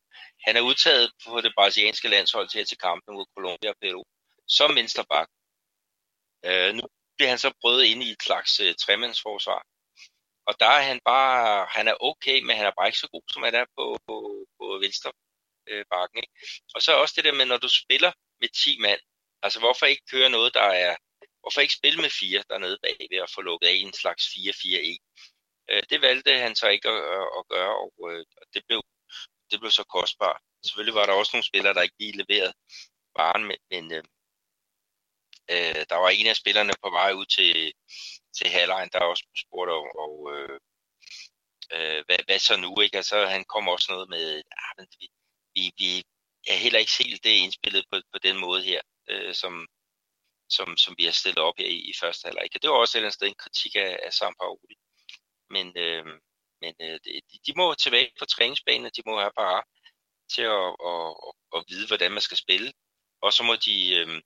[0.47, 4.05] Han er udtaget på det brasilianske landshold til, til kampen mod Colombia og Peru
[4.49, 5.31] som venstreback.
[6.45, 6.83] Øh, nu
[7.16, 9.62] bliver han så prøvet ind i et slags øh, tremandsforsvar.
[10.47, 13.23] Og der er han bare, han er okay, men han er bare ikke så god,
[13.33, 15.12] som han er på, på, på venstre
[15.69, 16.19] øh, bakken.
[16.19, 16.33] Ikke?
[16.75, 19.01] Og så også det der med, når du spiller med 10 mand,
[19.45, 20.97] altså hvorfor ikke køre noget, der er,
[21.41, 24.99] hvorfor ikke spille med fire dernede bagved og få lukket af en slags 4-4-1?
[25.71, 27.03] Øh, det valgte han så ikke at,
[27.39, 28.81] at gøre, og øh, det, blev,
[29.51, 30.41] det blev så kostbart.
[30.66, 32.53] Selvfølgelig var der også nogle spillere, der ikke lige leverede
[33.16, 34.05] varen, men, men øh,
[35.51, 37.73] øh, der var en af spillerne på vej ud til,
[38.37, 40.59] til halvlejen, der også spurgte og, og øh,
[41.75, 42.97] øh, hvad, hvad så nu, ikke?
[42.97, 45.09] Altså, han kom også noget med, ah, vi,
[45.55, 45.91] vi, vi
[46.49, 49.66] er heller ikke helt det indspillet på, på den måde her, øh, som,
[50.48, 52.48] som, som vi har stillet op her i, i første halvleg.
[52.62, 54.76] Det var også et eller andet sted en kritik af, af Sampaoli.
[55.51, 56.06] Men, øh,
[56.62, 59.62] men øh, de, de må tilbage på træningsbanen, de må have bare
[60.35, 62.72] til at, at, at, at vide, hvordan man skal spille.
[63.22, 64.22] Og så må de, øh,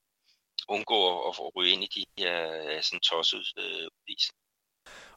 [0.67, 3.87] undgå at, at ryge ind i de her øh, sådan tossede øh.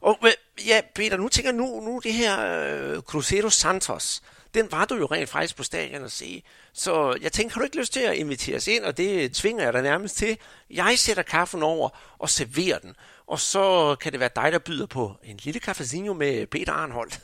[0.01, 0.19] Og
[0.67, 4.21] ja, Peter, nu tænker nu, nu det her øh, Cruzeiro Santos,
[4.53, 6.43] den var du jo rent faktisk på stadion at se.
[6.73, 9.63] Så jeg tænker, har du ikke lyst til at invitere os ind, og det tvinger
[9.63, 10.37] jeg dig nærmest til.
[10.69, 12.95] Jeg sætter kaffen over og serverer den,
[13.27, 17.19] og så kan det være dig, der byder på en lille cafezinho med Peter Arnholdt.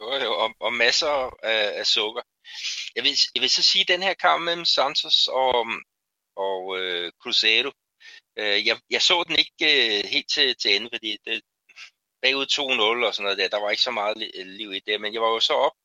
[0.00, 2.22] Jo, jo, og, og masser af, af sukker.
[2.96, 5.66] Jeg vil, jeg vil så sige, at den her kamp mellem Santos og,
[6.36, 7.70] og øh, Cruzeiro.
[8.38, 11.42] Øh, jeg, jeg så den ikke øh, helt til, til ende, fordi det,
[12.24, 14.16] bagud 2-0 og sådan noget der, der var ikke så meget
[14.60, 15.76] liv i det, men jeg var jo så op,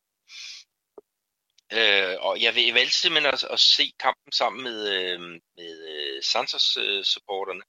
[1.77, 5.19] øh, og jeg, jeg valgte simpelthen at, at se kampen sammen med, øh,
[5.57, 7.63] med øh, Santos-supporterne.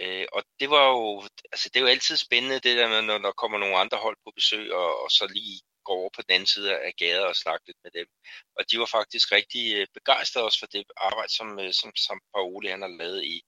[0.00, 1.22] Øh, øh, og det var jo,
[1.52, 4.16] altså det er jo altid spændende, det der med, når der kommer nogle andre hold
[4.24, 7.36] på besøg, og, og så lige gå over på den anden side af gader og
[7.36, 8.06] snakke lidt med dem.
[8.56, 12.82] Og de var faktisk rigtig begejstrede også for det arbejde, som, som, som Paoli han
[12.82, 13.42] har lavet i,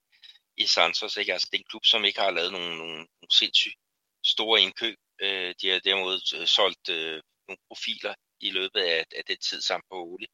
[0.57, 1.17] i Santos.
[1.17, 1.33] Ikke?
[1.33, 3.77] Altså, det er en klub, som ikke har lavet nogle, nogle, nogle sindssygt
[4.25, 4.99] store indkøb.
[5.21, 9.61] Øh, de har derimod øh, solgt øh, nogle profiler i løbet af, af den tid
[9.61, 10.27] sammen på Ole.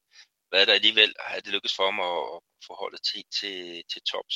[0.49, 2.41] Hvad der alligevel har det lykkedes for mig at,
[2.93, 4.35] at til, til, til tops.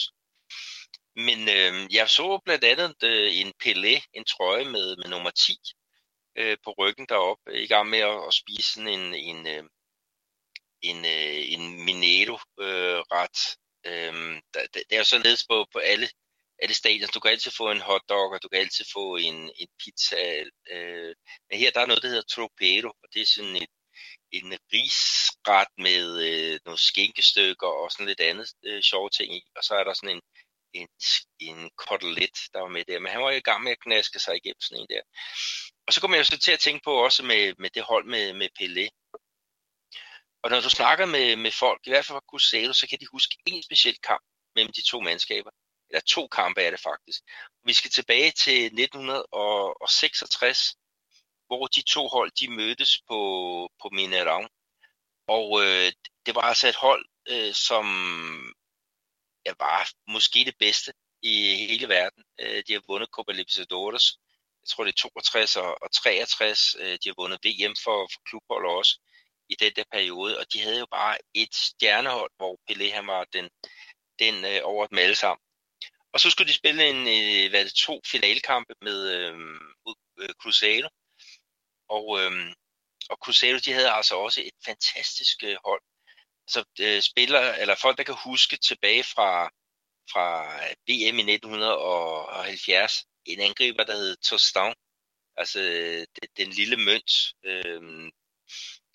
[1.15, 5.57] Men øh, jeg så blandt andet øh, en Pelé, en trøje med, med nummer 10,
[6.35, 9.63] øh, på ryggen deroppe, i gang med at, at spise sådan en, en, øh,
[10.81, 13.39] en, øh, en Minedo-ret.
[13.85, 16.09] Øh, øh, det er jo således på, på alle,
[16.63, 17.07] alle stadier.
[17.07, 20.43] Du kan altid få en hotdog, og du kan altid få en, en pizza.
[20.73, 21.15] Øh,
[21.49, 23.73] men her der er noget, der hedder tropero, og det er sådan et,
[24.31, 29.41] en risret med øh, nogle skinkestykker og sådan lidt andet øh, sjove ting i.
[29.57, 30.21] Og så er der sådan en,
[30.73, 30.87] en,
[31.39, 32.99] en kotelet, der var med der.
[32.99, 35.01] Men han var i gang med at knaske sig igennem sådan en der.
[35.87, 38.33] Og så kommer jeg så til at tænke på også med, med det hold med,
[38.33, 38.85] med Pelé.
[40.43, 43.07] Og når du snakker med, med folk, i hvert fald fra Cusado, så kan de
[43.11, 44.23] huske en speciel kamp
[44.55, 45.51] mellem de to mandskaber.
[45.89, 47.21] Eller to kampe er det faktisk.
[47.63, 50.75] Vi skal tilbage til 1966,
[51.47, 53.19] hvor de to hold de mødtes på,
[53.81, 54.49] på Minerang.
[55.27, 55.91] Og øh,
[56.25, 57.85] det var altså et hold, øh, som
[59.45, 62.23] ja, var måske det bedste i hele verden.
[62.39, 64.17] Øh, de har vundet Copa Libertadores
[64.63, 68.65] jeg tror det er 62 og, 63, øh, de har vundet VM for, for klubhold
[68.65, 68.99] også
[69.49, 73.23] i den der periode, og de havde jo bare et stjernehold, hvor Pelé han var
[73.33, 73.49] den,
[74.19, 75.42] den øh, over dem alle sammen.
[76.13, 79.35] Og så skulle de spille en, øh, hvad det, to finalkampe med øh,
[80.19, 80.89] øh, Cruzeiro,
[81.89, 82.53] og, øh,
[83.09, 85.81] og Cruzeiro de havde altså også et fantastisk øh, hold.
[86.47, 89.49] Så øh, spillere, eller folk, der kan huske tilbage fra,
[90.11, 90.27] fra
[90.87, 94.73] VM i 1970, en angriber, der hed Tostan,
[95.37, 97.11] altså øh, det, den lille mønt,
[97.43, 98.11] øh,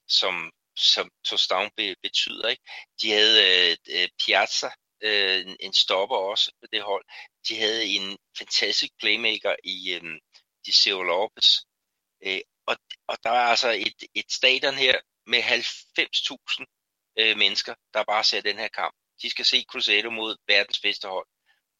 [0.09, 2.49] som, som Tostan be, betyder.
[2.49, 2.63] Ikke?
[3.03, 4.71] De havde øh, øh Piazza,
[5.01, 7.05] øh, en stopper også på det hold.
[7.49, 10.21] De havde en fantastisk playmaker i øh,
[10.67, 11.57] Diceo Lopez.
[12.27, 12.77] Øh, og,
[13.07, 16.65] og der er altså et, et stadion her med 90.000
[17.19, 18.95] øh, mennesker, der bare ser den her kamp.
[19.23, 21.27] De skal se Cruzeiro mod verdens bedste hold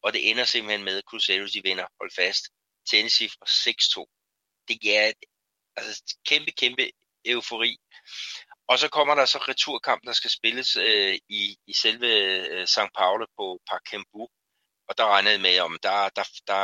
[0.01, 2.43] og det ender simpelthen med, at Cruzeiro de vinder, hold fast,
[2.89, 4.65] Tennessee fra 6-2.
[4.67, 5.13] Det er
[5.75, 6.91] altså, kæmpe, kæmpe
[7.25, 7.77] eufori.
[8.69, 12.93] Og så kommer der så returkamp, der skal spilles øh, i, i selve øh, St.
[12.97, 14.27] Paulo på Park Kembu.
[14.89, 16.63] Og der regnede med, om der, der, der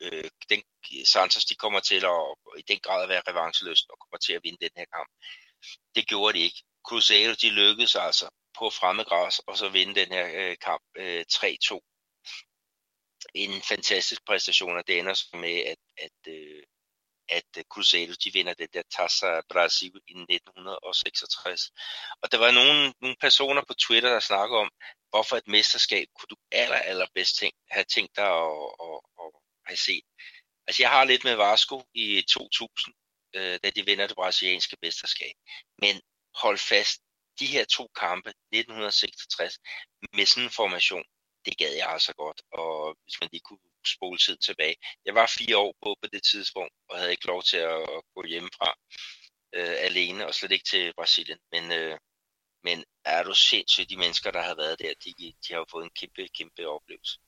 [0.00, 0.62] øh, den,
[1.04, 2.20] Santos de kommer til at
[2.58, 5.08] i den grad at være revancheløst og kommer til at vinde den her kamp.
[5.94, 6.62] Det gjorde de ikke.
[6.88, 8.28] Cruzeiro de lykkedes altså
[8.58, 11.80] på fremmedgræs og så vinde den her øh, kamp øh, 3-2
[13.34, 16.62] en fantastisk præstation, og det ender så med, at, at, øh,
[17.28, 21.70] at øh, Cruzeiro de vinder det der Taça Brasil i 1966.
[22.22, 24.70] Og der var nogle, nogle personer på Twitter, der snakkede om,
[25.10, 29.40] hvorfor et mesterskab kunne du aller, allerbedst tænk, have tænkt dig at, at, at, at
[29.66, 30.04] have set?
[30.66, 32.94] Altså, jeg har lidt med Vasco i 2000,
[33.36, 35.34] øh, da de vinder det brasilianske mesterskab.
[35.78, 36.00] Men
[36.34, 37.00] hold fast,
[37.40, 39.58] de her to kampe, 1966,
[40.16, 41.04] med sådan en formation,
[41.46, 42.42] det gad jeg altså godt.
[42.52, 44.76] Og hvis man lige kunne spole tid tilbage.
[45.04, 48.02] Jeg var fire år på på det tidspunkt, og havde ikke lov til at, at
[48.14, 48.74] gå hjemmefra
[49.54, 51.38] øh, alene, og slet ikke til Brasilien.
[51.52, 51.98] Men, øh,
[52.64, 55.90] men er du sindssygt, de mennesker, der har været der, de, de har fået en
[56.00, 57.18] kæmpe, kæmpe oplevelse.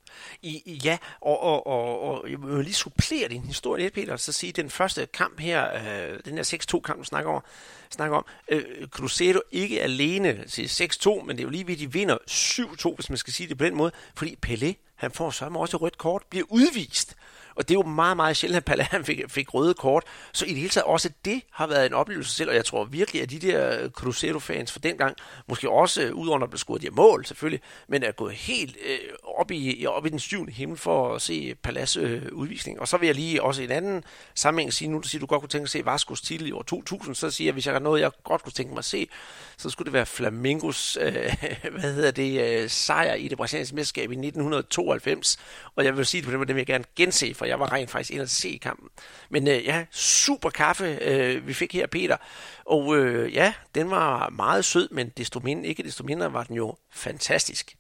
[0.43, 4.33] I, ja, og, og, og, og jeg vil lige supplere din historie lidt, Peter, så
[4.33, 7.43] sige, den første kamp her, øh, den her 6-2-kamp, du snakker om,
[7.91, 11.93] snakker om øh, Cruzeiro ikke alene til 6-2, men det er jo lige ved, de
[11.93, 15.45] vinder 7-2, hvis man skal sige det på den måde, fordi Pelé, han får så
[15.45, 17.17] også et rødt kort, bliver udvist.
[17.61, 20.05] Og det er jo meget, meget sjældent, at Palahan fik, fik røde kort.
[20.33, 22.85] Så i det hele taget også det har været en oplevelse selv, og jeg tror
[22.85, 25.17] virkelig, at de der øh, Cruzeiro-fans for dengang,
[25.49, 28.99] måske også ud udover at blive scoret de mål selvfølgelig, men er gået helt øh,
[29.39, 32.81] op, i, op i den syvende himmel for at se Palas øh, udvisning.
[32.81, 34.05] Og så vil jeg lige også i en anden
[34.35, 36.63] sammenhæng sige, nu du siger, du godt kunne tænke at se Vascos titel i år
[36.63, 39.09] 2000, så siger jeg, hvis jeg har noget, jeg godt kunne tænke mig at se,
[39.57, 41.13] så skulle det være Flamingos, øh,
[41.81, 45.39] hvad hedder det, øh, sejr i det brasilianske mesterskab i 1992.
[45.77, 47.61] Og jeg vil sige det på den måde, det vil jeg gerne gense, for jeg
[47.61, 48.89] var rent faktisk ind og se kampen.
[49.31, 52.17] Men øh, ja, super kaffe, øh, vi fik her, Peter.
[52.65, 56.57] Og øh, ja, den var meget sød, men desto mindre, ikke desto mindre var den
[56.57, 57.77] jo fantastisk.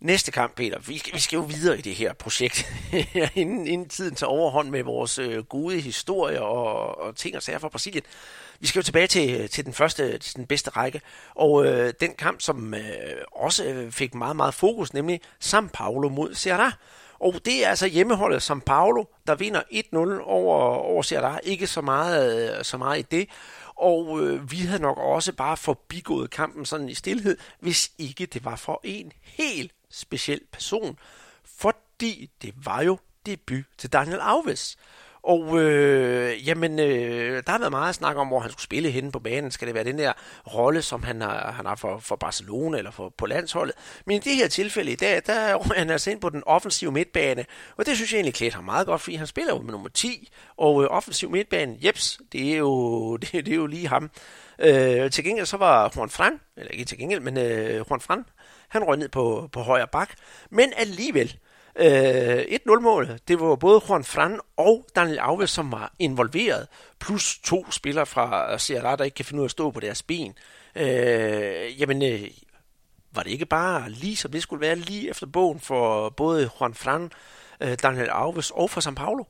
[0.00, 0.78] Næste kamp, Peter.
[0.78, 2.72] Vi skal, vi skal jo videre i det her projekt,
[3.34, 7.58] inden, inden tiden tager overhånd med vores øh, gode historie og, og ting og sager
[7.58, 8.04] fra Brasilien.
[8.60, 11.00] Vi skal jo tilbage til, til den første, til den bedste række,
[11.34, 12.80] og øh, den kamp, som øh,
[13.32, 16.72] også fik meget, meget fokus, nemlig São Paulo mod Ceará.
[17.22, 21.38] Og det er altså hjemmeholdet São Paulo, der vinder 1-0 over, over Ceará.
[21.42, 23.28] Ikke så meget, øh, så meget i det.
[23.76, 28.44] Og øh, vi havde nok også bare forbigået kampen sådan i stillhed, hvis ikke det
[28.44, 30.98] var for en helt speciel person.
[31.44, 34.76] Fordi det var jo debut til Daniel Alves.
[35.22, 39.12] Og øh, jamen, øh, der har været meget snak om, hvor han skulle spille henne
[39.12, 39.50] på banen.
[39.50, 40.12] Skal det være den der
[40.54, 43.74] rolle, som han har, han har for, for Barcelona eller for, på landsholdet?
[44.06, 46.92] Men i det her tilfælde i dag, der er han altså ind på den offensive
[46.92, 47.44] midtbane.
[47.76, 49.88] Og det synes jeg egentlig klæder ham meget godt, fordi han spiller jo med nummer
[49.88, 50.32] 10.
[50.56, 54.10] Og øh, offensiv midtbane, jeps, det er jo, det, det er jo lige ham.
[54.58, 58.24] Øh, til gengæld så var Juan Fran, eller ikke til gengæld, men øh, Juan Fran,
[58.68, 60.10] han røg ned på, på højre bak.
[60.50, 61.38] Men alligevel,
[61.76, 66.68] Øh, 1-0-målet, det var både Juan Fran og Daniel Alves, som var involveret,
[67.00, 70.02] plus to spillere fra Sierra, der ikke kan finde ud af at stå på deres
[70.02, 70.38] ben.
[70.76, 72.28] Øh, jamen, øh,
[73.14, 76.74] var det ikke bare lige som det skulle være lige efter bogen for både Juan
[76.74, 77.12] Fran,
[77.62, 79.24] øh, Daniel Alves og for São Paulo?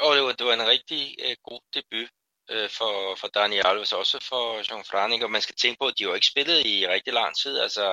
[0.00, 2.10] Og det var, det var en rigtig øh, god debut
[2.50, 5.94] øh, for, for Dani Alves, også for Jean Franik, og man skal tænke på, at
[5.98, 7.58] de har jo ikke spillet i rigtig lang tid.
[7.58, 7.84] Altså,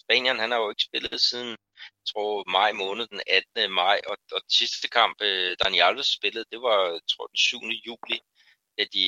[0.00, 3.72] Spanien, han har jo ikke spillet siden, jeg tror, maj måned, den 18.
[3.72, 7.58] maj, og, og sidste kamp, øh, Dani Alves spillede, det var, jeg tror, den 7.
[7.86, 8.18] juli,
[8.78, 9.06] da de,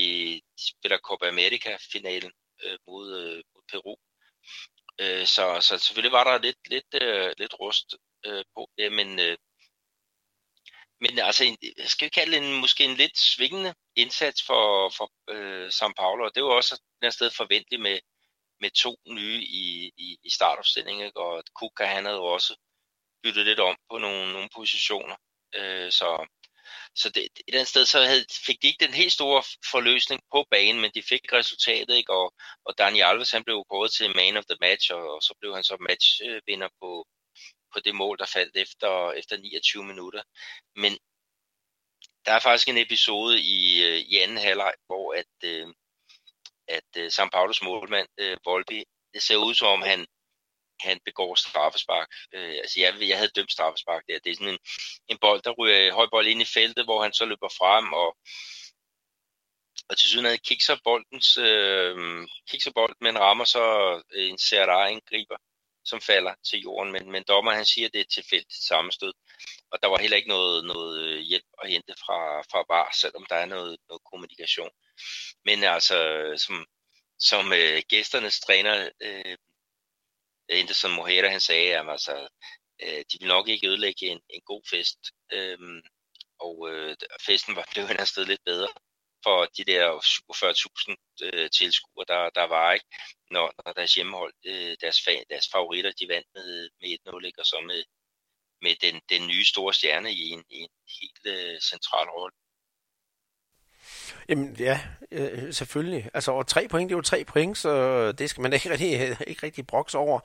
[0.59, 2.33] de spiller Copa America-finalen
[2.65, 3.97] øh, mod, øh, mod Peru.
[5.01, 7.95] Øh, så, så selvfølgelig var der lidt, lidt, øh, lidt rust
[8.27, 9.37] øh, på det, men øh,
[11.01, 11.57] men altså,
[11.87, 16.25] skal vi kalde det en, måske en lidt svingende indsats for, for øh, São Paulo,
[16.25, 17.99] og det var også et sted forventeligt med,
[18.61, 22.57] med to nye i, i, i startopstillingen, og Kuka han havde jo også
[23.23, 25.17] byttet lidt om på nogle, nogle positioner,
[25.55, 26.27] øh, så,
[26.95, 30.47] så det, et andet sted så havde, fik de ikke den helt store forløsning på
[30.51, 32.13] banen, men de fik resultatet, ikke?
[32.13, 32.35] Og,
[32.65, 35.55] og Daniel Alves han blev kåret til man of the match, og, og så blev
[35.55, 37.07] han så matchvinder på,
[37.73, 40.23] på det mål, der faldt efter, efter 29 minutter.
[40.77, 40.99] Men
[42.27, 45.67] der er faktisk en episode i, øh, i anden halvleg, hvor at, øh,
[46.69, 48.85] at øh, uh, San Paulos målmand, øh, Volpi,
[49.15, 50.07] det ser ud som om han,
[50.81, 52.09] han begår straffespark.
[52.33, 54.19] Altså jeg, jeg havde dømt straffespark der.
[54.19, 54.59] Det er sådan en,
[55.09, 58.17] en bold, der ryger høj bold ind i feltet, hvor han så løber frem, og,
[59.89, 63.63] og til syden kikser boldens, øh, kikser bolden, men rammer så
[64.15, 65.37] en Serra griber
[65.89, 69.13] som falder til jorden, men, men dommer han siger, at det er tilfældigt sammenstød,
[69.71, 73.27] og der var heller ikke noget, noget øh, hjælp at hente fra, fra VAR, selvom
[73.31, 74.71] der er noget, noget kommunikation.
[75.45, 75.99] Men altså,
[76.37, 76.67] som,
[77.19, 79.37] som øh, gæsternes træner, øh,
[80.49, 82.29] Anderson Moheda, han sagde, at altså,
[82.83, 84.99] øh, de vil nok ikke ødelægge en, en god fest,
[85.33, 85.59] øh,
[86.41, 86.97] og øh,
[87.27, 88.69] festen var blevet afsted sted lidt bedre
[89.23, 92.87] for de der 47.000 øh, tilskuere, der, der var, ikke?
[93.31, 97.47] Når, når deres hjemmehold, øh, deres, fa- deres favoritter, de vandt med, med 1-0, og
[97.47, 97.85] så med,
[98.63, 100.71] med den, den nye store stjerne i en, i en
[101.01, 102.37] helt øh, central rolle.
[104.29, 104.81] Jamen ja,
[105.13, 106.11] øh, selvfølgelig.
[106.15, 109.01] Altså, og tre point, det er jo tre point, så det skal man ikke rigtig,
[109.01, 110.21] øh, ikke rigtig brokse over.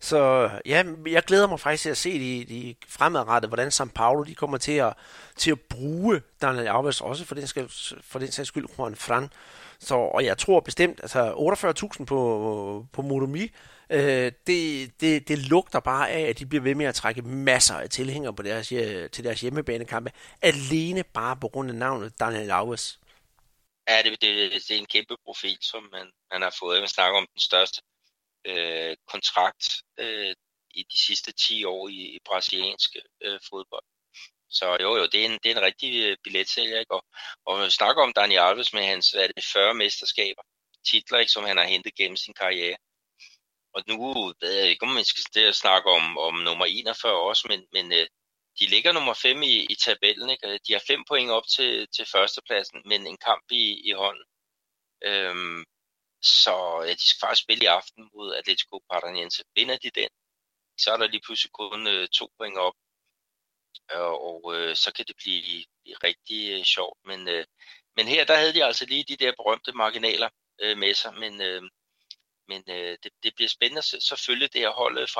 [0.00, 4.22] Så ja, jeg glæder mig faktisk til at se de, de fremadrettet, hvordan São Paulo
[4.22, 4.92] de kommer til at,
[5.36, 7.68] til at bruge Daniel Alves, også for den, skal,
[8.02, 9.28] for den sags skyld Juan Fran.
[9.78, 11.32] Så, og jeg tror bestemt, altså
[11.98, 13.50] 48.000 på, på Modomi,
[13.90, 17.74] øh, det, det, det lugter bare af, at de bliver ved med at trække masser
[17.74, 20.10] af tilhængere på deres, øh, til deres hjemmebanekampe,
[20.42, 22.98] alene bare på grund af navnet Daniel Alves.
[23.88, 26.80] Ja, det, det, det er en kæmpe profil, som man, man har fået.
[26.80, 27.82] Man snakker om den største
[28.46, 29.64] øh, kontrakt
[29.98, 30.34] øh,
[30.74, 32.90] i de sidste 10 år i, i brasiliansk
[33.22, 33.84] øh, fodbold.
[34.48, 36.94] Så jo, jo, det er en, det er en rigtig øh, billetsælger, ikke?
[36.94, 37.04] Og,
[37.46, 40.42] og vi snakker om Daniel Alves med hans, hvad er det, 40 mesterskaber,
[40.90, 42.76] titler, ikke, som han har hentet gennem sin karriere.
[43.74, 43.96] Og nu
[44.40, 48.06] ved jeg ikke, om man skal snakke om, om nummer 41 også, men, men øh,
[48.58, 50.30] de ligger nummer 5 i, i tabellen.
[50.30, 50.48] Ikke?
[50.48, 54.24] Øh, de har 5 point op til, til førstepladsen, men en kamp i, i hånden.
[55.04, 55.64] Øhm,
[56.22, 59.42] så ja, de skal faktisk spille i aften mod Atletico Paranaense.
[59.54, 60.08] Vinder de den,
[60.78, 62.74] så er der lige pludselig kun øh, to point op,
[63.90, 66.98] og, og øh, så kan det blive, blive rigtig øh, sjovt.
[67.04, 67.44] Men, øh,
[67.96, 70.28] men her der havde de altså lige de der berømte marginaler
[70.60, 71.62] øh, med sig, men, øh,
[72.48, 75.10] men øh, det, det bliver spændende at selvfølgelig det her holdet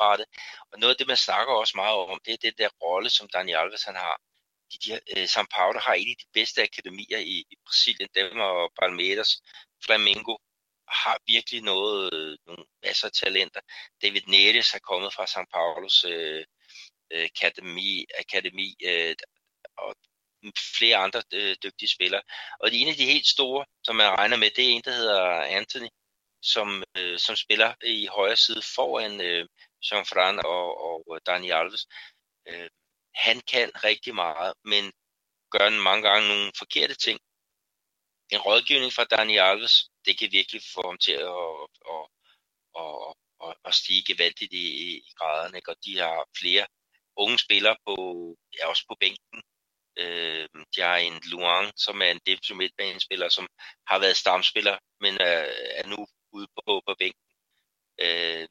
[0.00, 0.26] rettet.
[0.72, 3.28] Og noget af det, man snakker også meget om, det er det der rolle, som
[3.28, 4.20] Daniel Alves han har.
[4.72, 8.38] De, de, øh, São Paulo har en af de bedste akademier i, i Brasilien, dem
[8.40, 9.42] og Palmeiras,
[9.84, 10.36] Flamengo
[10.88, 13.60] har virkelig noget, øh, nogle masser af talenter.
[14.02, 16.44] David Neres er kommet fra São Paulos øh,
[17.12, 19.14] øh, akademi, akademi øh,
[19.76, 19.96] og
[20.78, 22.22] flere andre øh, dygtige spillere.
[22.60, 24.92] Og det en af de helt store, som man regner med, det er en, der
[24.92, 25.20] hedder
[25.58, 25.88] Anthony,
[26.52, 29.48] som, øh, som spiller i højre side foran øh,
[29.86, 31.86] Jean-Fran og, og øh, Dani Alves.
[32.48, 32.68] Øh,
[33.14, 34.92] han kan rigtig meget, men
[35.50, 37.18] gør mange gange nogle forkerte ting.
[38.30, 41.46] En rådgivning fra Dani Alves, det kan virkelig få ham til at,
[41.94, 42.04] at,
[42.80, 43.14] at,
[43.44, 45.56] at, at stige gevaldigt i, i graderne.
[45.58, 45.70] Ikke?
[45.70, 46.66] Og de har flere
[47.16, 47.94] unge spillere på,
[48.58, 49.42] ja, også på bænken.
[49.98, 53.46] Øh, de har en Luang, som er en defensiv midtbanespiller, som
[53.86, 55.40] har været stamspiller, men er,
[55.80, 57.26] er nu ude på, på bænken.
[58.00, 58.48] Øh,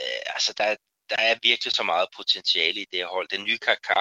[0.00, 0.76] øh, altså, der,
[1.10, 3.28] der er virkelig så meget potentiale i det her hold.
[3.28, 4.00] Den nye Kaká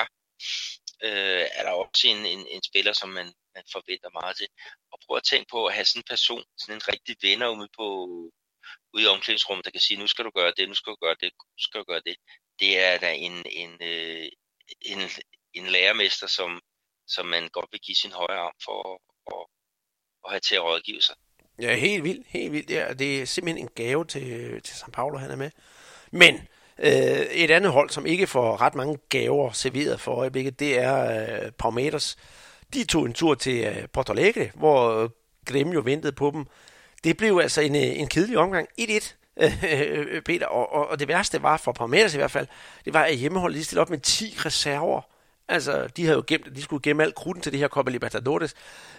[1.03, 4.47] øh, er der også en, en, en spiller, som man, man forventer meget til.
[4.91, 7.69] Og prøv at tænke på at have sådan en person, sådan en rigtig venner ude,
[7.77, 7.85] på,
[8.93, 11.15] ude i omklædningsrummet, der kan sige, nu skal du gøre det, nu skal du gøre
[11.21, 12.15] det, nu skal du gøre det.
[12.59, 14.29] Det er da en, en, øh,
[14.81, 14.99] en,
[15.53, 16.61] en lærermester, som,
[17.07, 18.99] som man godt vil give sin højre arm for at,
[19.33, 19.45] at,
[20.25, 21.15] at have til at rådgive sig.
[21.59, 22.69] Ja, helt vildt, helt vildt.
[22.69, 25.49] Ja, det er simpelthen en gave til, til São Paulo, han er med.
[26.11, 26.35] Men
[26.79, 26.91] øh,
[27.31, 31.51] et andet hold, som ikke får ret mange gaver serveret for øjeblikket, det er øh,
[31.51, 32.17] Palmeiras.
[32.73, 35.09] De tog en tur til øh, Porto Alegre, hvor øh,
[35.51, 36.45] Grêmio ventede på dem.
[37.03, 38.67] Det blev altså en, øh, en kedelig omgang.
[38.81, 39.13] 1-1.
[39.69, 42.47] Øh, Peter, og, og, og det værste var for Palmeiras i hvert fald,
[42.85, 45.01] det var, at hjemmeholdet lige stillede op med 10 reserver
[45.47, 48.53] Altså, de havde jo gemt, de skulle gemme alt krudten til det her Copa Libertadores.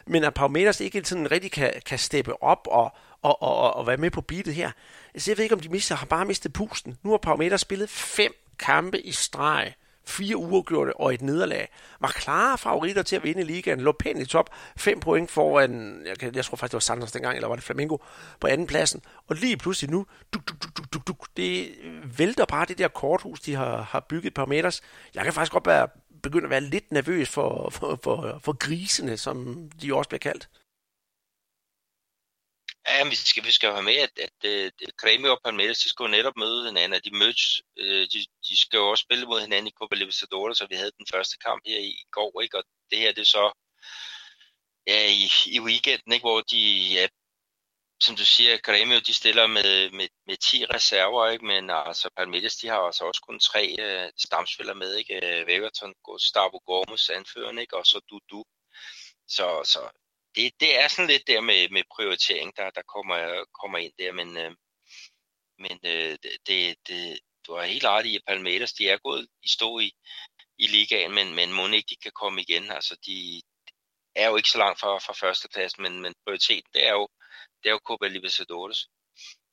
[0.06, 2.92] Men at Palmeiras ikke sådan rigtig kan, kan steppe op og,
[3.22, 4.70] og, og, og være med på beatet her.
[5.14, 6.98] Altså, jeg ved ikke, om de mister, har bare mistet pusten.
[7.02, 9.74] Nu har Palmeiras spillet fem kampe i streg
[10.06, 11.68] fire uafgjorte og et nederlag,
[12.00, 16.18] var klare favoritter til at vinde ligaen, lå pænt i top, fem point foran, jeg,
[16.18, 17.96] kan, jeg tror faktisk det var Santos dengang, eller var det Flamengo,
[18.40, 21.74] på anden pladsen, og lige pludselig nu, duk, duk, duk, duk, duk, det
[22.18, 24.80] vælter bare det der korthus, de har, har bygget Palmeiras.
[25.14, 25.88] Jeg kan faktisk godt være
[26.28, 29.36] begynde at være lidt nervøs for, for, for, for grisene, som
[29.80, 30.44] de også bliver kaldt.
[32.88, 35.88] Ja, vi skal, vi skal have med, at, at, øh, at Creme og Palmeiras, de
[35.88, 38.18] skal jo netop møde hinanden, de mødes, øh, de,
[38.48, 41.36] de skal jo også spille mod hinanden i Copa Libertadores, så vi havde den første
[41.46, 42.58] kamp her i går, ikke?
[42.58, 43.44] og det her det er så
[44.86, 45.26] ja, i,
[45.56, 46.26] i weekenden, ikke?
[46.28, 46.60] hvor de,
[46.96, 47.06] ja,
[48.00, 51.44] som du siger, Grêmio, de stiller med, med, med 10 reserver, ikke?
[51.44, 55.14] men øh, altså Palmeiras, de har altså også kun tre uh, stamspillere med, ikke?
[55.26, 57.76] Øh, Wegerton, Gustavo Gomes, anførende, ikke?
[57.76, 58.44] og så Dudu.
[59.28, 59.90] Så, så
[60.34, 64.12] det, det er sådan lidt der med, med prioritering, der, der kommer, kommer ind der,
[64.12, 64.52] men, øh,
[65.58, 69.48] men øh, det, det, du har helt ret i, at Palmeiras, de er gået i
[69.48, 69.92] stå i,
[70.58, 72.70] i ligaen, men, men må ikke de kan komme igen.
[72.70, 73.42] Altså, de
[74.14, 77.08] er jo ikke så langt fra, fra førstepladsen, men, men prioriteten, det er jo,
[77.64, 78.88] det er jo Copa Libertadores.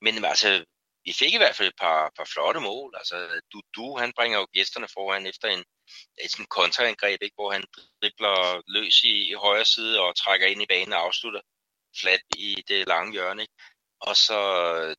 [0.01, 0.65] Men altså,
[1.05, 2.93] vi fik i hvert fald et par, par flotte mål.
[2.97, 5.63] Altså, du, du, han bringer jo gæsterne foran efter en,
[6.23, 7.63] et sådan kontraangreb, ikke, hvor han
[8.01, 11.41] dribler løs i, i højre side og trækker ind i banen og afslutter
[12.01, 13.41] flat i det lange hjørne.
[13.41, 13.53] Ikke?
[14.01, 14.39] Og så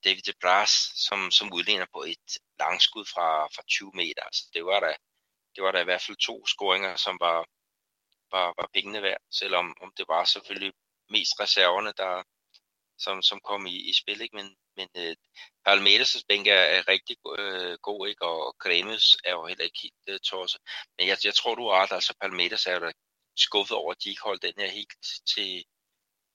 [0.05, 0.71] David de Bras,
[1.07, 2.29] som, som udligner på et
[2.59, 4.23] langskud fra, fra 20 meter.
[4.23, 4.95] Altså, det var da,
[5.55, 7.39] det var da i hvert fald to scoringer, som var,
[8.35, 10.73] var, var pengene værd, selvom om det var selvfølgelig
[11.11, 12.23] mest reserverne, der,
[13.05, 14.21] som, som kom i, i spil.
[14.21, 14.37] Ikke?
[14.37, 15.17] Men, men øh,
[15.69, 18.23] Palmeiras' bænk er, er rigtig øh, god, ikke?
[18.25, 20.61] og Kremes er jo heller ikke helt øh, tosset.
[20.99, 21.93] Men jeg, jeg tror, du har ret.
[21.93, 22.93] Altså Palmeiras er jo
[23.37, 24.93] skuffet over, at de ikke holdt den her helt
[25.35, 25.65] til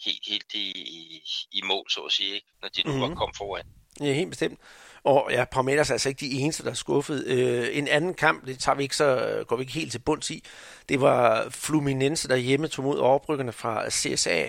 [0.05, 0.67] helt, helt i,
[0.99, 1.21] i,
[1.51, 2.47] i mål, så at sige, ikke?
[2.61, 3.01] når de nu mm-hmm.
[3.01, 3.17] var mhm.
[3.17, 3.65] kommet foran.
[3.99, 4.59] Ja, helt bestemt.
[5.07, 7.23] Og ja, Palmeiras er altså ikke de eneste, der er skuffet.
[7.25, 10.29] Øh, en anden kamp, det tager vi ikke så, går vi ikke helt til bunds
[10.29, 10.43] i,
[10.89, 14.47] det var Fluminense, der hjemme tog mod oprykkerne fra CSA.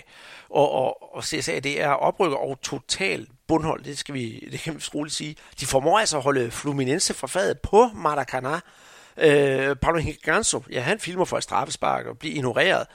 [0.49, 4.75] Og, og, og CSA, det er oprykker og total bundhold, det, skal vi, det kan
[4.75, 5.35] vi roligt sige.
[5.59, 8.59] De formår altså at holde Fluminense fra fadet på Maracanã.
[9.17, 12.87] Øh, Paulo Higanzo, ja, han filmer for et straffespark og bliver ignoreret.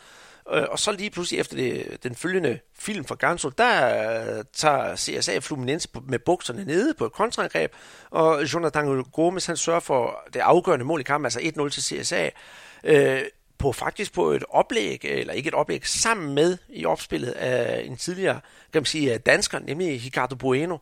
[0.52, 4.96] Øh, og så lige pludselig efter det, den følgende film fra Ganso, der øh, tager
[4.96, 7.72] CSA Fluminense med bukserne nede på et kontraangreb,
[8.10, 12.24] og Jonathan Gomes han sørger for det afgørende mål i kampen, altså 1-0 til CSA,
[12.24, 13.22] uh, øh,
[13.58, 17.96] på faktisk på et oplæg, eller ikke et oplæg, sammen med i opspillet af en
[17.96, 18.40] tidligere,
[18.72, 20.78] kan man sige, dansker, nemlig Ricardo Bueno.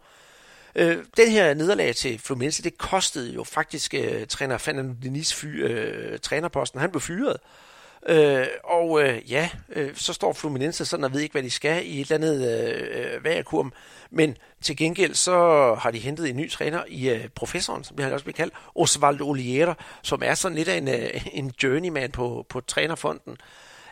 [0.75, 3.95] Øh, den her nederlag til Fluminense, det kostede jo faktisk
[4.29, 6.81] træner Fernando Denis fy, øh, trænerposten.
[6.81, 7.37] Han blev fyret.
[7.37, 7.62] Øh,
[8.07, 11.87] Øh, og øh, ja, øh, så står Fluminense sådan og ved ikke, hvad de skal
[11.87, 13.73] i et eller andet øh, øh vakuum.
[14.11, 15.35] Men til gengæld så
[15.75, 18.55] har de hentet en ny træner i øh, professoren, som vi har også blivet kaldt,
[18.75, 23.37] Osvaldo Oliera, som er sådan lidt af en, øh, en journeyman på, på trænerfonden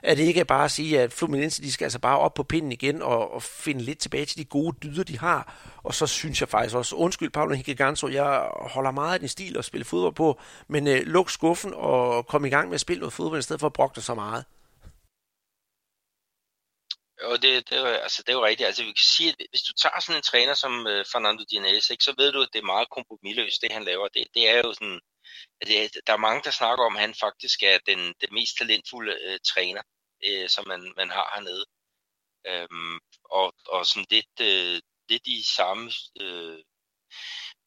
[0.03, 2.43] at det ikke er bare at sige, at Fluminense de skal altså bare op på
[2.43, 5.71] pinden igen og, og finde lidt tilbage til de gode dyder, de har.
[5.83, 9.59] Og så synes jeg faktisk også, undskyld Paolo Higiganzo, jeg holder meget af din stil
[9.59, 13.01] at spille fodbold på, men øh, luk skuffen og kom i gang med at spille
[13.01, 14.45] noget fodbold, i stedet for at brokke så meget.
[17.23, 18.67] Og det, det, er, altså, det er jo rigtigt.
[18.67, 21.91] Altså, vi kan sige, at hvis du tager sådan en træner som øh, Fernando Diniz,
[21.91, 24.09] ikke, så ved du, at det er meget kompromilløst, det han laver.
[24.09, 25.01] Det, det er jo sådan,
[25.63, 29.19] Øh, der er mange, der snakker om, at han faktisk er den, den mest talentfulde
[29.23, 29.83] øh, træner,
[30.27, 31.65] øh, som man, man har hernede.
[32.47, 36.59] Øhm, og, og sådan lidt, øh, lidt i samme øh,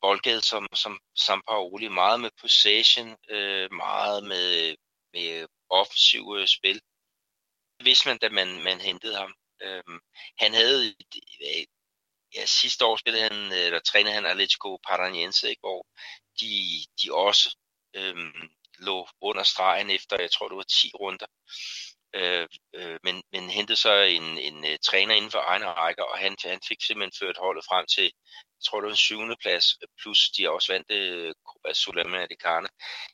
[0.02, 1.88] boldgade som, som Sampaoli.
[1.88, 4.76] Meget med possession, øh, meget med,
[5.14, 6.82] med offensiv øh, spil.
[7.78, 9.34] Det vidste man, da man, man hentede ham.
[9.62, 10.00] Øhm,
[10.40, 10.96] han havde
[12.36, 15.88] ja, sidste år spillede han, øh, eller trænede han Atletico Paranaense, ikke, hvor
[16.42, 16.54] de,
[17.04, 17.58] de også
[17.94, 18.16] øh,
[18.80, 21.26] lå under stregen efter, jeg tror det var 10 runder.
[22.16, 26.18] Øh, øh, men, men hentede så en, en uh, træner inden for egne rækker, og
[26.18, 28.04] han, han fik simpelthen ført holdet frem til,
[28.58, 29.66] jeg tror det var en syvende plads,
[30.02, 31.34] plus de også vandt øh,
[31.68, 32.70] uh, Suleiman Adekane.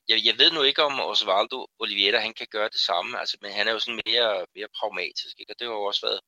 [0.07, 3.51] Jeg, jeg ved nu ikke, om Osvaldo Oliveira, han kan gøre det samme, altså, men
[3.51, 5.53] han er jo sådan mere, mere pragmatisk, ikke?
[5.53, 6.19] og det har jo også været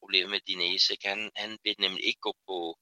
[0.00, 0.96] problemet med Dinese.
[1.04, 2.78] Han, han vil nemlig ikke gå på,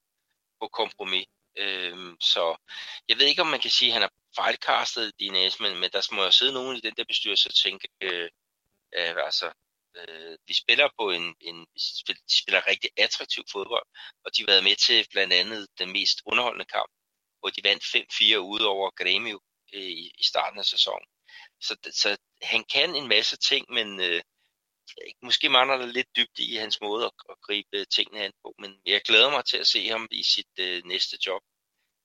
[0.61, 1.27] på kompromis.
[1.57, 2.57] Øhm, så
[3.09, 6.15] jeg ved ikke, om man kan sige, at han har fejlkastet Dines, men, men der
[6.15, 8.31] må jo sidde nogen i den der bestyrelse og tænke, øh,
[8.97, 9.53] øh, altså,
[9.97, 11.67] øh, vi spiller på en, en
[12.29, 13.87] de spiller rigtig attraktiv fodbold,
[14.25, 16.91] og de har været med til blandt andet den mest underholdende kamp,
[17.41, 19.39] hvor de vandt 5-4 ude over Grêmio
[19.75, 21.09] øh, i, i starten af sæsonen.
[21.61, 24.23] Så, så han kan en masse ting, men øh,
[25.23, 28.81] måske mangler der lidt dybt i hans måde at, at gribe tingene an på, men
[28.87, 31.43] jeg glæder mig til at se ham i sit øh, næste job.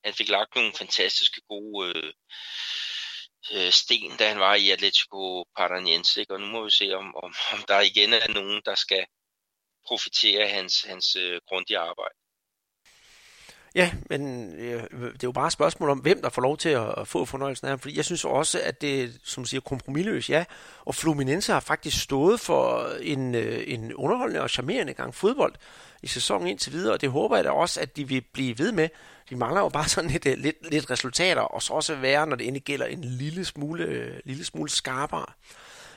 [0.03, 2.13] Han fik lagt nogle fantastiske gode øh,
[3.53, 7.33] øh, sten, da han var i Atletico Paranaense, og nu må vi se, om, om,
[7.53, 9.05] om der igen er nogen, der skal
[9.87, 12.20] profitere af hans, hans øh, grundige arbejde.
[13.76, 16.69] Ja, men øh, det er jo bare et spørgsmål om, hvem der får lov til
[16.69, 20.43] at få fornøjelsen af ham, fordi jeg synes også, at det, som siger, kompromilløs, ja,
[20.85, 25.53] og Fluminense har faktisk stået for en, øh, en underholdende og charmerende gang fodbold
[26.03, 28.72] i sæsonen indtil videre, og det håber jeg da også, at de vil blive ved
[28.72, 28.89] med.
[29.30, 32.35] De mangler jo bare sådan lidt, øh, lidt, lidt resultater, og så også være, når
[32.35, 35.26] det endelig gælder en lille smule, øh, lille smule skarpere.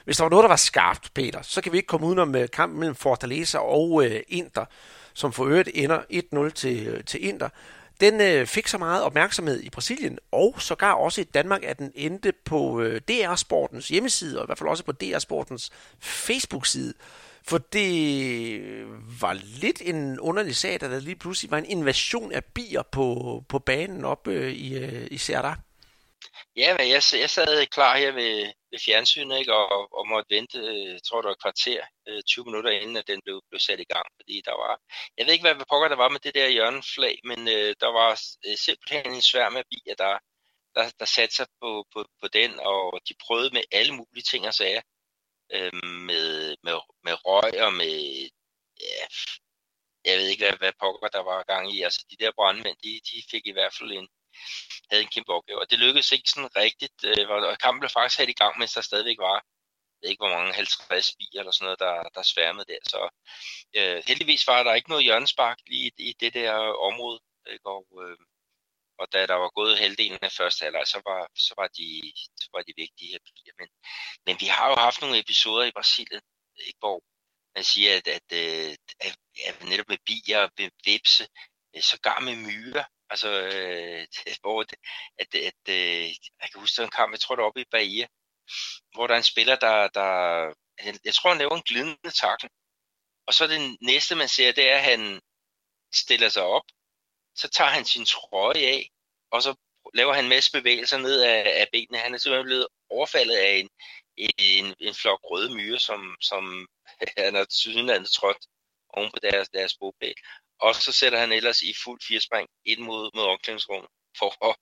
[0.04, 2.48] Hvis der var noget, der var skarpt, Peter, så kan vi ikke komme udenom øh,
[2.52, 4.64] kampen mellem Fortaleza og øh, Inter,
[5.14, 5.98] som for øvrigt ender
[6.48, 7.48] 1-0 til, til Inter,
[8.00, 11.92] den øh, fik så meget opmærksomhed i Brasilien, og sågar også i Danmark, at den
[11.94, 15.70] endte på øh, DR Sportens hjemmeside, og i hvert fald også på DR Sportens
[16.00, 16.94] Facebook-side.
[17.46, 18.86] For det øh,
[19.20, 23.42] var lidt en underlig sag, da der lige pludselig var en invasion af bier på,
[23.48, 25.58] på banen op øh, i, øh, i Serra.
[26.56, 30.58] Ja, men jeg, jeg sad klar her ved, ved fjernsynet, ikke, og, og måtte vente,
[30.92, 33.80] jeg tror det var et kvarter, øh, 20 minutter inden, at den blev, blev sat
[33.80, 34.80] i gang, fordi der var,
[35.16, 38.10] jeg ved ikke, hvad, pokker der var med det der hjørneflag, men øh, der var
[38.46, 40.18] øh, simpelthen en svær med bier, der,
[40.74, 44.46] der, der satte sig på, på, på den, og de prøvede med alle mulige ting
[44.46, 44.82] og sager,
[45.54, 45.72] øh,
[46.08, 46.76] med, med,
[47.06, 47.94] med røg og med,
[48.80, 49.04] ja,
[50.04, 53.00] jeg ved ikke, hvad, hvad pokker der var gang i, altså de der brandmænd, de,
[53.10, 54.08] de fik i hvert fald en,
[54.90, 55.60] havde en kæmpe opgave.
[55.60, 58.72] Og det lykkedes ikke sådan rigtigt, øh, og kampen blev faktisk sat i gang, mens
[58.72, 59.38] der stadigvæk var
[60.04, 62.82] ved ikke hvor mange, 50 bier eller sådan noget, der, der sværmede der.
[62.92, 63.00] Så
[63.78, 66.52] øh, heldigvis var der ikke noget hjørnespark lige i, i det der
[66.90, 67.20] område.
[67.52, 67.66] Ikke?
[67.76, 68.18] Og, øh,
[69.00, 72.12] og da der var gået halvdelen af første halvleg, så var, så var de,
[72.42, 73.54] så var de vigtige her bier.
[73.60, 73.68] Men,
[74.26, 76.22] men vi har jo haft nogle episoder i Brasilien,
[76.66, 76.98] ikke, hvor
[77.54, 79.16] man siger, at, at, at, at,
[79.48, 81.24] at netop med bier, med vipse,
[81.76, 84.06] Øh, sågar med myrer, altså, øh,
[84.42, 84.74] hvor at,
[85.18, 86.08] at, at, øh,
[86.40, 88.06] jeg kan huske en kamp, jeg tror det oppe i Bahia,
[88.94, 90.10] hvor der er en spiller, der, der
[91.04, 92.52] jeg tror han laver en glidende takling,
[93.26, 95.20] og så det næste man ser, det er, at han
[95.94, 96.62] stiller sig op,
[97.34, 98.90] så tager han sin trøje af,
[99.30, 99.54] og så
[99.94, 101.98] laver han en masse bevægelser ned af, af benene.
[101.98, 103.70] Han er simpelthen blevet overfaldet af en,
[104.16, 106.68] en, en flok røde myrer, som, som
[107.18, 108.46] han har tydeligt trådt
[108.88, 110.14] oven på deres, deres bogpæl.
[110.60, 114.56] Og så sætter han ellers i fuld firespring ind mod, mod omklædningsrummet for at,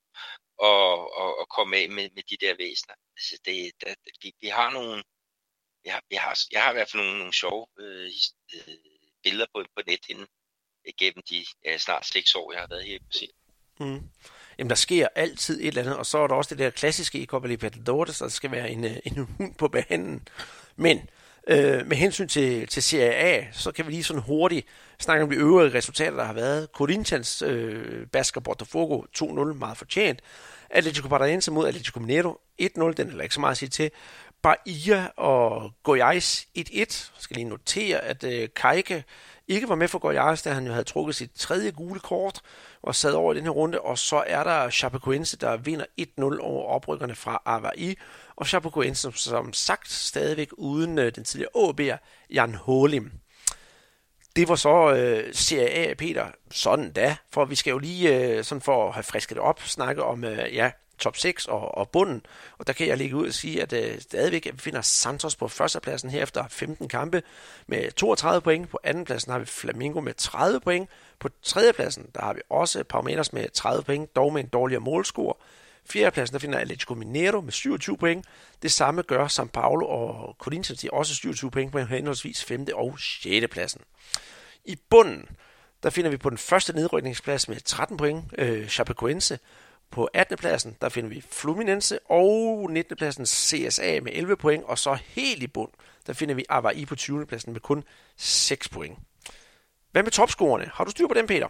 [0.57, 2.95] og, og, og komme af med, med de der væsener.
[3.17, 5.03] Altså det, det, vi, vi har nogle,
[5.83, 8.09] vi har, vi har, jeg har i hvert fald nogle, nogle sjove øh,
[8.53, 8.75] øh,
[9.23, 10.27] billeder på, på nethinden
[10.87, 13.37] øh, gennem de ja, snart seks år, jeg har været her i Brasilien.
[13.79, 14.09] Mm.
[14.57, 17.19] Jamen, der sker altid et eller andet, og så er der også det der klassiske
[17.19, 20.27] i Copa Libertadores, der skal være en, øh, en hund på banen.
[20.75, 21.09] Men
[21.47, 24.67] øh, med hensyn til, til Serie A, så kan vi lige sådan hurtigt
[24.99, 26.67] snakke om de øvrige resultater, der har været.
[26.73, 30.21] Corinthians øh, basker Botafogo 2-0, meget fortjent.
[30.69, 33.91] Atletico Paranaense mod Atletico Mineiro 1-0, den er der ikke så meget at sige til.
[34.43, 37.11] Bahia og Goiás 1-1.
[37.19, 39.03] skal lige notere, at øh, Kajke
[39.47, 42.41] ikke var med for Goiás, da han jo havde trukket sit tredje gule kort
[42.81, 43.81] og sad over i den her runde.
[43.81, 47.93] Og så er der Chapecoense, der vinder 1-0 over oprykkerne fra Avaí.
[48.35, 51.97] Og Chapecoense, som sagt, stadigvæk uden øh, den tidligere AB'er,
[52.33, 53.11] Jan Holim.
[54.35, 56.25] Det var så øh, Serie A, Peter.
[56.51, 60.03] Sådan da, for vi skal jo lige, øh, sådan for at have frisket op, snakke
[60.03, 62.25] om, øh, ja, top 6 og, og bunden.
[62.57, 66.09] Og der kan jeg ligge ud og sige, at øh, stadigvæk finder Santos på førstepladsen
[66.09, 67.23] her efter 15 kampe
[67.67, 68.69] med 32 point.
[68.69, 70.89] På andenpladsen har vi Flamingo med 30 point.
[71.19, 75.33] På tredjepladsen der har vi også Palmeiras med 30 point, dog med en dårligere målscore.
[75.85, 78.25] Fjerdepladsen der finder Atletico Mineiro med 27 point.
[78.61, 82.67] Det samme gør São Paulo og Corinthians, de også 27 point på henholdsvis 5.
[82.73, 83.47] og 6.
[83.51, 83.81] pladsen.
[84.65, 85.29] I bunden,
[85.83, 89.39] der finder vi på den første nedrykningsplads med 13 point øh, Chapecoense,
[89.93, 90.37] på 18.
[90.37, 92.97] pladsen, der finder vi Fluminense, og 19.
[92.97, 95.69] pladsen CSA med 11 point, og så helt i bund,
[96.07, 97.25] der finder vi Avaí på 20.
[97.25, 97.83] pladsen med kun
[98.17, 98.99] 6 point.
[99.91, 100.71] Hvad med topscorerne?
[100.73, 101.47] Har du styr på dem, Peter?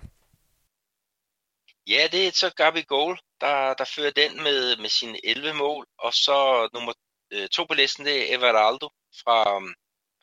[1.87, 5.87] Ja, det er så Gabi Goal, der, der fører den med, med sine 11 mål,
[5.97, 6.93] og så nummer
[7.31, 8.89] øh, to på listen, det er Everaldo
[9.23, 9.75] fra um,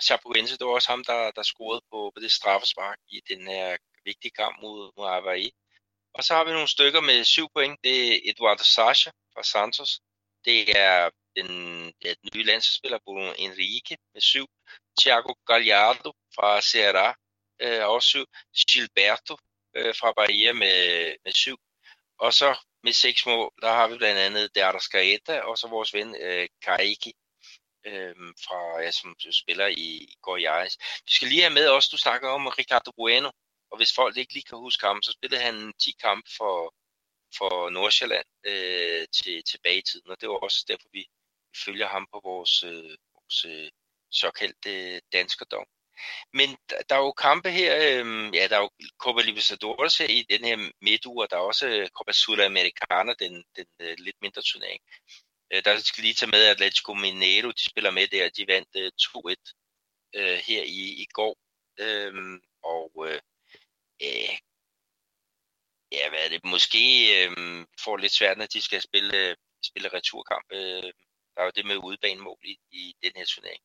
[0.03, 0.59] Chapecoense.
[0.59, 4.31] Det var også ham, der, der scorede på, på det straffespark i den her vigtige
[4.31, 5.49] kamp mod, mod Avaí.
[6.15, 7.79] Og så har vi nogle stykker med syv point.
[7.85, 10.01] Det er Eduardo Sacha fra Santos.
[10.45, 11.51] Det er den,
[12.05, 14.47] ja, den nye landsspiller Bruno Enrique med syv.
[15.01, 17.09] Thiago Gallardo fra Ceará
[17.63, 18.25] øh, også syv.
[18.71, 19.37] Gilberto
[19.75, 21.57] øh, fra Bahia med, med syv.
[22.19, 25.95] Og så med seks mål, der har vi blandt andet Derda Gaeta, og så vores
[25.95, 27.13] ven øh, Kaiki,
[27.87, 28.15] øh,
[28.45, 30.77] fra, ja, som spiller i, Goiás.
[31.07, 33.31] Vi skal lige have med også, du snakker om Ricardo Bueno,
[33.71, 36.75] og hvis folk ikke lige kan huske ham, så spillede han 10 kampe for,
[37.39, 41.05] for Nordsjælland øh, til, tilbage i tiden, og det var også derfor, vi
[41.65, 43.71] følger ham på vores, øh, vores øh,
[44.11, 45.67] såkaldte danskerdom.
[46.33, 46.49] Men
[46.89, 50.45] der, er jo kampe her, øh, ja, der er jo Copa Libertadores her i den
[50.45, 54.81] her midtuge, og der er også øh, Copa Sudamericana, den, den øh, lidt mindre turnering.
[55.53, 58.69] Øh, der skal lige tage med, at Atletico Mineiro, de spiller med der, de vandt
[58.77, 59.35] øh, 2-1
[60.15, 61.37] øh, her i, i går.
[61.79, 63.21] Øh, og øh,
[64.03, 64.35] øh,
[65.93, 66.85] ja, hvad er det, måske
[67.19, 70.47] øh, får lidt svært, når de skal spille, øh, spille returkamp.
[70.53, 70.93] Øh,
[71.41, 73.63] der er jo det med udebanemål i, i den her turnering.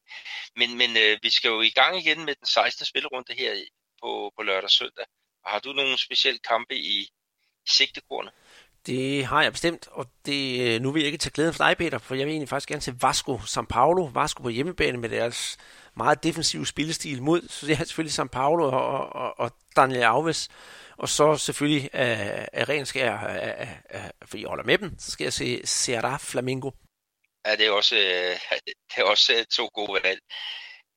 [0.56, 2.85] Men, men øh, vi skal jo i gang igen med den 16.
[2.85, 3.52] spillerunde her
[4.02, 5.06] på, på lørdag og søndag.
[5.43, 8.34] Og har du nogle specielle kampe i, i sigtekornet?
[8.85, 11.77] Det har jeg bestemt, og det, øh, nu vil jeg ikke tage glæden for dig,
[11.77, 14.03] Peter, for jeg vil egentlig faktisk gerne til Vasco San Paulo.
[14.14, 15.57] Vasco på hjemmebane med deres
[15.95, 20.49] meget defensive spillestil mod, så det er selvfølgelig São Paulo og, og, og Daniel Alves.
[20.97, 23.56] Og så selvfølgelig af, af ren skær, af,
[23.89, 26.72] af, af, jeg holder med dem, så skal jeg se Serra Flamingo.
[27.45, 27.95] Ja, øh, det er også,
[28.65, 30.22] det er også to gode valg.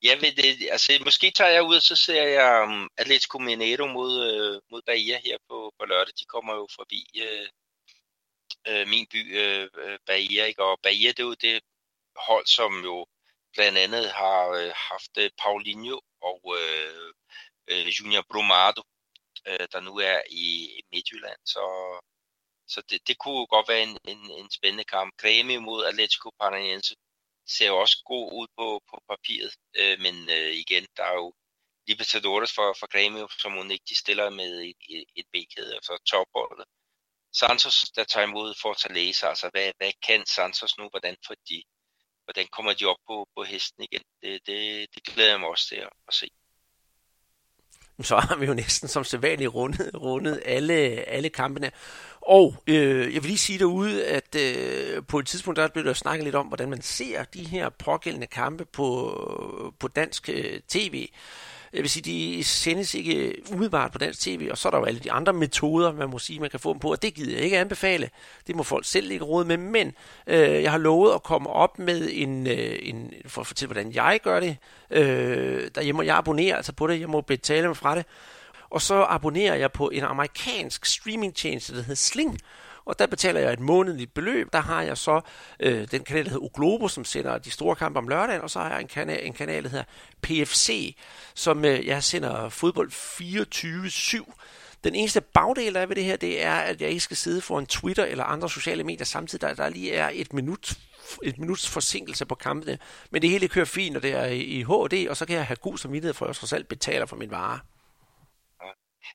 [0.02, 3.86] Jeg ved det, altså måske tager jeg ud, og så ser jeg um, Atletico Mineiro
[3.86, 6.14] mod, uh, mod Bahia her på, på lørdag.
[6.20, 7.48] De kommer jo forbi uh,
[8.70, 10.64] uh, min by, uh, Bahia, ikke?
[10.64, 11.60] og Bahia det er jo det
[12.16, 13.06] hold, som jo
[13.54, 17.10] blandt andet har uh, haft uh, Paulinho og uh,
[17.72, 18.82] uh, Junior Brumado,
[19.48, 21.40] uh, der nu er i Midtjylland.
[21.46, 21.62] Så
[22.68, 25.12] så det, det kunne godt være en, en, en spændende kamp.
[25.22, 26.94] Grêmio mod Atletico Paranaense.
[27.46, 31.32] ser jo også god ud på, på papiret, øh, men øh, igen, der er jo
[31.88, 35.98] Libertadores for, for Grêmio, som hun ikke de stiller med et, et, et B-kæde, altså
[36.06, 36.66] topholdet.
[37.32, 41.62] Santos, der tager imod Fortaleza, altså hvad, hvad kan Santos nu, hvordan, får de,
[42.24, 44.02] hvordan kommer de op på, på hesten igen?
[44.22, 46.28] Det, det, det glæder jeg mig også til at, at se
[48.02, 50.74] så har vi jo næsten som sædvanligt rundet, rundet alle,
[51.08, 51.70] alle kampene.
[52.28, 55.92] Og øh, jeg vil lige sige derude, at øh, på et tidspunkt der blev der
[55.92, 61.08] snakket lidt om, hvordan man ser de her pågældende kampe på, på dansk øh, tv.
[61.72, 64.84] Jeg vil sige, de sendes ikke umiddelbart på dansk tv, og så er der jo
[64.84, 67.34] alle de andre metoder, man må sige, man kan få dem på, og det gider
[67.34, 68.10] jeg ikke anbefale.
[68.46, 69.94] Det må folk selv ikke råd med, men
[70.26, 73.92] øh, jeg har lovet at komme op med en, øh, en for at fortælle, hvordan
[73.92, 74.56] jeg gør det
[74.90, 78.04] øh, derhjemme, jeg abonnerer altså på det, jeg må betale mig fra det,
[78.70, 82.38] og så abonnerer jeg på en amerikansk streamingtjeneste, der hedder Sling,
[82.84, 84.52] og der betaler jeg et månedligt beløb.
[84.52, 85.20] Der har jeg så
[85.60, 88.58] øh, den kanal, der hedder Oglobo, som sender de store kampe om lørdagen, og så
[88.58, 89.84] har jeg en kanal, en kanal der hedder
[90.22, 90.96] PFC,
[91.34, 94.32] som øh, jeg sender fodbold 24-7.
[94.84, 97.40] Den eneste bagdel, der er ved det her, det er, at jeg ikke skal sidde
[97.40, 100.78] for en Twitter eller andre sociale medier samtidig, der, der lige er et minut
[101.22, 102.78] et minuts forsinkelse på kampene.
[103.10, 105.56] Men det hele kører fint, og det er i HD, og så kan jeg have
[105.56, 107.58] god samvittighed for, at jeg trods alt betaler for min vare.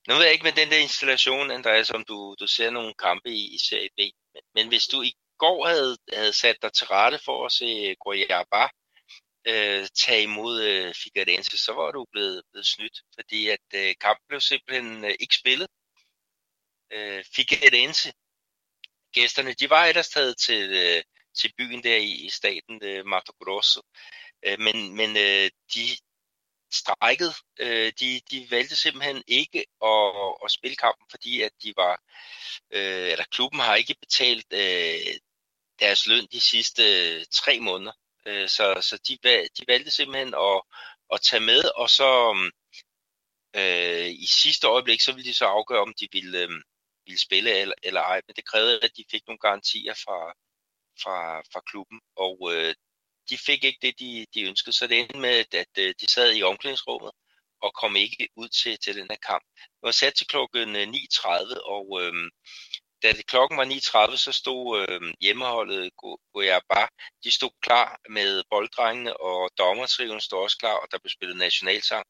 [0.08, 3.30] Nu ved jeg ikke med den der installation, Andreas, om du, du ser nogle kampe
[3.30, 4.00] i, i Serie B,
[4.34, 7.66] men, men hvis du i går havde, havde sat dig til rette for at se
[7.66, 8.68] øh, Guayaba
[9.48, 14.26] øh, tage imod øh, Figueirense, så var du blevet, blevet snydt, fordi at øh, kampen
[14.28, 15.68] blev simpelthen øh, ikke spillet.
[16.92, 18.14] Øh, Figueirense,
[19.14, 21.04] gæsterne, de var ellers taget til, øh,
[21.40, 23.82] til byen der i, i staten, øh, Mato Grosso,
[24.46, 25.82] øh, men, men øh, de,
[26.74, 27.34] strækket.
[27.60, 32.02] Øh, de, de valgte simpelthen ikke at, at spille kampen, fordi at de var,
[32.72, 35.16] øh, eller klubben har ikke betalt øh,
[35.80, 37.92] deres løn de sidste øh, tre måneder.
[38.26, 39.18] Øh, så så de,
[39.58, 40.62] de valgte simpelthen at,
[41.14, 42.10] at tage med, og så
[43.56, 46.50] øh, i sidste øjeblik, så ville de så afgøre, om de ville, øh,
[47.06, 48.22] ville spille eller, eller ej.
[48.28, 50.34] Men det krævede, at de fik nogle garantier fra,
[51.04, 52.76] fra, fra klubben, og øh,
[53.30, 54.76] de fik ikke det, de, de ønskede.
[54.76, 57.12] Så det endte med, at, øh, de sad i omklædningsrummet
[57.62, 59.44] og kom ikke ud til, til den her kamp.
[59.58, 62.14] Det var sat til klokken øh, 9.30, og øh,
[63.04, 65.92] da det klokken var 9.30, så stod øh, hjemmeholdet
[66.34, 66.88] Guayaba,
[67.24, 72.06] de stod klar med bolddrengene, og dommertriven stod også klar, og der blev spillet nationalsang.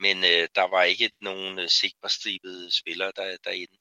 [0.00, 3.78] Men øh, der var ikke nogen øh, sikkerstribede spillere der, derinde.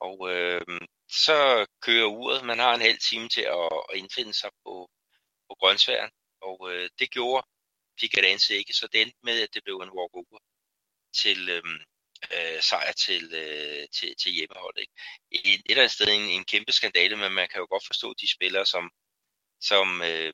[0.00, 2.44] Og øh, så kører uret.
[2.44, 4.90] Man har en halv time til at, at indfinde sig på,
[5.48, 6.10] på grøntsværen,
[6.40, 7.46] og øh, det gjorde
[8.00, 10.38] Figueirense ikke, så det endte med, at det blev en walkover
[11.22, 11.78] til øhm,
[12.32, 14.80] øh, sejr til, øh, til, til hjemmeholdet.
[14.80, 14.92] Ikke?
[15.30, 18.14] Et, et eller andet sted en, en kæmpe skandale, men man kan jo godt forstå
[18.20, 18.90] de spillere, som,
[19.60, 20.32] som øh,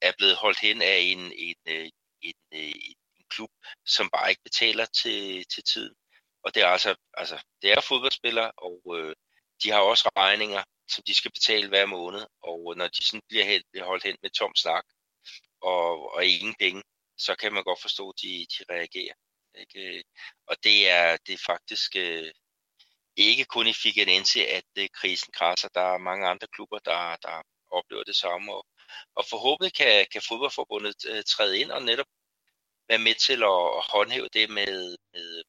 [0.00, 1.90] er blevet holdt hen af en, en, øh,
[2.22, 2.74] en, en,
[3.18, 3.50] en klub,
[3.86, 5.94] som bare ikke betaler til, til tiden.
[6.42, 9.14] Og det er altså, altså det er fodboldspillere, og øh,
[9.62, 13.44] de har også regninger, som de skal betale hver måned, og når de sådan bliver,
[13.44, 14.84] helt, holdt hen med tom snak
[15.60, 16.82] og, og ingen penge,
[17.18, 19.14] så kan man godt forstå, at de, de reagerer.
[19.54, 20.04] Ikke?
[20.46, 22.32] Og det er, det er faktisk øh,
[23.16, 25.68] ikke kun i Figueirense, at øh, krisen krasser.
[25.74, 28.66] Der er mange andre klubber, der, der oplever det samme, og,
[29.14, 32.06] og forhåbentlig kan, kan fodboldforbundet øh, træde ind og netop
[32.88, 35.42] være med til at håndhæve det med, med,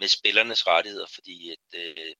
[0.00, 2.14] med spillernes rettigheder, fordi at, øh,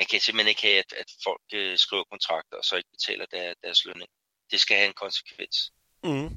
[0.00, 3.26] man kan simpelthen ikke have, at, at folk øh, skriver kontrakter og så ikke betaler
[3.34, 4.10] der, deres lønning.
[4.50, 5.56] Det skal have en konsekvens.
[6.04, 6.30] Mm.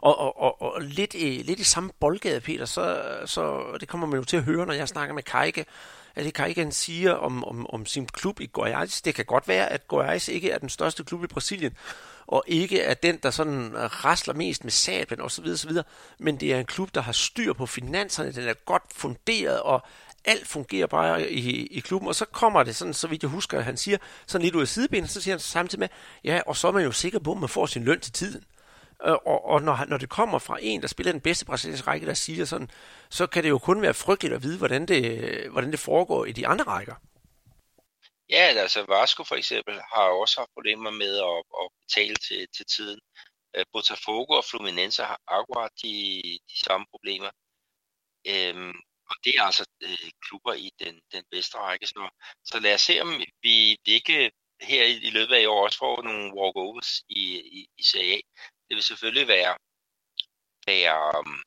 [0.00, 2.84] Og, og, og, og lidt, i, lidt i samme boldgade, Peter, så,
[3.26, 5.66] så det kommer man jo til at høre, når jeg snakker med Kajke,
[6.14, 9.00] at det Kajke han siger om, om, om sin klub i Goiás.
[9.04, 11.76] Det kan godt være, at Goiás ikke er den største klub i Brasilien,
[12.26, 15.46] og ikke er den, der sådan øh, rasler mest med sablen osv.
[15.46, 15.72] osv.
[16.18, 19.82] Men det er en klub, der har styr på finanserne, den er godt funderet, og
[20.24, 23.58] alt fungerer bare i, i klubben, og så kommer det sådan, så vidt jeg husker,
[23.58, 25.88] at han siger, sådan lidt ud af sidebenet, så siger han samtidig med,
[26.24, 28.44] ja, og så er man jo sikker på, at man får sin løn til tiden.
[29.06, 32.06] Øh, og, og når, når det kommer fra en, der spiller den bedste brasilianske række,
[32.06, 32.70] der siger sådan,
[33.10, 36.32] så kan det jo kun være frygteligt at vide, hvordan det, hvordan det foregår i
[36.32, 36.94] de andre rækker.
[38.30, 42.66] Ja, altså Vasco for eksempel har også haft problemer med at, at betale til, til
[42.76, 43.00] tiden.
[43.56, 47.30] Øh, Botafogo og Fluminense har akkurat de, de samme problemer.
[48.26, 48.74] Øhm,
[49.10, 51.86] og det er altså øh, klubber i den, den bedste række.
[51.86, 52.10] Så,
[52.44, 55.78] så lad os se, om vi ikke her i, i løbet af i år også
[55.78, 57.22] får nogle walkovers i,
[57.58, 58.20] i, i Serie A.
[58.68, 59.56] Det vil selvfølgelig være,
[60.66, 61.42] være um,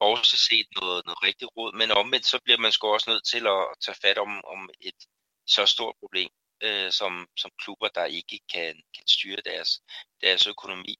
[0.00, 3.46] også set noget, noget rigtig råd, men omvendt så bliver man sgu også nødt til
[3.46, 5.00] at, at tage fat om, om et
[5.46, 6.30] så stort problem,
[6.62, 9.80] øh, som, som klubber, der ikke kan, kan styre deres,
[10.22, 10.96] deres økonomi.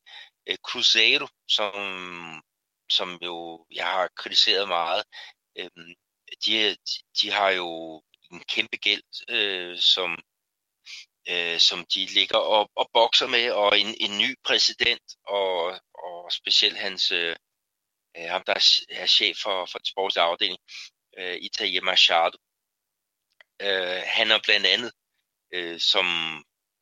[0.49, 1.73] øh, Cruzeiro, som,
[2.91, 5.05] som jo jeg har kritiseret meget,
[5.59, 5.71] øh,
[6.47, 6.77] de,
[7.21, 8.03] de har jo
[8.33, 10.19] en kæmpe gæld, øh, som,
[11.29, 16.33] øh, som de ligger og, og bokser med, og en, en ny præsident, og, og
[16.33, 17.37] specielt hans, øh,
[18.17, 18.55] øh ham der
[18.91, 20.59] er chef for, for den sportslige afdeling,
[21.19, 22.39] øh, Italia Machado.
[23.63, 24.93] Øh, han er blandt andet
[25.53, 26.07] øh, som,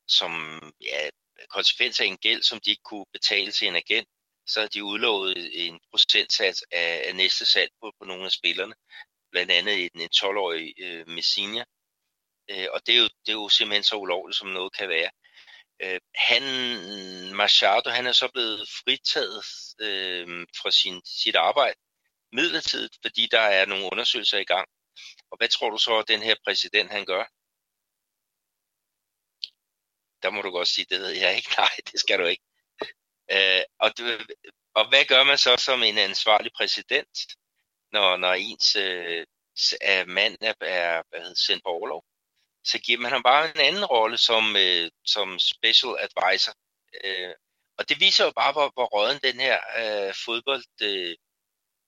[0.09, 0.33] som
[0.81, 1.11] ja,
[1.49, 4.09] konsekvens af en gæld, som de ikke kunne betale til en agent,
[4.47, 8.75] så har de udlovet en procentsats af, af næste salg på, på nogle af spillerne.
[9.31, 11.65] Blandt andet en, en 12-årig øh, Messina.
[12.51, 15.11] Øh, og det er, jo, det er jo simpelthen så ulovligt, som noget kan være.
[15.83, 16.43] Øh, han,
[17.37, 19.45] Machado, han er så blevet fritaget
[19.81, 21.77] øh, fra sin, sit arbejde
[22.33, 24.69] midlertidigt, fordi der er nogle undersøgelser i gang.
[25.31, 27.25] Og hvad tror du så, at den her præsident han gør?
[30.23, 31.51] Der må du godt sige, det ved jeg ikke.
[31.63, 32.43] Nej, det skal du ikke.
[33.33, 34.05] Øh, og, du,
[34.75, 37.19] og hvad gør man så som en ansvarlig præsident,
[37.93, 39.27] når, når ens øh,
[40.09, 42.05] mand er, er hedder sendt på overlov?
[42.65, 46.53] Så giver man ham bare en anden rolle som, øh, som special advisor.
[47.05, 47.35] Øh,
[47.79, 51.17] og det viser jo bare, hvor, hvor råden den her øh, fodbold, øh,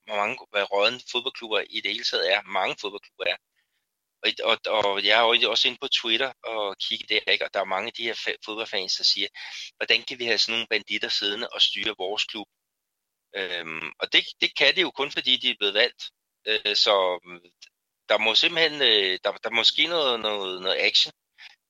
[0.04, 2.42] hvor mange hvor råden fodboldklubber i det hele taget er.
[2.42, 3.36] Mange fodboldklubber er.
[4.22, 7.44] Og, og, og jeg er jo også inde på Twitter og kigge der, ikke?
[7.44, 9.28] og der er mange af de her fodboldfans, der siger,
[9.76, 12.46] hvordan kan vi have sådan nogle banditter siddende og styre vores klub?
[13.36, 16.02] Øhm, og det, det kan det jo kun, fordi de er blevet valgt.
[16.46, 17.40] Øh, så mm,
[18.08, 21.12] der må simpelthen, øh, der, der må ske noget, noget, noget action.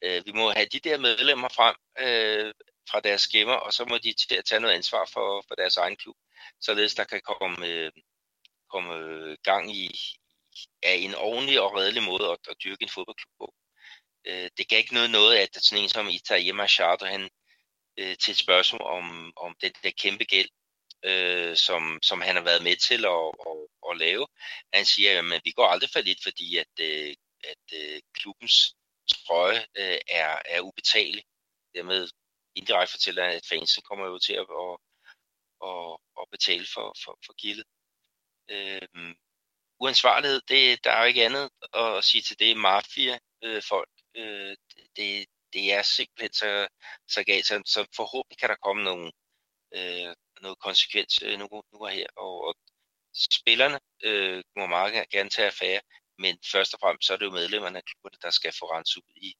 [0.02, 2.54] Øh, vi må have de der medlemmer frem øh,
[2.90, 6.16] fra deres skimmer, og så må de tage noget ansvar for, for deres egen klub,
[6.60, 7.92] således der kan komme, øh,
[8.70, 9.90] komme øh, gang i,
[10.82, 13.54] er en ordentlig og redelig måde at, at dyrke en fodboldklub på.
[14.26, 17.30] Øh, det gav ikke noget noget, at sådan en som Italia Charter, han
[17.98, 20.48] øh, til et spørgsmål om, om den der kæmpe gæld,
[21.04, 23.58] øh, som, som han har været med til at, at,
[23.90, 24.26] at lave.
[24.72, 27.14] Han siger, at vi går aldrig for lidt, fordi at, øh,
[27.44, 28.74] at øh, klubbens
[29.26, 31.24] trøje øh, er, er ubetalelig.
[31.74, 32.08] Dermed
[32.54, 34.76] indirekte fortæller han, at fansen kommer jo til at, at,
[35.68, 37.66] at, at betale for, for, for gildet.
[38.50, 39.14] Øh,
[39.80, 42.56] uansvarlighed, det, der er jo ikke andet at sige til det.
[42.56, 44.56] Mafia-folk, øh,
[44.96, 46.68] det, det er simpelthen så,
[47.08, 49.12] så galt, så, så forhåbentlig kan der komme nogle,
[49.74, 52.54] øh, noget konsekvens øh, nu, nu og her, og, og
[53.14, 55.80] spillerne øh, må meget gerne tage affære,
[56.18, 58.96] men først og fremmest så er det jo medlemmerne af klubberne, der skal få renset
[58.96, 59.34] ud i,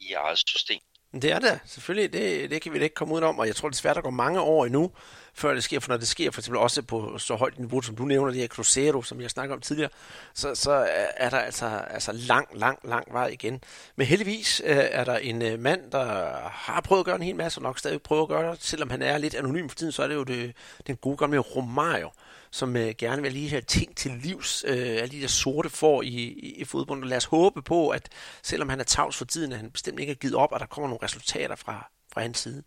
[0.00, 0.80] i eget system.
[1.12, 2.12] Det er det, selvfølgelig.
[2.12, 4.10] Det, det kan vi da ikke komme ud om, og jeg tror desværre, der går
[4.10, 4.90] mange år endnu,
[5.34, 7.96] før det sker, for når det sker for eksempel også på så højt niveau, som
[7.96, 9.90] du nævner, det her Cruzeiro, som jeg snakker om tidligere,
[10.34, 13.64] så, så er der altså, altså lang, lang, lang vej igen.
[13.96, 16.04] Men heldigvis øh, er der en øh, mand, der
[16.50, 18.90] har prøvet at gøre en hel masse, og nok stadig prøver at gøre det, selvom
[18.90, 20.52] han er lidt anonym for tiden, så er det jo det,
[20.86, 22.10] den gode gamle Romario,
[22.50, 26.02] som øh, gerne vil lige have ting til livs, øh, alle de der sorte får
[26.02, 27.02] i, i, i fodbold.
[27.02, 28.08] Og lad os håbe på, at
[28.42, 30.66] selvom han er tavs for tiden, at han bestemt ikke har givet op, og der
[30.66, 32.62] kommer nogle resultater fra, fra hans side.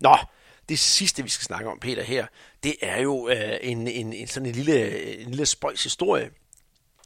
[0.00, 0.16] Nå,
[0.68, 2.26] det sidste, vi skal snakke om, Peter, her,
[2.62, 6.30] det er jo øh, en, en, en sådan en lille, en lille spøjs historie.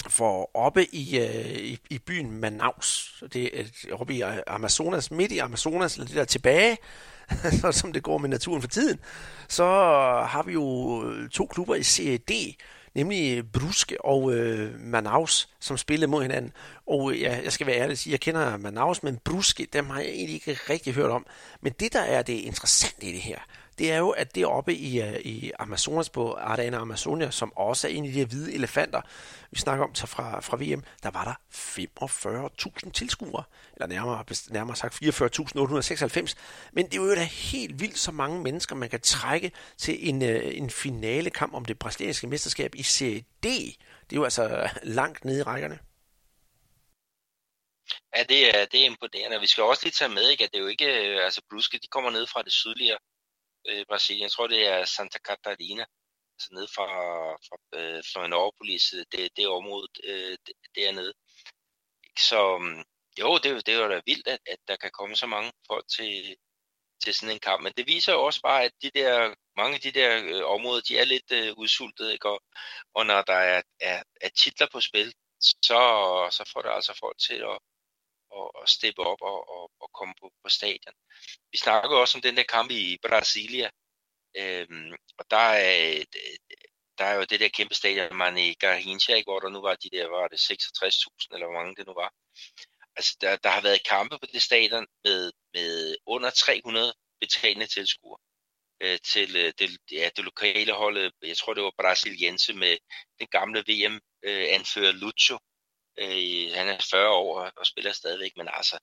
[0.09, 5.32] For oppe i, øh, i, i byen Manaus, det er øh, oppe i Amazonas, midt
[5.32, 6.78] i Amazonas, eller det der tilbage,
[7.61, 8.98] så som det går med naturen for tiden,
[9.48, 9.65] så
[10.28, 12.32] har vi jo øh, to klubber i Serie D,
[12.94, 16.53] nemlig Brusque og øh, Manaus, som spillede mod hinanden.
[16.86, 19.90] Og øh, ja, jeg skal være ærlig og sige, jeg kender Manaus, men Brusque, dem
[19.90, 21.27] har jeg egentlig ikke rigtig hørt om.
[21.61, 23.39] Men det, der er det interessante i det her,
[23.78, 27.89] det er jo, at det oppe i, øh, i Amazonas på Ardana Amazonia, som også
[27.89, 29.01] er en af de her hvide elefanter,
[29.51, 31.35] vi snakker om så fra, fra VM, der var der
[32.86, 33.44] 45.000 tilskuere,
[33.74, 36.35] eller nærmere, nærmere sagt 44.896.
[36.73, 40.23] Men det er jo da helt vildt så mange mennesker, man kan trække til en,
[40.23, 43.44] øh, en finale kamp om det brasilianske mesterskab i Serie D.
[43.44, 45.78] Det er jo altså langt nede i rækkerne.
[48.16, 49.40] Ja, det er, det er imponerende.
[49.40, 51.78] Vi skal også lige tage med, ikke, at det er jo ikke, øh, altså Bruske,
[51.82, 52.97] de kommer ned fra det sydlige
[53.68, 54.22] øh, Brasilien.
[54.22, 55.84] Jeg tror, det er Santa Catarina,
[56.34, 56.88] altså nede fra,
[57.47, 60.36] fra øh, Florianópolis, det, det område øh,
[60.74, 61.12] dernede.
[62.18, 62.84] Så mm,
[63.20, 65.86] jo, det, det er jo da vildt, at, at der kan komme så mange folk
[65.97, 66.36] til,
[67.02, 67.62] til sådan en kamp.
[67.62, 70.80] Men det viser jo også bare, at de der, mange af de der øh, områder,
[70.88, 72.28] de er lidt øh, udsultede, ikke?
[72.30, 72.43] Og,
[72.94, 75.80] og når der er, er, er titler på spil, så,
[76.32, 77.59] så får det altså folk til at,
[78.41, 80.95] at, at steppe op og, og, og komme på, på stadion.
[81.53, 83.71] Vi snakker også om den der kamp i Brasilia,
[84.37, 86.05] øhm, og der er,
[86.99, 90.07] der er jo det der kæmpe stadion, Mane Garrincha, hvor der nu var de der,
[90.09, 92.13] var det 66.000, eller hvor mange det nu var.
[92.97, 98.19] Altså, der, der har været kampe på det stadion med, med under 300 betalende tilskuere.
[98.83, 100.99] øh, til øh, det, ja, det lokale hold.
[100.99, 102.77] Øh, jeg tror, det var Brasiliense med
[103.19, 105.39] den gamle VM-anfører øh, Lucho.
[105.98, 108.78] Øh, han er 40 år og spiller stadigvæk, men altså,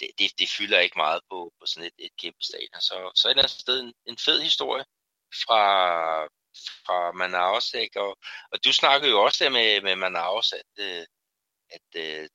[0.00, 2.80] det, det, det fylder ikke meget på, på sådan et, et kæmpe stadion.
[2.80, 4.84] Så, så et eller andet sted en, en fed historie
[5.44, 5.62] fra,
[6.86, 7.74] fra Manaus.
[7.74, 8.00] Ikke?
[8.00, 8.18] Og,
[8.52, 11.06] og du snakkede jo også der med, med Manaus, at, øh,
[11.70, 12.28] at øh,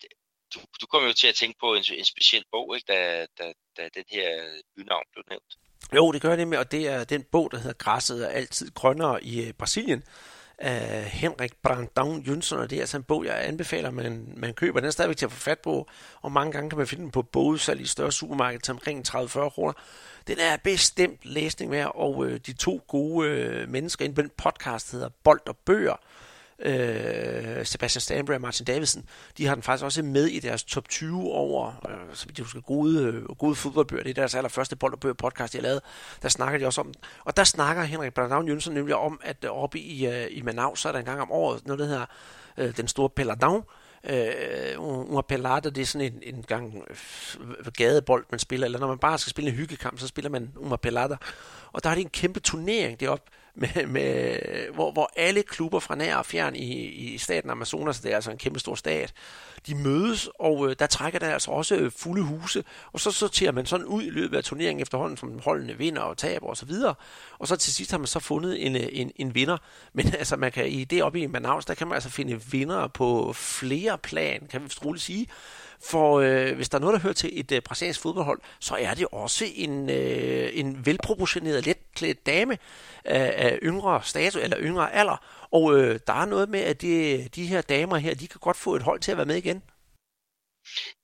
[0.53, 2.93] du, du kommer jo til at tænke på en, en speciel bog, ikke?
[2.93, 5.53] Da, da, da den her bynavn blev nævnt.
[5.95, 8.71] Jo, det gør det nemlig, og det er den bog, der hedder Græsset er altid
[8.71, 10.03] grønnere i øh, Brasilien
[10.61, 14.79] af Henrik Brandon Jønsson, og det er altså en bog, jeg anbefaler, man, man køber.
[14.79, 15.87] Den er stadigvæk til at få fat på,
[16.21, 19.49] og mange gange kan man finde den på bogudsalg i større supermarked til omkring 30-40
[19.49, 19.73] kroner.
[20.27, 24.31] Den er bestemt læsning værd, og øh, de to gode øh, mennesker inde på den
[24.37, 25.95] podcast hedder Bold og Bøger,
[26.61, 29.05] øh, Sebastian Stanbury og Martin Davidsen,
[29.37, 32.43] de har den faktisk også med i deres top 20 over, øh, så vidt jeg
[32.43, 34.03] husker, gode, øh, gode fodboldbøger.
[34.03, 35.81] Det er deres allerførste bold og bøger podcast, de har lavet.
[36.21, 36.93] Der snakker de også om.
[37.25, 40.79] Og der snakker Henrik Bernavn Jønsson nemlig om, at øh, oppe i, øh, i Manaus,
[40.79, 42.05] så er der en gang om året noget, der hedder
[42.57, 43.63] øh, den store Pelladon,
[44.09, 48.87] Øh, una pelada, det er sådan en, en gang øh, gadebold, man spiller, eller når
[48.87, 51.15] man bare skal spille en hyggekamp, så spiller man una pelada.
[51.71, 54.37] Og der er det en kæmpe turnering deroppe, med, med,
[54.73, 58.31] hvor, hvor alle klubber fra nær og fjern i, i staten Amazonas, det er altså
[58.31, 59.13] en kæmpe stor stat,
[59.67, 62.63] de mødes, og øh, der trækker der altså også øh, fulde huse,
[62.93, 66.17] og så sorterer man sådan ud i løbet af turneringen efterhånden, som holdene vinder og
[66.17, 66.95] taber og så videre,
[67.39, 69.57] og så til sidst har man så fundet en, øh, en, en vinder,
[69.93, 72.87] men altså man kan i det oppe i Manaus, der kan man altså finde vinder
[72.87, 75.27] på flere plan, kan vi roligt sige,
[75.83, 78.93] for øh, hvis der er noget, der hører til et øh, brasiliansk fodboldhold, så er
[78.93, 82.57] det også en, øh, en velproportioneret, letklædt dame
[83.05, 85.47] af, af yngre status eller yngre alder.
[85.51, 88.57] Og øh, der er noget med, at de, de her damer her, de kan godt
[88.57, 89.63] få et hold til at være med igen.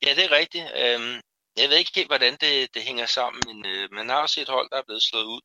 [0.06, 0.66] Ja, det er rigtigt.
[0.76, 1.22] Øhm,
[1.58, 4.49] jeg ved ikke helt, hvordan det, det hænger sammen, men øh, man har også et
[4.49, 5.41] hold, der er blevet slået ud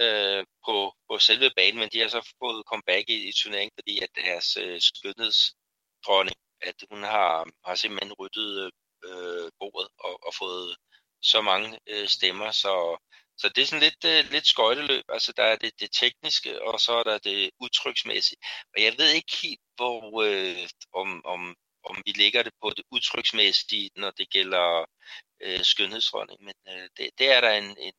[0.00, 3.98] øh, på, på selve banen, men de har så fået comeback i, i turneringen, fordi
[4.04, 8.70] at deres øh, skønhedsdronning at hun har, har simpelthen ryddet
[9.04, 10.76] øh, bordet og, og fået
[11.22, 12.98] så mange øh, stemmer, så,
[13.36, 15.04] så det er sådan lidt, øh, lidt skøjteløb.
[15.08, 18.38] Altså der er det, det tekniske, og så er der det udtryksmæssige.
[18.76, 22.84] Og jeg ved ikke helt, hvor, øh, om, om, om vi lægger det på det
[22.90, 24.84] udtryksmæssige, når det gælder
[25.40, 27.94] øh, skønhedsdronning, men øh, det, det er der en, en,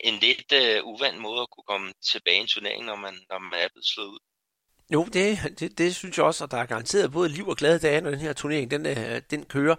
[0.00, 3.60] en lidt øh, uvandt måde at kunne komme tilbage i turneringen, når man, når man
[3.60, 4.18] er blevet slået ud.
[4.92, 7.78] Jo, det, det, det synes jeg også, og der er garanteret både liv og glade
[7.78, 9.74] dage, når den her turnering den, øh, den kører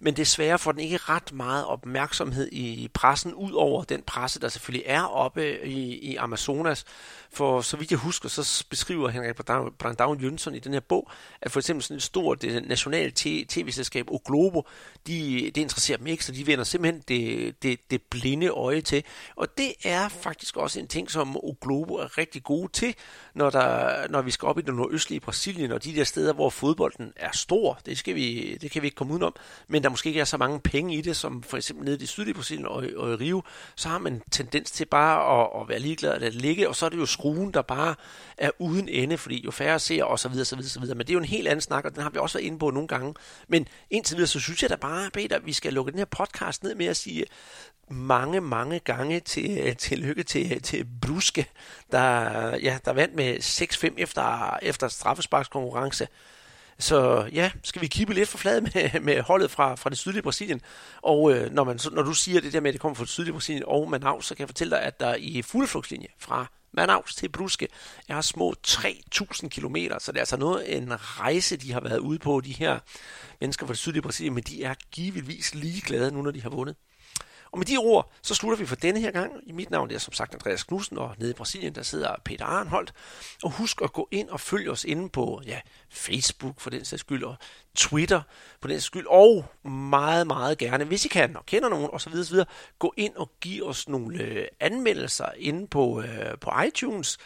[0.00, 4.48] men desværre får den ikke ret meget opmærksomhed i pressen, ud over den presse, der
[4.48, 6.84] selvfølgelig er oppe i, i Amazonas.
[7.32, 9.36] For så vidt jeg husker, så beskriver Henrik
[9.78, 11.10] Brandau Jønsson i den her bog,
[11.40, 13.14] at for eksempel sådan et stort nationalt
[13.48, 14.68] tv-selskab, Oglobo, Globo,
[15.06, 19.04] de, det interesserer dem ikke, så de vender simpelthen det, det, det blinde øje til.
[19.36, 22.94] Og det er faktisk også en ting, som Oglobo Globo er rigtig gode til,
[23.34, 26.50] når, der, når vi skal op i det nordøstlige Brasilien, og de der steder, hvor
[26.50, 27.80] fodbolden er stor.
[27.86, 29.34] Det, skal vi, det kan vi ikke komme udenom.
[29.68, 31.98] Men der måske ikke er så mange penge i det, som for eksempel nede i
[31.98, 33.42] det sydlige Brasilien og, og i Rio,
[33.76, 36.76] så har man tendens til bare at, at være ligeglad at lade det ligge, og
[36.76, 37.94] så er det jo skruen, der bare
[38.38, 40.96] er uden ende, fordi jo færre ser og så videre, så videre, så videre.
[40.96, 42.58] Men det er jo en helt anden snak, og den har vi også været inde
[42.58, 43.14] på nogle gange.
[43.48, 46.04] Men indtil videre, så synes jeg da bare, Peter, at vi skal lukke den her
[46.04, 47.24] podcast ned med at sige,
[47.90, 51.46] mange, mange gange til, til lykke til, til Bruske,
[51.92, 56.08] der, ja, der vandt med 6-5 efter, efter straffesparkskonkurrence.
[56.78, 60.22] Så ja, skal vi kippe lidt for flad med, med holdet fra, fra det sydlige
[60.22, 60.60] Brasilien.
[61.02, 63.10] Og øh, når, man, når du siger det der med, at det kommer fra det
[63.10, 67.14] sydlige Brasilien og Manaus, så kan jeg fortælle dig, at der i fugleflugtslinje fra Manaus
[67.14, 67.68] til Bruske
[68.08, 72.18] er små 3.000 km, så det er altså noget en rejse, de har været ude
[72.18, 72.78] på, de her
[73.40, 76.76] mennesker fra det sydlige Brasilien, men de er givetvis ligeglade nu, når de har vundet.
[77.50, 79.32] Og med de ord, så slutter vi for denne her gang.
[79.46, 82.44] I mit navn er som sagt Andreas Knudsen, og nede i Brasilien, der sidder Peter
[82.44, 82.92] Arnholdt.
[83.42, 85.60] Og husk at gå ind og følge os inde på ja,
[85.90, 87.36] Facebook for den sags skyld, og
[87.76, 88.22] Twitter
[88.60, 92.12] på den sags skyld, og meget, meget gerne, hvis I kan og kender nogen osv.,
[92.12, 92.38] osv.
[92.78, 97.18] gå ind og give os nogle øh, anmeldelser inde på, øh, på iTunes.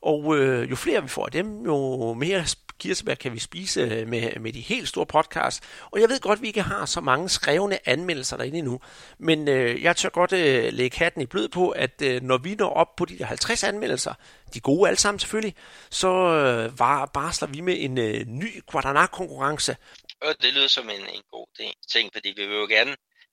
[0.00, 2.46] Og øh, jo flere vi får af dem, jo mere
[2.78, 5.66] kirsebær kan vi spise øh, med, med de helt store podcasts.
[5.90, 8.80] Og jeg ved godt, at vi ikke har så mange skrevne anmeldelser derinde endnu.
[9.18, 12.54] Men øh, jeg tør godt øh, lægge hatten i blød på, at øh, når vi
[12.54, 14.14] når op på de der 50 anmeldelser,
[14.54, 15.54] de gode alle sammen selvfølgelig,
[15.90, 19.76] så øh, var, barsler vi med en øh, ny Guadalajara-konkurrence.
[20.20, 21.46] Og det lyder som en, en god
[21.92, 22.90] ting, fordi vi vil jo gerne,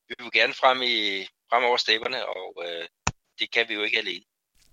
[0.08, 2.88] vi vil jo gerne frem, i, frem over stepperne, og øh,
[3.40, 4.26] det kan vi jo ikke alene.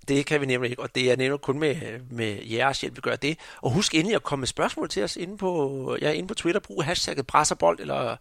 [0.08, 1.76] Det kan vi nemlig ikke, og det er nemlig kun med,
[2.10, 3.38] med jeres hjælp, vi gør det.
[3.62, 6.60] Og husk endelig at komme med spørgsmål til os inde på, ja, inde på Twitter.
[6.60, 8.16] Brug hashtagget brasserbold, eller,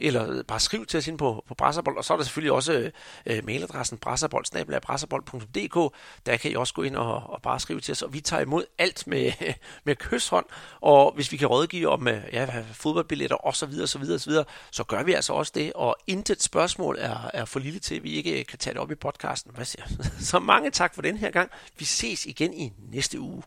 [0.00, 1.96] eller bare skriv til os inde på, på brasserbold.
[1.96, 2.90] Og så er der selvfølgelig også
[3.26, 5.94] øh, mailadressen brasserbold.dk.
[6.26, 8.42] Der kan I også gå ind og, og bare skrive til os, og vi tager
[8.42, 9.32] imod alt med,
[9.84, 10.46] med kysshånd.
[10.80, 14.30] Og hvis vi kan rådgive om øh, ja, fodboldbilletter osv., så, videre, så, videre, så
[14.30, 15.72] videre, så gør vi altså også det.
[15.72, 18.90] Og intet spørgsmål er, er for lille til, at vi ikke kan tage det op
[18.90, 19.52] i podcasten.
[19.54, 19.84] Hvad siger
[20.20, 21.50] Så mange tak for den her gang.
[21.78, 23.42] Vi ses igen i næste uge.